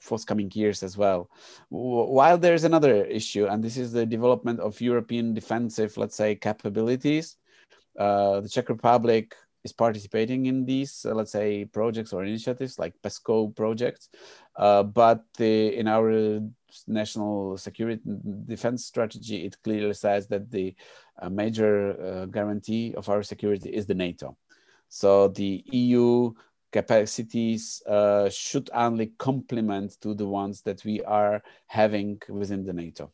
forthcoming 0.00 0.50
years 0.54 0.82
as 0.82 0.96
well. 0.96 1.28
While 1.68 2.38
there's 2.38 2.64
another 2.64 3.04
issue, 3.04 3.46
and 3.46 3.62
this 3.62 3.76
is 3.76 3.92
the 3.92 4.06
development 4.06 4.60
of 4.60 4.80
European 4.80 5.34
defensive, 5.34 5.96
let's 5.98 6.16
say, 6.16 6.34
capabilities. 6.34 7.36
the 7.96 8.48
Czech 8.50 8.70
Republic 8.70 9.34
is 9.66 9.72
participating 9.72 10.46
in 10.46 10.64
these, 10.64 11.04
uh, 11.04 11.14
let's 11.18 11.32
say, 11.32 11.64
projects 11.64 12.12
or 12.12 12.24
initiatives 12.24 12.78
like 12.78 12.94
PESCO 13.02 13.54
projects. 13.54 14.08
Uh, 14.56 14.82
but 14.82 15.18
the, 15.36 15.76
in 15.76 15.86
our 15.88 16.40
national 16.86 17.58
security 17.58 18.00
defense 18.46 18.86
strategy, 18.86 19.44
it 19.44 19.56
clearly 19.64 19.94
says 19.94 20.28
that 20.28 20.50
the 20.50 20.74
uh, 21.20 21.28
major 21.28 21.74
uh, 22.00 22.26
guarantee 22.26 22.94
of 22.96 23.08
our 23.08 23.22
security 23.22 23.70
is 23.70 23.86
the 23.86 23.94
NATO. 24.06 24.36
So 24.88 25.28
the 25.28 25.64
EU 25.72 26.32
capacities 26.72 27.82
uh, 27.86 28.28
should 28.30 28.70
only 28.72 29.06
complement 29.18 30.00
to 30.02 30.14
the 30.14 30.26
ones 30.26 30.62
that 30.62 30.84
we 30.84 31.02
are 31.02 31.42
having 31.66 32.20
within 32.28 32.64
the 32.64 32.72
NATO. 32.72 33.12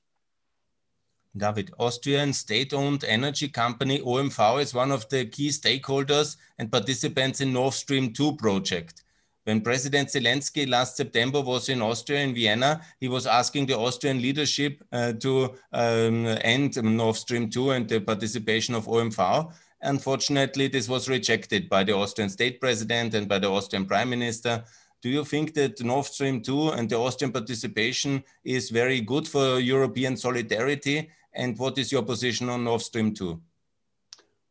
David, 1.37 1.73
Austrian 1.79 2.33
state-owned 2.33 3.05
energy 3.05 3.49
company 3.49 4.01
OMV 4.01 4.61
is 4.61 4.75
one 4.75 4.93
of 4.93 5.09
the 5.09 5.25
key 5.25 5.49
stakeholders 5.49 6.37
and 6.59 6.71
participants 6.71 7.41
in 7.41 7.55
Nord 7.55 7.73
Stream 7.73 8.13
2 8.13 8.37
project. 8.37 9.03
When 9.45 9.63
President 9.63 10.09
Zelensky 10.09 10.69
last 10.69 10.97
September 10.97 11.41
was 11.41 11.69
in 11.69 11.81
Austria, 11.81 12.21
in 12.21 12.35
Vienna, 12.35 12.83
he 13.01 13.09
was 13.09 13.27
asking 13.27 13.67
the 13.67 13.77
Austrian 13.77 14.21
leadership 14.21 14.85
uh, 14.93 15.15
to 15.15 15.55
um, 15.73 16.27
end 16.43 16.81
Nord 16.83 17.17
Stream 17.17 17.49
2 17.49 17.71
and 17.71 17.89
the 17.89 18.01
participation 18.01 18.75
of 18.75 18.87
OMV. 18.87 19.53
Unfortunately, 19.81 20.69
this 20.69 20.89
was 20.89 21.09
rejected 21.09 21.69
by 21.69 21.83
the 21.83 21.93
Austrian 21.95 22.31
state 22.31 22.61
president 22.61 23.15
and 23.15 23.27
by 23.27 23.39
the 23.39 23.51
Austrian 23.51 23.87
prime 23.87 24.11
minister. 24.11 24.63
Do 25.01 25.09
you 25.09 25.25
think 25.25 25.55
that 25.55 25.83
Nord 25.83 26.07
Stream 26.07 26.41
2 26.41 26.69
and 26.69 26.89
the 26.89 26.97
Austrian 26.97 27.33
participation 27.33 28.23
is 28.45 28.71
very 28.71 29.01
good 29.01 29.27
for 29.27 29.59
European 29.59 30.17
solidarity? 30.17 31.11
And 31.35 31.59
what 31.59 31.79
is 31.79 31.91
your 31.91 32.03
position 32.03 32.49
on 32.49 32.65
Nord 32.65 32.83
Stream 32.83 33.15
2? 33.15 33.41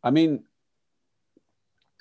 I 0.04 0.10
mean, 0.10 0.44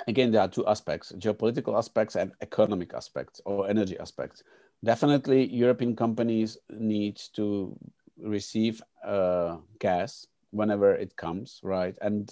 again, 0.07 0.31
there 0.33 0.41
are 0.41 0.49
two 0.49 0.67
aspects 0.67 1.13
geopolitical 1.13 1.77
aspects 1.77 2.17
and 2.17 2.33
economic 2.41 2.95
aspects 2.95 3.41
or 3.45 3.69
energy 3.69 3.99
aspects. 3.99 4.43
Definitely, 4.83 5.47
European 5.53 5.95
companies 5.95 6.57
need 6.71 7.21
to 7.35 7.77
receive 8.19 8.83
uh, 9.05 9.59
gas 9.79 10.27
whenever 10.53 10.95
it 10.95 11.17
comes, 11.17 11.61
right? 11.63 11.97
And 12.01 12.31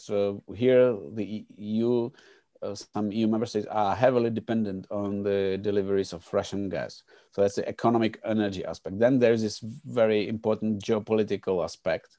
here, 0.55 0.96
the 1.12 1.46
EU, 1.57 2.11
uh, 2.62 2.74
some 2.74 3.12
EU 3.12 3.28
member 3.28 3.46
states 3.46 3.66
are 3.70 3.94
heavily 3.94 4.30
dependent 4.30 4.86
on 4.90 5.22
the 5.22 5.59
deliveries 5.61 6.14
of 6.14 6.26
Russian 6.32 6.70
gas. 6.70 7.03
So 7.32 7.42
that's 7.42 7.57
the 7.57 7.68
economic 7.68 8.18
energy 8.24 8.64
aspect. 8.64 8.99
Then 8.99 9.18
there's 9.18 9.42
this 9.42 9.61
very 9.61 10.26
important 10.26 10.82
geopolitical 10.82 11.62
aspect 11.62 12.16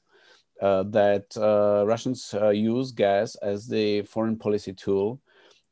that 0.60 1.36
uh, 1.36 1.86
Russians 1.86 2.34
uh, 2.34 2.50
use 2.50 2.92
gas 2.92 3.34
as 3.36 3.66
the 3.66 4.02
foreign 4.02 4.36
policy 4.36 4.72
tool 4.72 5.20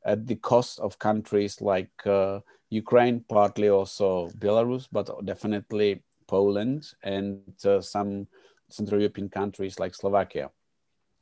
at 0.05 0.25
the 0.25 0.35
cost 0.35 0.79
of 0.79 0.97
countries 0.99 1.61
like 1.61 1.91
uh, 2.05 2.39
Ukraine, 2.69 3.23
partly 3.29 3.69
also 3.69 4.29
Belarus, 4.39 4.87
but 4.91 5.09
definitely 5.25 6.01
Poland 6.27 6.85
and 7.03 7.41
uh, 7.65 7.81
some 7.81 8.27
Central 8.69 9.01
European 9.01 9.29
countries 9.29 9.79
like 9.79 9.95
Slovakia. 9.95 10.51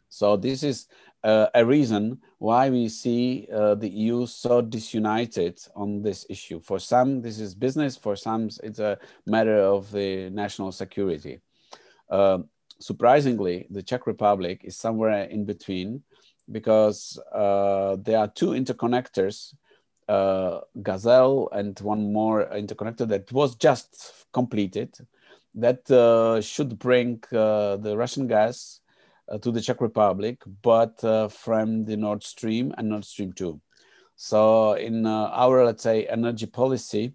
So 0.10 0.38
this 0.38 0.64
is 0.64 0.88
uh, 1.24 1.48
a 1.54 1.66
reason 1.66 2.20
why 2.38 2.70
we 2.70 2.88
see 2.88 3.48
uh, 3.54 3.76
the 3.76 3.90
EU 3.90 4.26
so 4.26 4.62
disunited 4.62 5.60
on 5.76 6.02
this 6.02 6.26
issue. 6.30 6.60
For 6.60 6.80
some, 6.80 7.22
this 7.22 7.40
is 7.40 7.54
business. 7.56 7.98
For 7.98 8.16
some, 8.16 8.50
it's 8.64 8.80
a 8.80 8.98
matter 9.26 9.58
of 9.58 9.92
the 9.92 10.30
national 10.30 10.72
security. 10.72 11.40
Uh, 12.10 12.40
surprisingly, 12.80 13.68
the 13.70 13.84
Czech 13.84 14.08
Republic 14.08 14.62
is 14.64 14.78
somewhere 14.78 15.24
in 15.24 15.46
between 15.46 16.04
because 16.52 17.20
uh, 17.34 17.98
there 18.02 18.20
are 18.20 18.28
two 18.28 18.52
interconnectors, 18.52 19.54
uh, 20.08 20.62
Gazelle 20.82 21.50
and 21.52 21.78
one 21.82 22.14
more 22.14 22.46
interconnector 22.46 23.08
that 23.10 23.32
was 23.32 23.56
just 23.56 24.26
completed 24.32 24.98
that 25.56 25.90
uh, 25.92 26.40
should 26.40 26.78
bring 26.80 27.22
uh, 27.34 27.78
the 27.78 27.98
Russian 27.98 28.28
gas 28.28 28.80
uh, 29.30 29.38
to 29.40 29.52
the 29.52 29.60
Czech 29.60 29.82
Republic, 29.82 30.42
but 30.62 31.04
uh, 31.04 31.28
from 31.28 31.84
the 31.84 31.98
Nord 31.98 32.24
Stream 32.24 32.74
and 32.78 32.90
Nord 32.90 33.04
Stream 33.04 33.34
2. 33.34 33.60
So 34.16 34.74
in 34.74 35.06
our, 35.06 35.66
let's 35.66 35.84
say, 35.84 36.06
energy 36.06 36.46
policy, 36.46 37.14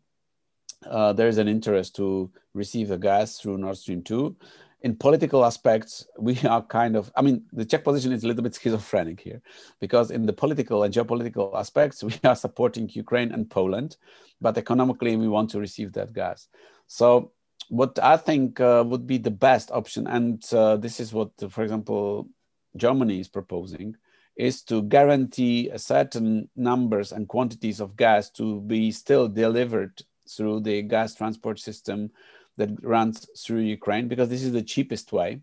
there 0.83 1.29
is 1.29 1.39
an 1.39 1.49
interest 1.49 1.97
to 1.97 2.31
receive 2.55 2.89
the 2.89 2.99
gas 2.99 3.39
through 3.39 3.59
Nord 3.59 3.79
Stream 3.79 4.03
2 4.03 4.37
in 4.83 4.97
political 4.97 5.45
aspects, 5.45 6.07
we 6.19 6.39
are 6.41 6.63
kind 6.63 6.97
of, 6.97 7.11
I 7.17 7.23
mean, 7.23 7.45
the 7.53 7.65
Czech 7.65 7.85
position 7.85 8.13
is 8.13 8.25
a 8.25 8.29
little 8.29 8.43
bit 8.43 8.55
schizophrenic 8.55 9.21
here 9.21 9.41
because 9.81 10.11
in 10.11 10.27
the 10.27 10.33
political 10.33 10.83
and 10.83 10.93
geopolitical 10.93 11.55
aspects, 11.55 12.03
we 12.11 12.15
are 12.25 12.37
supporting 12.37 12.89
Ukraine 12.93 13.33
and 13.33 13.49
Poland, 13.49 13.97
but 14.41 14.59
economically, 14.59 15.17
we 15.17 15.29
want 15.29 15.51
to 15.51 15.61
receive 15.61 15.93
that 15.93 16.13
gas. 16.13 16.49
So, 16.87 17.33
what 17.69 17.99
I 18.01 18.17
think 18.17 18.61
uh, 18.61 18.85
would 18.87 19.07
be 19.07 19.19
the 19.19 19.31
best 19.31 19.71
option, 19.71 20.07
and 20.07 20.45
uh, 20.53 20.77
this 20.77 20.99
is 21.01 21.13
what, 21.13 21.31
for 21.49 21.63
example, 21.63 22.29
Germany 22.77 23.21
is 23.21 23.29
proposing, 23.29 23.95
is 24.37 24.63
to 24.65 24.83
guarantee 24.83 25.69
a 25.69 25.79
certain 25.79 26.51
numbers 26.57 27.13
and 27.13 27.29
quantities 27.29 27.81
of 27.81 27.97
gas 27.97 28.31
to 28.31 28.61
be 28.63 28.91
still 28.91 29.29
delivered 29.29 30.03
through 30.29 30.61
the 30.61 30.83
gas 30.83 31.15
transport 31.15 31.61
system 31.61 32.11
that 32.57 32.71
runs 32.83 33.27
through 33.39 33.61
Ukraine 33.61 34.09
because 34.09 34.29
this 34.29 34.43
is 34.43 34.53
the 34.53 34.63
cheapest 34.63 35.13
way. 35.13 35.41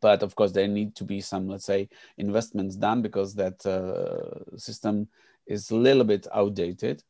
But 0.00 0.22
of 0.22 0.36
course, 0.36 0.52
there 0.52 0.68
need 0.68 0.94
to 0.96 1.04
be 1.04 1.20
some, 1.20 1.48
let's 1.48 1.64
say, 1.64 1.88
investments 2.16 2.76
done 2.76 3.02
because 3.02 3.34
that 3.34 3.64
uh, 3.66 4.56
system 4.56 5.08
is 5.46 5.70
a 5.70 5.76
little 5.76 6.04
bit 6.04 6.26
outdated. 6.32 7.02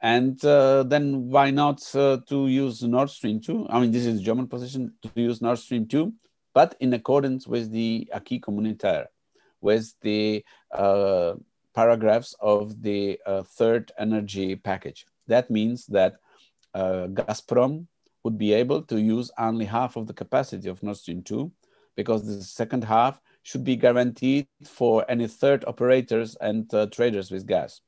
And 0.00 0.42
uh, 0.44 0.84
then 0.84 1.28
why 1.28 1.50
not 1.50 1.82
uh, 1.94 2.18
to 2.28 2.46
use 2.46 2.82
Nord 2.82 3.10
Stream 3.10 3.40
2? 3.40 3.66
I 3.68 3.80
mean, 3.80 3.90
this 3.90 4.06
is 4.06 4.22
German 4.22 4.46
position 4.46 4.94
to 5.02 5.10
use 5.14 5.42
Nord 5.42 5.58
Stream 5.58 5.86
2, 5.86 6.12
but 6.54 6.74
in 6.80 6.94
accordance 6.94 7.46
with 7.46 7.70
the 7.70 8.08
acquis 8.12 8.40
communautaire, 8.40 9.06
with 9.60 9.92
the 10.00 10.44
uh, 10.72 11.34
paragraphs 11.74 12.34
of 12.40 12.80
the 12.82 13.20
uh, 13.26 13.42
third 13.42 13.92
energy 13.98 14.56
package. 14.56 15.04
That 15.26 15.50
means 15.50 15.86
that 15.86 16.14
uh, 16.74 17.08
Gazprom 17.08 17.86
would 18.24 18.38
be 18.38 18.52
able 18.52 18.82
to 18.82 19.00
use 19.00 19.30
only 19.38 19.64
half 19.64 19.96
of 19.96 20.06
the 20.06 20.12
capacity 20.12 20.68
of 20.68 20.82
Nord 20.82 20.96
Stream 20.96 21.22
2 21.22 21.50
because 21.96 22.24
the 22.24 22.42
second 22.42 22.84
half 22.84 23.20
should 23.42 23.64
be 23.64 23.76
guaranteed 23.76 24.46
for 24.64 25.04
any 25.08 25.26
third 25.26 25.64
operators 25.66 26.36
and 26.40 26.72
uh, 26.74 26.86
traders 26.86 27.30
with 27.30 27.46
gas. 27.46 27.80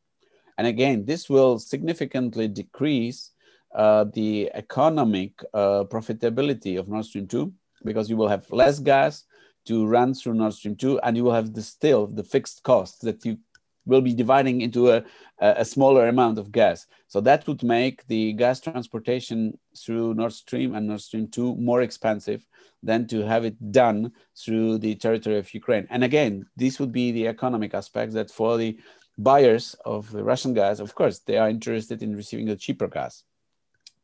And 0.58 0.66
again, 0.66 1.04
this 1.04 1.28
will 1.28 1.58
significantly 1.58 2.48
decrease 2.48 3.30
uh, 3.74 4.04
the 4.12 4.50
economic 4.54 5.42
uh, 5.54 5.84
profitability 5.84 6.78
of 6.78 6.88
Nord 6.88 7.04
Stream 7.04 7.26
2 7.26 7.52
because 7.84 8.08
you 8.10 8.16
will 8.16 8.28
have 8.28 8.50
less 8.50 8.78
gas 8.78 9.24
to 9.66 9.86
run 9.86 10.14
through 10.14 10.34
Nord 10.34 10.54
Stream 10.54 10.76
2 10.76 11.00
and 11.00 11.16
you 11.16 11.24
will 11.24 11.32
have 11.32 11.54
the 11.54 11.62
still 11.62 12.06
the 12.06 12.24
fixed 12.24 12.62
costs 12.62 12.98
that 12.98 13.24
you 13.24 13.38
will 13.84 14.00
be 14.00 14.14
dividing 14.14 14.60
into 14.60 14.90
a, 14.90 15.04
a 15.40 15.64
smaller 15.64 16.08
amount 16.08 16.38
of 16.38 16.52
gas. 16.52 16.86
So 17.08 17.20
that 17.22 17.46
would 17.46 17.62
make 17.62 18.06
the 18.06 18.32
gas 18.32 18.60
transportation 18.60 19.58
through 19.76 20.14
Nord 20.14 20.32
Stream 20.32 20.74
and 20.74 20.86
Nord 20.86 21.00
Stream 21.00 21.28
2 21.28 21.56
more 21.56 21.82
expensive 21.82 22.46
than 22.82 23.06
to 23.08 23.24
have 23.24 23.44
it 23.44 23.72
done 23.72 24.12
through 24.36 24.78
the 24.78 24.94
territory 24.94 25.38
of 25.38 25.52
Ukraine. 25.54 25.86
And 25.90 26.04
again, 26.04 26.46
this 26.56 26.78
would 26.80 26.92
be 26.92 27.12
the 27.12 27.28
economic 27.28 27.74
aspect 27.74 28.12
that 28.12 28.30
for 28.30 28.56
the 28.56 28.78
buyers 29.18 29.76
of 29.84 30.10
the 30.10 30.24
Russian 30.24 30.54
gas, 30.54 30.80
of 30.80 30.94
course, 30.94 31.20
they 31.20 31.38
are 31.38 31.48
interested 31.48 32.02
in 32.02 32.16
receiving 32.16 32.48
a 32.48 32.56
cheaper 32.56 32.88
gas. 32.88 33.24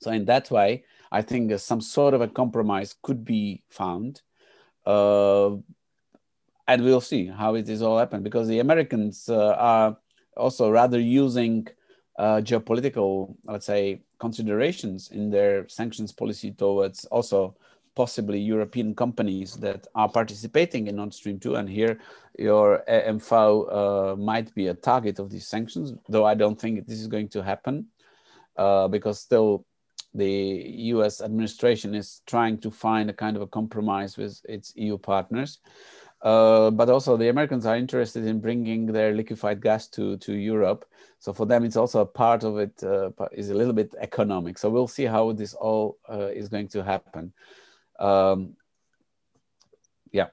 So 0.01 0.11
in 0.13 0.25
that 0.27 0.51
way, 0.51 0.85
I 1.11 1.23
think 1.23 1.59
some 1.59 1.81
sort 1.81 2.15
of 2.15 2.21
a 2.21 2.29
compromise 2.29 2.95
could 3.03 3.25
be 3.25 3.63
found. 3.69 4.23
Uh, 4.87 5.57
and 6.69 6.85
we'll 6.85 7.01
see 7.01 7.27
how 7.27 7.55
it 7.55 7.69
is 7.69 7.83
all 7.83 7.99
happen 7.99 8.23
because 8.23 8.47
the 8.47 8.61
Americans 8.61 9.29
uh, 9.29 9.57
are 9.59 9.97
also 10.37 10.71
rather 10.71 11.01
using 11.01 11.67
uh, 12.19 12.41
geopolitical, 12.45 13.35
let's 13.45 13.67
say, 13.67 14.03
considerations 14.21 15.11
in 15.11 15.31
their 15.31 15.67
sanctions 15.69 16.13
policy 16.13 16.53
towards 16.53 17.07
also 17.07 17.57
possibly 17.97 18.39
European 18.39 18.95
companies 18.95 19.55
that 19.55 19.87
are 19.95 20.09
participating 20.09 20.87
in 20.87 20.97
Nord 20.97 21.15
Stream 21.15 21.41
2. 21.41 21.57
And 21.57 21.69
here 21.69 21.99
your 22.39 22.85
OMV 22.89 23.33
uh, 23.33 24.17
might 24.17 24.55
be 24.55 24.69
a 24.69 24.75
target 24.75 25.19
of 25.19 25.31
these 25.31 25.49
sanctions, 25.49 25.95
though 26.09 26.25
I 26.25 26.35
don't 26.35 26.61
think 26.61 26.87
this 26.87 27.01
is 27.01 27.09
going 27.09 27.29
to 27.31 27.43
happen 27.43 27.87
uh, 28.57 28.89
because 28.89 29.21
still 29.21 29.65
the 30.15 30.65
US 30.95 31.21
administration 31.21 31.95
is 31.95 32.23
trying 32.27 32.59
to 32.59 32.71
find 32.71 33.11
a 33.11 33.13
kind 33.13 33.37
of 33.37 33.43
a 33.43 33.47
compromise 33.47 34.17
with 34.17 34.41
its 34.49 34.73
EU 34.77 34.99
partners. 34.99 35.61
Uh, 36.21 36.71
but 36.71 36.91
also 36.91 37.17
the 37.17 37.29
Americans 37.29 37.65
are 37.65 37.77
interested 37.77 38.25
in 38.25 38.41
bringing 38.41 38.87
their 38.87 39.15
liquefied 39.15 39.61
gas 39.61 39.87
to, 39.87 40.17
to 40.17 40.35
Europe. 40.35 40.85
So 41.21 41.33
for 41.33 41.47
them, 41.47 41.65
it's 41.65 41.77
also 41.77 42.01
a 42.01 42.07
part 42.07 42.43
of 42.43 42.59
it 42.59 42.83
uh, 42.83 43.11
is 43.33 43.51
a 43.51 43.55
little 43.55 43.73
bit 43.73 43.95
economic. 44.01 44.59
So 44.59 44.69
we'll 44.69 44.89
see 44.89 45.05
how 45.05 45.33
this 45.33 45.55
all 45.55 45.99
uh, 46.11 46.27
is 46.27 46.49
going 46.49 46.69
to 46.69 46.83
happen. 46.83 47.33
Um, 48.01 48.57
yeah, 50.11 50.29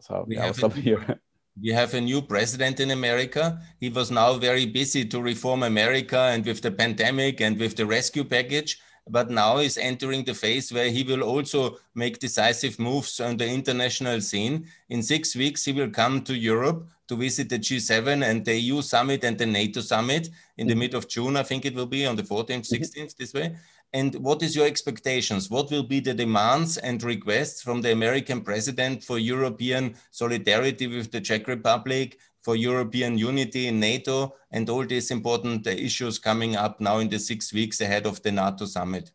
so 0.00 0.24
we 0.26 0.36
I'll 0.36 0.46
have 0.46 0.56
stop 0.56 0.74
here. 0.74 1.20
We 1.62 1.70
have 1.70 1.94
a 1.94 2.00
new 2.00 2.20
president 2.20 2.80
in 2.80 2.90
America. 2.90 3.60
He 3.78 3.88
was 3.88 4.10
now 4.10 4.34
very 4.34 4.66
busy 4.66 5.04
to 5.04 5.22
reform 5.22 5.62
America 5.62 6.18
and 6.18 6.44
with 6.44 6.60
the 6.62 6.72
pandemic 6.72 7.40
and 7.40 7.56
with 7.56 7.76
the 7.76 7.86
rescue 7.86 8.24
package 8.24 8.80
but 9.08 9.30
now 9.30 9.58
is 9.58 9.76
entering 9.76 10.24
the 10.24 10.34
phase 10.34 10.72
where 10.72 10.90
he 10.90 11.02
will 11.02 11.22
also 11.22 11.76
make 11.94 12.18
decisive 12.18 12.78
moves 12.78 13.20
on 13.20 13.36
the 13.36 13.46
international 13.46 14.20
scene. 14.20 14.66
In 14.88 15.02
six 15.02 15.36
weeks, 15.36 15.64
he 15.64 15.72
will 15.72 15.90
come 15.90 16.22
to 16.22 16.34
Europe 16.34 16.88
to 17.08 17.16
visit 17.16 17.50
the 17.50 17.58
G7 17.58 18.24
and 18.24 18.44
the 18.44 18.56
EU 18.56 18.80
summit 18.80 19.24
and 19.24 19.36
the 19.36 19.46
NATO 19.46 19.80
summit 19.80 20.30
in 20.56 20.66
the 20.66 20.72
mm-hmm. 20.72 20.80
mid 20.80 20.94
of 20.94 21.08
June. 21.08 21.36
I 21.36 21.42
think 21.42 21.66
it 21.66 21.74
will 21.74 21.86
be 21.86 22.06
on 22.06 22.16
the 22.16 22.22
14th, 22.22 22.70
16th, 22.70 22.96
mm-hmm. 22.96 23.06
this 23.18 23.34
way. 23.34 23.56
And 23.92 24.14
what 24.16 24.42
is 24.42 24.56
your 24.56 24.66
expectations? 24.66 25.50
What 25.50 25.70
will 25.70 25.84
be 25.84 26.00
the 26.00 26.14
demands 26.14 26.78
and 26.78 27.00
requests 27.02 27.62
from 27.62 27.80
the 27.80 27.92
American 27.92 28.40
president 28.40 29.04
for 29.04 29.18
European 29.18 29.94
solidarity 30.10 30.88
with 30.88 31.12
the 31.12 31.20
Czech 31.20 31.46
Republic, 31.46 32.18
for 32.44 32.54
European 32.54 33.16
unity 33.16 33.66
in 33.68 33.80
NATO 33.80 34.34
and 34.50 34.68
all 34.68 34.86
these 34.86 35.10
important 35.10 35.66
uh, 35.66 35.70
issues 35.70 36.18
coming 36.18 36.56
up 36.56 36.80
now 36.80 36.98
in 36.98 37.08
the 37.08 37.18
six 37.18 37.52
weeks 37.52 37.80
ahead 37.80 38.06
of 38.06 38.22
the 38.22 38.30
NATO 38.30 38.66
summit? 38.66 39.10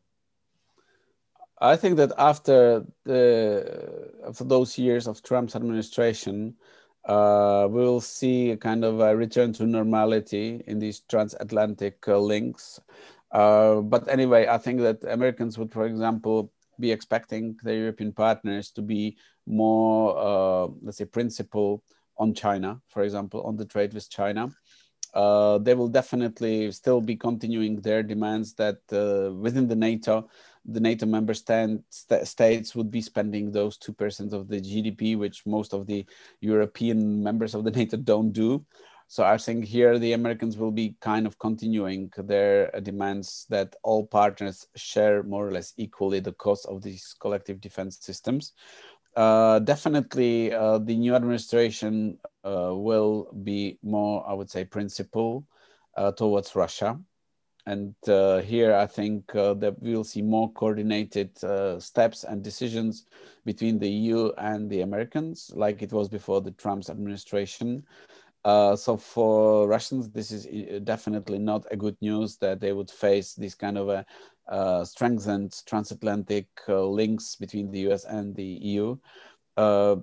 I 1.62 1.76
think 1.76 1.98
that 1.98 2.12
after 2.18 2.86
the 3.06 4.12
after 4.28 4.46
those 4.46 4.78
years 4.78 5.08
of 5.08 5.22
Trump's 5.22 5.56
administration, 5.56 6.56
uh, 7.06 7.68
we'll 7.70 8.02
see 8.02 8.52
a 8.52 8.58
kind 8.58 8.84
of 8.84 9.00
a 9.00 9.16
return 9.16 9.54
to 9.54 9.66
normality 9.66 10.64
in 10.68 10.80
these 10.80 11.02
transatlantic 11.02 12.08
uh, 12.08 12.18
links. 12.18 12.80
Uh, 13.32 13.82
but 13.82 14.08
anyway, 14.08 14.48
I 14.48 14.58
think 14.58 14.80
that 14.82 15.04
Americans 15.04 15.58
would, 15.58 15.72
for 15.72 15.86
example, 15.86 16.52
be 16.80 16.92
expecting 16.92 17.58
their 17.62 17.76
European 17.76 18.14
partners 18.14 18.72
to 18.72 18.82
be 18.82 19.18
more, 19.46 20.18
uh, 20.18 20.68
let's 20.82 20.98
say, 20.98 21.06
principled 21.06 21.82
on 22.20 22.34
China, 22.34 22.80
for 22.88 23.04
example, 23.04 23.42
on 23.44 23.56
the 23.56 23.66
trade 23.66 23.94
with 23.94 24.10
China. 24.10 24.50
Uh, 25.14 25.58
they 25.58 25.74
will 25.74 25.88
definitely 25.88 26.72
still 26.72 27.02
be 27.02 27.16
continuing 27.16 27.82
their 27.82 28.04
demands 28.04 28.54
that 28.54 28.78
uh, 28.92 29.34
within 29.34 29.68
the 29.68 29.76
NATO, 29.76 30.30
the 30.66 30.80
NATO 30.80 31.08
member 31.08 31.34
stand, 31.34 31.84
st 31.90 32.28
states 32.28 32.76
would 32.76 32.92
be 32.92 33.02
spending 33.02 33.52
those 33.52 33.78
2% 33.80 34.34
of 34.34 34.48
the 34.48 34.62
GDP, 34.62 35.18
which 35.18 35.46
most 35.48 35.74
of 35.74 35.88
the 35.88 36.06
European 36.42 37.24
members 37.24 37.56
of 37.56 37.64
the 37.64 37.72
NATO 37.72 37.98
don't 37.98 38.32
do. 38.32 38.64
So 39.08 39.24
I 39.24 39.40
think 39.40 39.66
here 39.66 39.98
the 39.98 40.14
Americans 40.14 40.56
will 40.56 40.70
be 40.70 40.96
kind 41.02 41.26
of 41.26 41.40
continuing 41.40 42.14
their 42.16 42.70
demands 42.82 43.48
that 43.50 43.76
all 43.82 44.06
partners 44.06 44.68
share 44.76 45.24
more 45.24 45.48
or 45.48 45.52
less 45.52 45.74
equally 45.78 46.20
the 46.20 46.34
cost 46.34 46.68
of 46.68 46.84
these 46.84 47.16
collective 47.20 47.60
defense 47.60 47.98
systems. 48.00 48.54
Uh, 49.16 49.60
definitely, 49.60 50.54
uh, 50.54 50.78
the 50.78 50.96
new 50.96 51.16
administration 51.16 52.18
uh, 52.44 52.72
will 52.74 53.32
be 53.44 53.78
more, 53.84 54.28
I 54.28 54.34
would 54.34 54.50
say, 54.50 54.64
principle 54.66 55.46
uh, 55.98 56.12
towards 56.12 56.56
Russia. 56.56 57.00
And 57.66 57.94
uh, 58.08 58.40
here 58.40 58.74
I 58.74 58.88
think 58.88 59.36
uh, 59.36 59.54
that 59.56 59.80
we'll 59.80 60.04
see 60.04 60.22
more 60.22 60.52
coordinated 60.54 61.38
steps 61.82 62.24
and 62.24 62.44
decisions 62.44 63.06
between 63.46 63.78
the 63.78 63.90
EU 63.90 64.32
and 64.38 64.70
the 64.70 64.82
Americans, 64.82 65.52
like 65.54 65.82
it 65.82 65.92
was 65.92 66.08
before 66.08 66.42
the 66.42 66.52
Trump's 66.52 66.90
administration. 66.90 67.84
So 68.46 68.98
for 68.98 69.68
Russians, 69.68 70.10
this 70.10 70.32
is 70.32 70.48
definitely 70.84 71.38
not 71.38 71.66
a 71.70 71.78
good 71.78 71.98
news 72.02 72.38
that 72.38 72.60
they 72.60 72.74
would 72.74 72.90
face 72.90 73.34
this 73.34 73.54
kind 73.54 73.78
of 73.78 73.90
a 73.90 74.06
uh, 74.50 74.84
strengthened 74.84 75.62
transatlantic 75.66 76.48
uh, 76.68 76.84
links 76.86 77.36
between 77.36 77.72
the 77.72 77.92
US 77.92 78.04
and 78.06 78.36
the 78.36 78.44
EU. 78.44 78.98
Uh, 79.56 79.98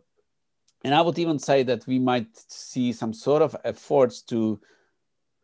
and 0.85 0.95
I 0.95 1.01
would 1.01 1.19
even 1.19 1.39
say 1.39 1.63
that 1.65 1.87
we 1.87 1.99
might 1.99 2.29
see 2.35 2.93
some 2.93 3.13
sort 3.13 3.43
of 3.43 3.57
efforts 3.65 4.23
to 4.23 4.61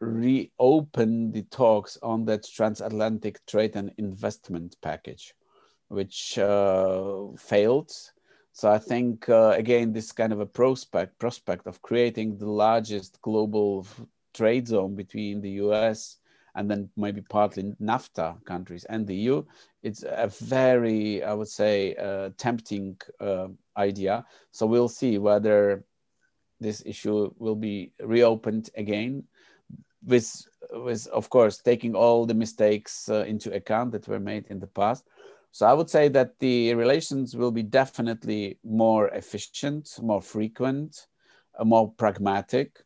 reopen 0.01 1.33
the 1.33 1.43
talks 1.43 1.99
on 2.03 2.25
that 2.27 2.45
transatlantic 2.45 3.45
trade 3.47 3.77
and 3.77 3.93
investment 3.99 4.77
package, 4.81 5.35
which 5.89 6.35
failed 6.35 7.93
so 8.53 8.71
I 8.71 8.79
think 8.79 9.29
uh, 9.29 9.55
again, 9.57 9.93
this 9.93 10.13
kind 10.13 10.33
of 10.33 10.41
a 10.41 10.47
prospect 10.47 11.19
prospect 11.19 11.67
of 11.67 11.81
creating 11.81 12.37
the 12.37 12.51
largest 12.51 13.21
global 13.23 13.87
trade 14.35 14.69
zone 14.69 14.95
between 14.95 15.41
the 15.41 15.51
U.S. 15.65 16.19
and 16.55 16.71
then 16.71 16.91
maybe 16.97 17.23
partly 17.23 17.73
NAFTA 17.81 18.45
countries 18.45 18.85
and 18.85 19.07
the 19.07 19.15
EU, 19.15 19.45
it's 19.83 20.05
a 20.07 20.29
very, 20.29 21.23
I 21.23 21.33
would 21.35 21.49
say, 21.49 21.95
uh, 21.97 22.31
tempting 22.37 22.97
uh, 23.21 23.49
idea. 23.77 24.25
So 24.51 24.67
we'll 24.67 24.89
see 24.89 25.19
whether 25.19 25.85
this 26.61 26.83
issue 26.85 27.33
will 27.39 27.57
be 27.57 27.93
reopened 28.01 28.71
again 28.77 29.25
with 30.05 30.47
with 30.71 31.07
of 31.09 31.29
course 31.29 31.59
taking 31.59 31.95
all 31.95 32.25
the 32.25 32.35
mistakes 32.35 33.09
uh, 33.09 33.25
into 33.27 33.53
account 33.53 33.93
that 33.93 34.09
were 34.09 34.21
made 34.21 34.47
in 34.49 34.59
the 34.59 34.67
past 34.67 35.05
so 35.53 35.67
I 35.67 35.75
would 35.75 35.91
say 35.91 36.09
that 36.09 36.39
the 36.39 36.75
relations 36.75 37.37
will 37.37 37.51
be 37.51 37.63
definitely 37.63 38.59
more 38.65 39.09
efficient, 39.09 39.99
more 40.01 40.23
frequent, 40.23 41.07
uh, 41.59 41.65
more 41.65 41.93
pragmatic, 41.93 42.83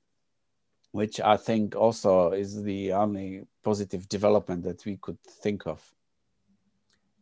which 0.96 1.20
I 1.20 1.36
think 1.36 1.76
also 1.76 2.30
is 2.32 2.62
the 2.62 2.92
only 2.92 3.44
positive 3.62 4.08
development 4.08 4.64
that 4.64 4.84
we 4.86 4.96
could 4.96 5.20
think 5.20 5.66
of. 5.66 5.80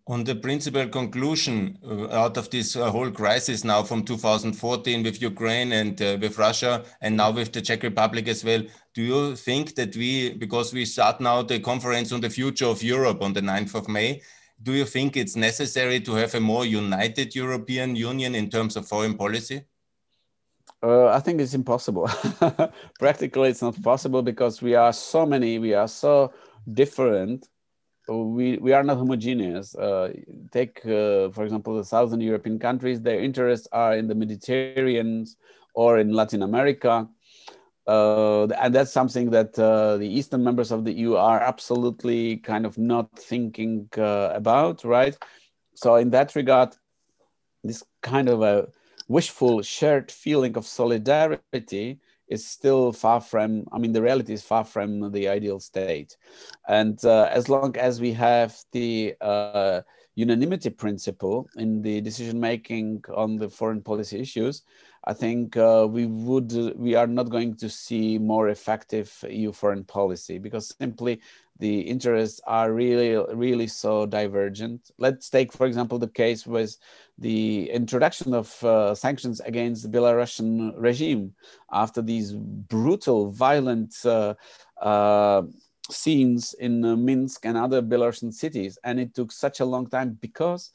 On 0.07 0.23
the 0.23 0.35
principal 0.35 0.87
conclusion 0.87 1.79
uh, 1.83 2.09
out 2.11 2.37
of 2.37 2.51
this 2.51 2.77
uh, 2.77 2.91
whole 2.91 3.11
crisis 3.11 3.65
now 3.65 3.83
from 3.83 4.05
2014 4.05 5.03
with 5.03 5.23
Ukraine 5.23 5.73
and 5.73 6.01
uh, 6.01 6.19
with 6.21 6.39
Russia 6.39 6.85
and 7.01 7.17
now 7.17 7.31
with 7.31 7.53
the 7.53 7.63
Czech 7.63 7.83
Republic 7.83 8.29
as 8.29 8.45
well, 8.45 8.63
do 8.95 9.03
you 9.03 9.35
think 9.35 9.75
that 9.77 9.97
we, 9.97 10.35
because 10.35 10.75
we 10.75 10.85
start 10.85 11.21
now 11.21 11.41
the 11.43 11.59
conference 11.59 12.13
on 12.13 12.21
the 12.21 12.29
future 12.29 12.67
of 12.67 12.83
Europe 12.83 13.23
on 13.23 13.33
the 13.33 13.41
9th 13.41 13.75
of 13.75 13.89
May, 13.89 14.21
do 14.63 14.73
you 14.73 14.85
think 14.85 15.17
it's 15.17 15.37
necessary 15.37 16.01
to 16.01 16.13
have 16.13 16.35
a 16.35 16.41
more 16.41 16.67
united 16.67 17.35
European 17.35 17.97
Union 17.97 18.35
in 18.35 18.51
terms 18.51 18.77
of 18.77 18.87
foreign 18.87 19.17
policy? 19.17 19.65
Uh, 20.85 21.07
I 21.07 21.21
think 21.21 21.41
it's 21.41 21.55
impossible. 21.55 22.11
Practically, 22.99 23.49
it's 23.49 23.63
not 23.63 23.81
possible 23.83 24.23
because 24.23 24.61
we 24.61 24.75
are 24.75 24.93
so 24.93 25.25
many, 25.25 25.59
we 25.59 25.73
are 25.73 25.89
so 25.89 26.33
different. 26.73 27.49
We, 28.07 28.59
we 28.59 28.75
are 28.75 28.83
not 28.83 28.99
homogeneous. 28.99 29.75
Uh, 29.75 30.13
take, 30.53 30.85
uh, 30.85 31.31
for 31.31 31.45
example, 31.45 31.75
the 31.79 31.85
southern 31.85 32.21
European 32.21 32.59
countries, 32.59 33.01
their 33.01 33.21
interests 33.21 33.67
are 33.73 33.97
in 33.97 34.09
the 34.09 34.15
Mediterranean 34.15 35.27
or 35.75 35.99
in 35.99 36.13
Latin 36.13 36.43
America 36.43 37.09
uh, 37.87 38.47
and 38.47 38.75
that's 38.75 38.93
something 38.93 39.31
that 39.31 39.59
uh, 39.59 39.99
the 39.99 40.09
eastern 40.09 40.43
members 40.43 40.71
of 40.73 40.85
the 40.85 40.93
EU 40.93 41.15
are 41.17 41.41
absolutely 41.41 42.39
kind 42.39 42.65
of 42.65 42.79
not 42.79 43.11
thinking 43.19 43.89
uh, 43.99 44.31
about, 44.35 44.85
right? 44.85 45.17
So 45.75 45.97
in 45.97 46.11
that 46.11 46.35
regard, 46.35 46.75
this 47.63 47.83
kind 48.03 48.29
of 48.29 48.43
a 48.43 48.69
wishful 49.09 49.63
shared 49.63 50.11
feeling 50.11 50.57
of 50.57 50.67
solidarity 50.67 51.99
is 52.29 52.47
still 52.47 52.93
far 52.93 53.21
from 53.21 53.67
i 53.73 53.79
mean 53.79 53.93
the 53.93 54.01
reality 54.01 54.33
is 54.33 54.43
far 54.43 54.65
from 54.65 55.13
the 55.13 55.29
ideal 55.29 55.61
state. 55.61 56.17
And 56.69 57.03
uh, 57.05 57.29
as 57.31 57.49
long 57.49 57.77
as 57.77 58.01
we 58.01 58.13
have 58.13 58.57
the 58.73 59.15
uh, 59.21 59.83
unanimity 60.15 60.71
principle 60.71 61.47
in 61.57 61.83
the 61.83 62.01
decision 62.01 62.41
making 62.41 63.05
on 63.15 63.37
the 63.37 63.49
foreign 63.49 63.83
policy 63.83 64.21
issues 64.21 64.63
I 65.07 65.13
think 65.13 65.57
uh, 65.57 65.87
we 65.89 66.07
would 66.07 66.53
we 66.77 66.95
are 66.95 67.07
not 67.07 67.29
going 67.29 67.57
to 67.57 67.69
see 67.69 68.19
more 68.19 68.49
effective 68.49 69.13
EU 69.29 69.53
foreign 69.53 69.85
policy 69.85 70.39
because 70.39 70.75
simply 70.81 71.21
the 71.65 71.81
interests 71.81 72.43
are 72.47 72.73
really 72.73 73.11
really 73.45 73.67
so 73.67 74.05
divergent. 74.05 74.91
Let's 74.99 75.31
take 75.31 75.51
for 75.51 75.67
example 75.67 75.99
the 75.99 76.15
case 76.23 76.47
with 76.47 76.77
the 77.17 77.71
introduction 77.71 78.35
of 78.35 78.49
uh, 78.63 78.95
sanctions 78.95 79.41
against 79.41 79.81
the 79.83 79.93
Belarusian 79.97 80.75
regime 80.77 81.33
after 81.73 82.03
these 82.03 82.33
brutal, 82.75 83.31
violent. 83.31 83.93
Uh, 84.05 84.35
uh 84.81 85.43
scenes 85.91 86.55
in 86.67 86.83
uh, 86.83 86.97
Minsk 86.97 87.45
and 87.45 87.59
other 87.59 87.83
Belarusian 87.83 88.33
cities, 88.33 88.79
and 88.85 88.99
it 88.99 89.15
took 89.15 89.31
such 89.31 89.61
a 89.61 89.69
long 89.73 89.87
time 89.87 90.17
because 90.19 90.73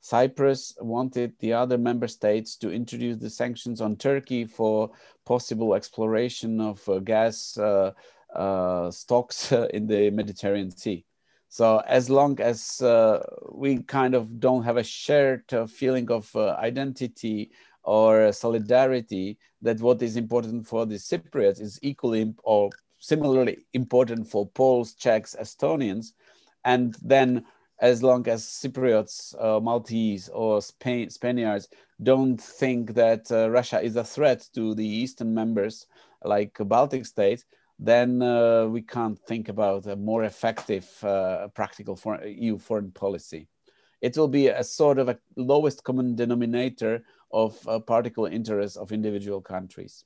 Cyprus 0.00 0.74
wanted 0.80 1.32
the 1.38 1.52
other 1.52 1.78
member 1.78 2.08
states 2.08 2.56
to 2.56 2.72
introduce 2.72 3.18
the 3.18 3.30
sanctions 3.30 3.80
on 3.80 3.94
Turkey 3.94 4.44
for 4.44 4.90
possible 5.24 5.74
exploration 5.74 6.60
of 6.60 6.88
uh, 6.88 6.98
gas 6.98 7.56
uh, 7.56 7.92
stocks 8.90 9.52
in 9.72 9.86
the 9.86 10.10
Mediterranean 10.10 10.70
Sea. 10.70 11.04
So 11.48 11.78
as 11.86 12.10
long 12.10 12.40
as 12.40 12.80
uh, 12.82 13.24
we 13.50 13.78
kind 13.82 14.14
of 14.14 14.38
don't 14.38 14.64
have 14.64 14.76
a 14.76 14.82
shared 14.84 15.52
uh, 15.52 15.66
feeling 15.66 16.10
of 16.10 16.30
uh, 16.36 16.56
identity 16.58 17.50
or 17.84 18.32
solidarity, 18.32 19.38
that 19.62 19.80
what 19.80 20.02
is 20.02 20.16
important 20.16 20.66
for 20.66 20.84
the 20.84 20.96
Cypriots 20.96 21.60
is 21.60 21.78
equally 21.82 22.34
or 22.44 22.70
similarly 22.98 23.64
important 23.72 24.28
for 24.28 24.46
Poles, 24.46 24.94
Czechs, 24.94 25.34
Estonians, 25.40 26.12
and 26.64 26.96
then 27.02 27.44
as 27.80 28.02
long 28.02 28.28
as 28.28 28.44
Cypriots, 28.44 29.34
uh, 29.42 29.60
Maltese, 29.60 30.28
or 30.28 30.60
Spain, 30.60 31.08
Spaniards 31.08 31.68
don't 32.02 32.36
think 32.36 32.94
that 32.94 33.30
uh, 33.30 33.48
Russia 33.50 33.80
is 33.80 33.96
a 33.96 34.04
threat 34.04 34.46
to 34.54 34.74
the 34.74 34.86
Eastern 34.86 35.32
members 35.32 35.86
like 36.24 36.56
Baltic 36.60 37.06
states, 37.06 37.44
then 37.78 38.22
uh, 38.22 38.66
we 38.66 38.82
can't 38.82 39.18
think 39.18 39.48
about 39.48 39.86
a 39.86 39.96
more 39.96 40.24
effective 40.24 40.88
uh, 41.04 41.48
practical 41.54 41.94
for 41.94 42.24
EU 42.24 42.58
foreign 42.58 42.90
policy. 42.90 43.46
It 44.00 44.16
will 44.16 44.28
be 44.28 44.48
a 44.48 44.64
sort 44.64 44.98
of 44.98 45.08
a 45.08 45.18
lowest 45.36 45.84
common 45.84 46.16
denominator 46.16 47.04
of 47.32 47.56
uh, 47.68 47.78
particular 47.78 48.30
interests 48.30 48.76
of 48.76 48.92
individual 48.92 49.40
countries. 49.40 50.04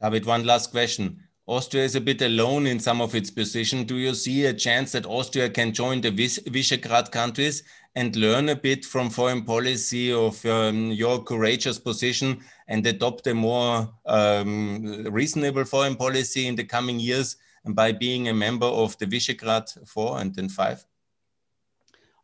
David, 0.00 0.26
one 0.26 0.44
last 0.44 0.70
question. 0.70 1.22
Austria 1.50 1.82
is 1.82 1.96
a 1.96 2.00
bit 2.00 2.22
alone 2.22 2.64
in 2.68 2.78
some 2.78 3.00
of 3.00 3.12
its 3.16 3.28
position. 3.28 3.82
Do 3.82 3.96
you 3.96 4.14
see 4.14 4.46
a 4.46 4.54
chance 4.54 4.92
that 4.92 5.04
Austria 5.04 5.50
can 5.50 5.72
join 5.72 6.00
the 6.00 6.12
Visegrad 6.12 7.10
countries 7.10 7.64
and 7.96 8.14
learn 8.14 8.50
a 8.50 8.54
bit 8.54 8.84
from 8.84 9.10
foreign 9.10 9.42
policy 9.42 10.12
of 10.12 10.46
um, 10.46 10.92
your 10.92 11.24
courageous 11.24 11.76
position 11.76 12.38
and 12.68 12.86
adopt 12.86 13.26
a 13.26 13.34
more 13.34 13.92
um, 14.06 15.02
reasonable 15.10 15.64
foreign 15.64 15.96
policy 15.96 16.46
in 16.46 16.54
the 16.54 16.62
coming 16.62 17.00
years 17.00 17.36
by 17.66 17.90
being 17.90 18.28
a 18.28 18.34
member 18.34 18.66
of 18.66 18.96
the 18.98 19.06
Visegrad 19.06 19.66
4 19.88 20.20
and 20.20 20.32
then 20.32 20.48
5? 20.48 20.86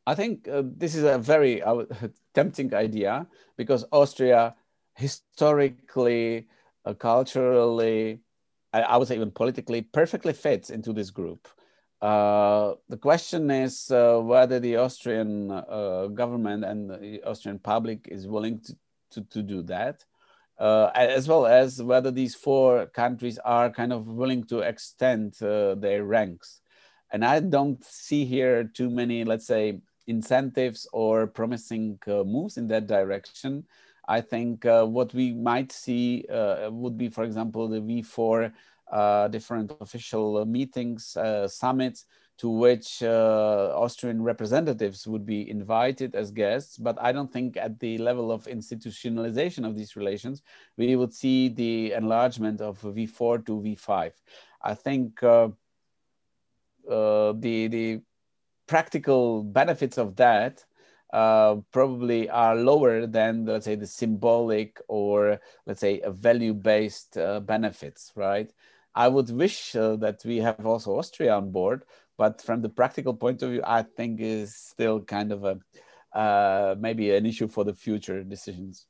I 0.07 0.14
think 0.14 0.47
uh, 0.47 0.62
this 0.64 0.95
is 0.95 1.03
a 1.03 1.18
very 1.18 1.61
uh, 1.62 1.83
tempting 2.33 2.72
idea 2.74 3.27
because 3.57 3.85
Austria 3.91 4.55
historically, 4.95 6.47
uh, 6.85 6.95
culturally, 6.95 8.20
I, 8.77 8.81
I, 8.83 8.97
would 8.97 9.09
say 9.09 9.14
even 9.14 9.31
politically, 9.31 9.81
perfectly 9.83 10.33
fits 10.33 10.70
into 10.70 10.93
this 10.93 11.11
group. 11.11 11.49
Uh, 12.03 12.74
the 12.89 12.99
question 12.99 13.51
is 13.51 13.91
uh, 13.91 14.18
whether 14.22 14.61
the 14.61 14.77
Austrian 14.77 15.51
uh, 15.51 16.09
government 16.12 16.64
and 16.64 16.91
the 16.91 17.22
Austrian 17.24 17.59
public 17.59 18.07
is 18.11 18.27
willing 18.27 18.61
to, 18.61 18.77
to, 19.12 19.20
to 19.31 19.43
do 19.43 19.62
that. 19.62 20.05
Uh, 20.59 20.91
as 20.95 21.29
well 21.29 21.45
as 21.47 21.83
whether 21.83 22.11
these 22.11 22.35
four 22.35 22.87
countries 22.87 23.39
are 23.45 23.68
kind 23.68 23.93
of 23.93 24.09
willing 24.09 24.43
to 24.43 24.61
extend 24.61 25.37
uh, 25.43 25.74
their 25.74 26.05
ranks. 26.05 26.62
And 27.12 27.22
I 27.24 27.41
don't 27.41 27.83
see 27.85 28.24
here 28.24 28.64
too 28.64 28.89
many, 28.89 29.24
let's 29.24 29.47
say, 29.47 29.81
incentives 30.07 30.89
or 30.93 31.27
promising 31.27 31.99
uh, 32.07 32.24
moves 32.24 32.57
in 32.57 32.68
that 32.68 32.87
direction. 32.87 33.66
I 34.09 34.21
think 34.21 34.65
uh, 34.65 34.85
what 34.85 35.13
we 35.15 35.33
might 35.33 35.73
see 35.73 36.25
uh, 36.31 36.71
would 36.71 36.97
be, 36.97 37.09
for 37.09 37.25
example, 37.25 37.69
the 37.69 37.81
V4 37.81 38.53
uh, 38.91 39.29
different 39.29 39.73
official 39.81 40.45
meetings, 40.45 41.17
summits, 41.49 42.07
to 42.39 42.51
which 42.51 43.03
uh, 43.03 43.73
Austrian 43.75 44.23
representatives 44.23 45.07
would 45.07 45.25
be 45.25 45.49
invited 45.49 46.15
as 46.15 46.31
guests. 46.31 46.77
But 46.77 47.01
I 47.01 47.13
don't 47.13 47.33
think 47.33 47.57
at 47.57 47.81
the 47.81 47.97
level 47.99 48.31
of 48.31 48.45
institutionalization 48.45 49.67
of 49.67 49.75
these 49.75 49.97
relations, 49.97 50.43
we 50.77 50.97
would 50.97 51.15
see 51.15 51.49
the 51.49 51.93
enlargement 51.93 52.61
of 52.61 52.81
V4 52.83 53.47
to 53.47 53.61
V5. 53.61 54.13
I 54.63 54.75
think 54.75 55.23
uh, 55.23 55.49
uh, 56.91 57.33
the, 57.39 57.69
the 57.69 58.01
practical 58.67 59.43
benefits 59.43 59.97
of 59.97 60.17
that 60.17 60.65
uh, 61.13 61.57
probably 61.73 62.29
are 62.29 62.57
lower 62.57 63.07
than 63.07 63.47
let's 63.47 63.65
say 63.65 63.75
the 63.77 63.87
symbolic 63.87 64.81
or 64.89 65.41
let's 65.67 65.81
say 65.81 66.01
a 66.01 66.11
value-based 66.11 67.17
uh, 67.19 67.41
benefits 67.41 68.13
right? 68.17 68.53
I 68.95 69.09
would 69.09 69.31
wish 69.31 69.77
uh, 69.77 69.97
that 69.97 70.23
we 70.25 70.39
have 70.39 70.65
also 70.65 70.99
austria 70.99 71.35
on 71.35 71.51
board 71.51 71.85
but 72.17 72.41
from 72.43 72.63
the 72.63 72.69
practical 72.69 73.15
point 73.15 73.43
of 73.43 73.51
view 73.51 73.63
i 73.65 73.83
think 73.83 74.21
is 74.21 74.57
still 74.57 75.01
kind 75.03 75.33
of 75.33 75.45
a 75.45 75.59
uh, 76.19 76.75
maybe 76.79 77.15
an 77.15 77.27
issue 77.27 77.47
for 77.47 77.65
the 77.65 77.75
future 77.75 78.25
decisions 78.25 78.87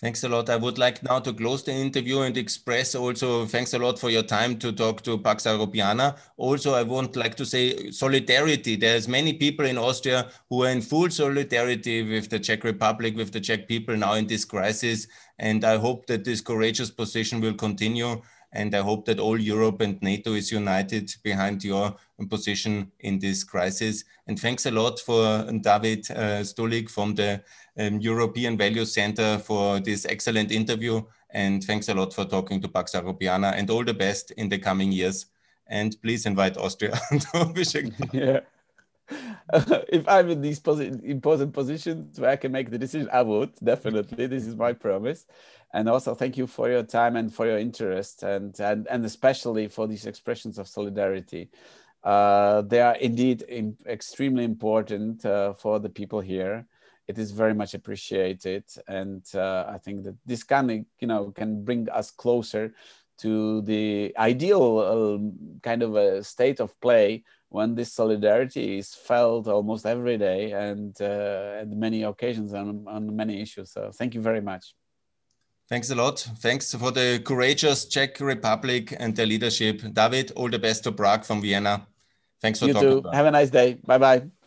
Thanks 0.00 0.24
a 0.24 0.30
lot. 0.30 0.48
I 0.48 0.56
would 0.56 0.78
like 0.78 1.02
now 1.02 1.18
to 1.18 1.30
close 1.30 1.62
the 1.62 1.72
interview 1.72 2.20
and 2.20 2.34
express 2.38 2.94
also 2.94 3.44
thanks 3.44 3.74
a 3.74 3.78
lot 3.78 3.98
for 3.98 4.08
your 4.08 4.22
time 4.22 4.58
to 4.60 4.72
talk 4.72 5.02
to 5.02 5.18
Pax 5.18 5.44
Europiana. 5.44 6.16
Also, 6.38 6.72
I 6.72 6.82
would 6.82 7.16
like 7.16 7.34
to 7.34 7.44
say 7.44 7.90
solidarity. 7.90 8.76
There's 8.76 9.08
many 9.08 9.34
people 9.34 9.66
in 9.66 9.76
Austria 9.76 10.30
who 10.48 10.64
are 10.64 10.70
in 10.70 10.80
full 10.80 11.10
solidarity 11.10 12.02
with 12.02 12.30
the 12.30 12.40
Czech 12.40 12.64
Republic, 12.64 13.14
with 13.14 13.30
the 13.30 13.40
Czech 13.40 13.68
people 13.68 13.94
now 13.94 14.14
in 14.14 14.26
this 14.26 14.46
crisis. 14.46 15.06
And 15.38 15.66
I 15.66 15.76
hope 15.76 16.06
that 16.06 16.24
this 16.24 16.40
courageous 16.40 16.90
position 16.90 17.42
will 17.42 17.54
continue. 17.54 18.22
And 18.52 18.74
I 18.74 18.80
hope 18.80 19.04
that 19.04 19.20
all 19.20 19.38
Europe 19.38 19.82
and 19.82 20.00
NATO 20.00 20.32
is 20.32 20.50
united 20.50 21.14
behind 21.22 21.62
your 21.62 21.94
position 22.28 22.90
in 23.00 23.18
this 23.18 23.44
crisis. 23.44 24.04
And 24.26 24.38
thanks 24.38 24.66
a 24.66 24.70
lot 24.70 25.00
for 25.00 25.44
David 25.60 26.10
uh, 26.10 26.42
Stulik 26.42 26.90
from 26.90 27.14
the 27.14 27.42
um, 27.78 28.00
European 28.00 28.56
Value 28.56 28.84
Center 28.84 29.38
for 29.38 29.80
this 29.80 30.06
excellent 30.06 30.50
interview. 30.52 31.02
And 31.30 31.62
thanks 31.62 31.88
a 31.88 31.94
lot 31.94 32.12
for 32.12 32.24
talking 32.24 32.60
to 32.60 32.68
Pax 32.68 32.92
Europiana 32.92 33.54
and 33.54 33.70
all 33.70 33.84
the 33.84 33.94
best 33.94 34.32
in 34.32 34.48
the 34.48 34.58
coming 34.58 34.92
years. 34.92 35.26
And 35.66 35.96
please 36.02 36.26
invite 36.26 36.56
Austria 36.56 36.98
to 37.10 37.92
Yeah. 38.12 38.40
Uh, 39.52 39.80
if 39.88 40.08
I'm 40.08 40.30
in 40.30 40.40
these 40.40 40.60
posi- 40.60 41.02
important 41.04 41.52
positions 41.52 42.18
where 42.18 42.30
I 42.30 42.36
can 42.36 42.52
make 42.52 42.70
the 42.70 42.78
decision, 42.78 43.08
I 43.12 43.22
would 43.22 43.54
definitely. 43.62 44.26
this 44.26 44.46
is 44.46 44.56
my 44.56 44.72
promise. 44.72 45.26
And 45.72 45.88
also, 45.88 46.14
thank 46.14 46.36
you 46.36 46.46
for 46.46 46.68
your 46.68 46.82
time 46.82 47.16
and 47.16 47.32
for 47.32 47.46
your 47.46 47.58
interest, 47.58 48.24
and 48.24 48.58
and, 48.58 48.88
and 48.88 49.04
especially 49.04 49.68
for 49.68 49.86
these 49.86 50.06
expressions 50.06 50.58
of 50.58 50.66
solidarity. 50.66 51.50
Uh, 52.02 52.62
they 52.62 52.80
are 52.80 52.96
indeed 52.96 53.42
in, 53.42 53.76
extremely 53.86 54.44
important 54.44 55.24
uh, 55.26 55.52
for 55.52 55.78
the 55.78 55.88
people 55.88 56.20
here 56.20 56.66
it 57.10 57.18
is 57.18 57.32
very 57.32 57.54
much 57.54 57.74
appreciated 57.74 58.64
and 58.88 59.22
uh, 59.34 59.64
i 59.68 59.76
think 59.76 60.04
that 60.04 60.16
this 60.24 60.42
kind 60.44 60.86
you 61.00 61.08
know 61.08 61.30
can 61.32 61.64
bring 61.64 61.88
us 61.90 62.10
closer 62.10 62.72
to 63.18 63.60
the 63.62 64.14
ideal 64.16 64.64
uh, 64.78 65.18
kind 65.62 65.82
of 65.82 65.94
a 65.96 66.24
state 66.24 66.60
of 66.60 66.78
play 66.80 67.22
when 67.48 67.74
this 67.74 67.92
solidarity 67.92 68.78
is 68.78 68.94
felt 68.94 69.48
almost 69.48 69.84
every 69.84 70.16
day 70.16 70.52
and 70.52 71.02
uh, 71.02 71.62
at 71.62 71.68
many 71.68 72.04
occasions 72.04 72.54
on, 72.54 72.84
on 72.86 73.14
many 73.14 73.42
issues 73.42 73.72
so 73.72 73.90
thank 73.98 74.14
you 74.14 74.22
very 74.22 74.40
much 74.40 74.74
Thanks 75.68 75.90
a 75.90 75.94
lot. 75.94 76.18
Thanks 76.40 76.74
for 76.74 76.90
the 76.90 77.20
courageous 77.24 77.84
Czech 77.84 78.18
Republic 78.18 78.92
and 78.98 79.14
their 79.14 79.26
leadership. 79.26 79.80
David, 79.92 80.32
all 80.34 80.50
the 80.50 80.58
best 80.58 80.82
to 80.82 80.90
Prague 80.90 81.24
from 81.24 81.40
Vienna. 81.40 81.86
Thanks 82.40 82.58
for 82.60 82.66
you 82.66 82.72
talking. 82.72 82.90
You 82.96 83.02
too. 83.02 83.08
Have 83.12 83.26
a 83.26 83.30
nice 83.30 83.50
day. 83.50 83.74
Bye 83.84 83.98
bye. 83.98 84.30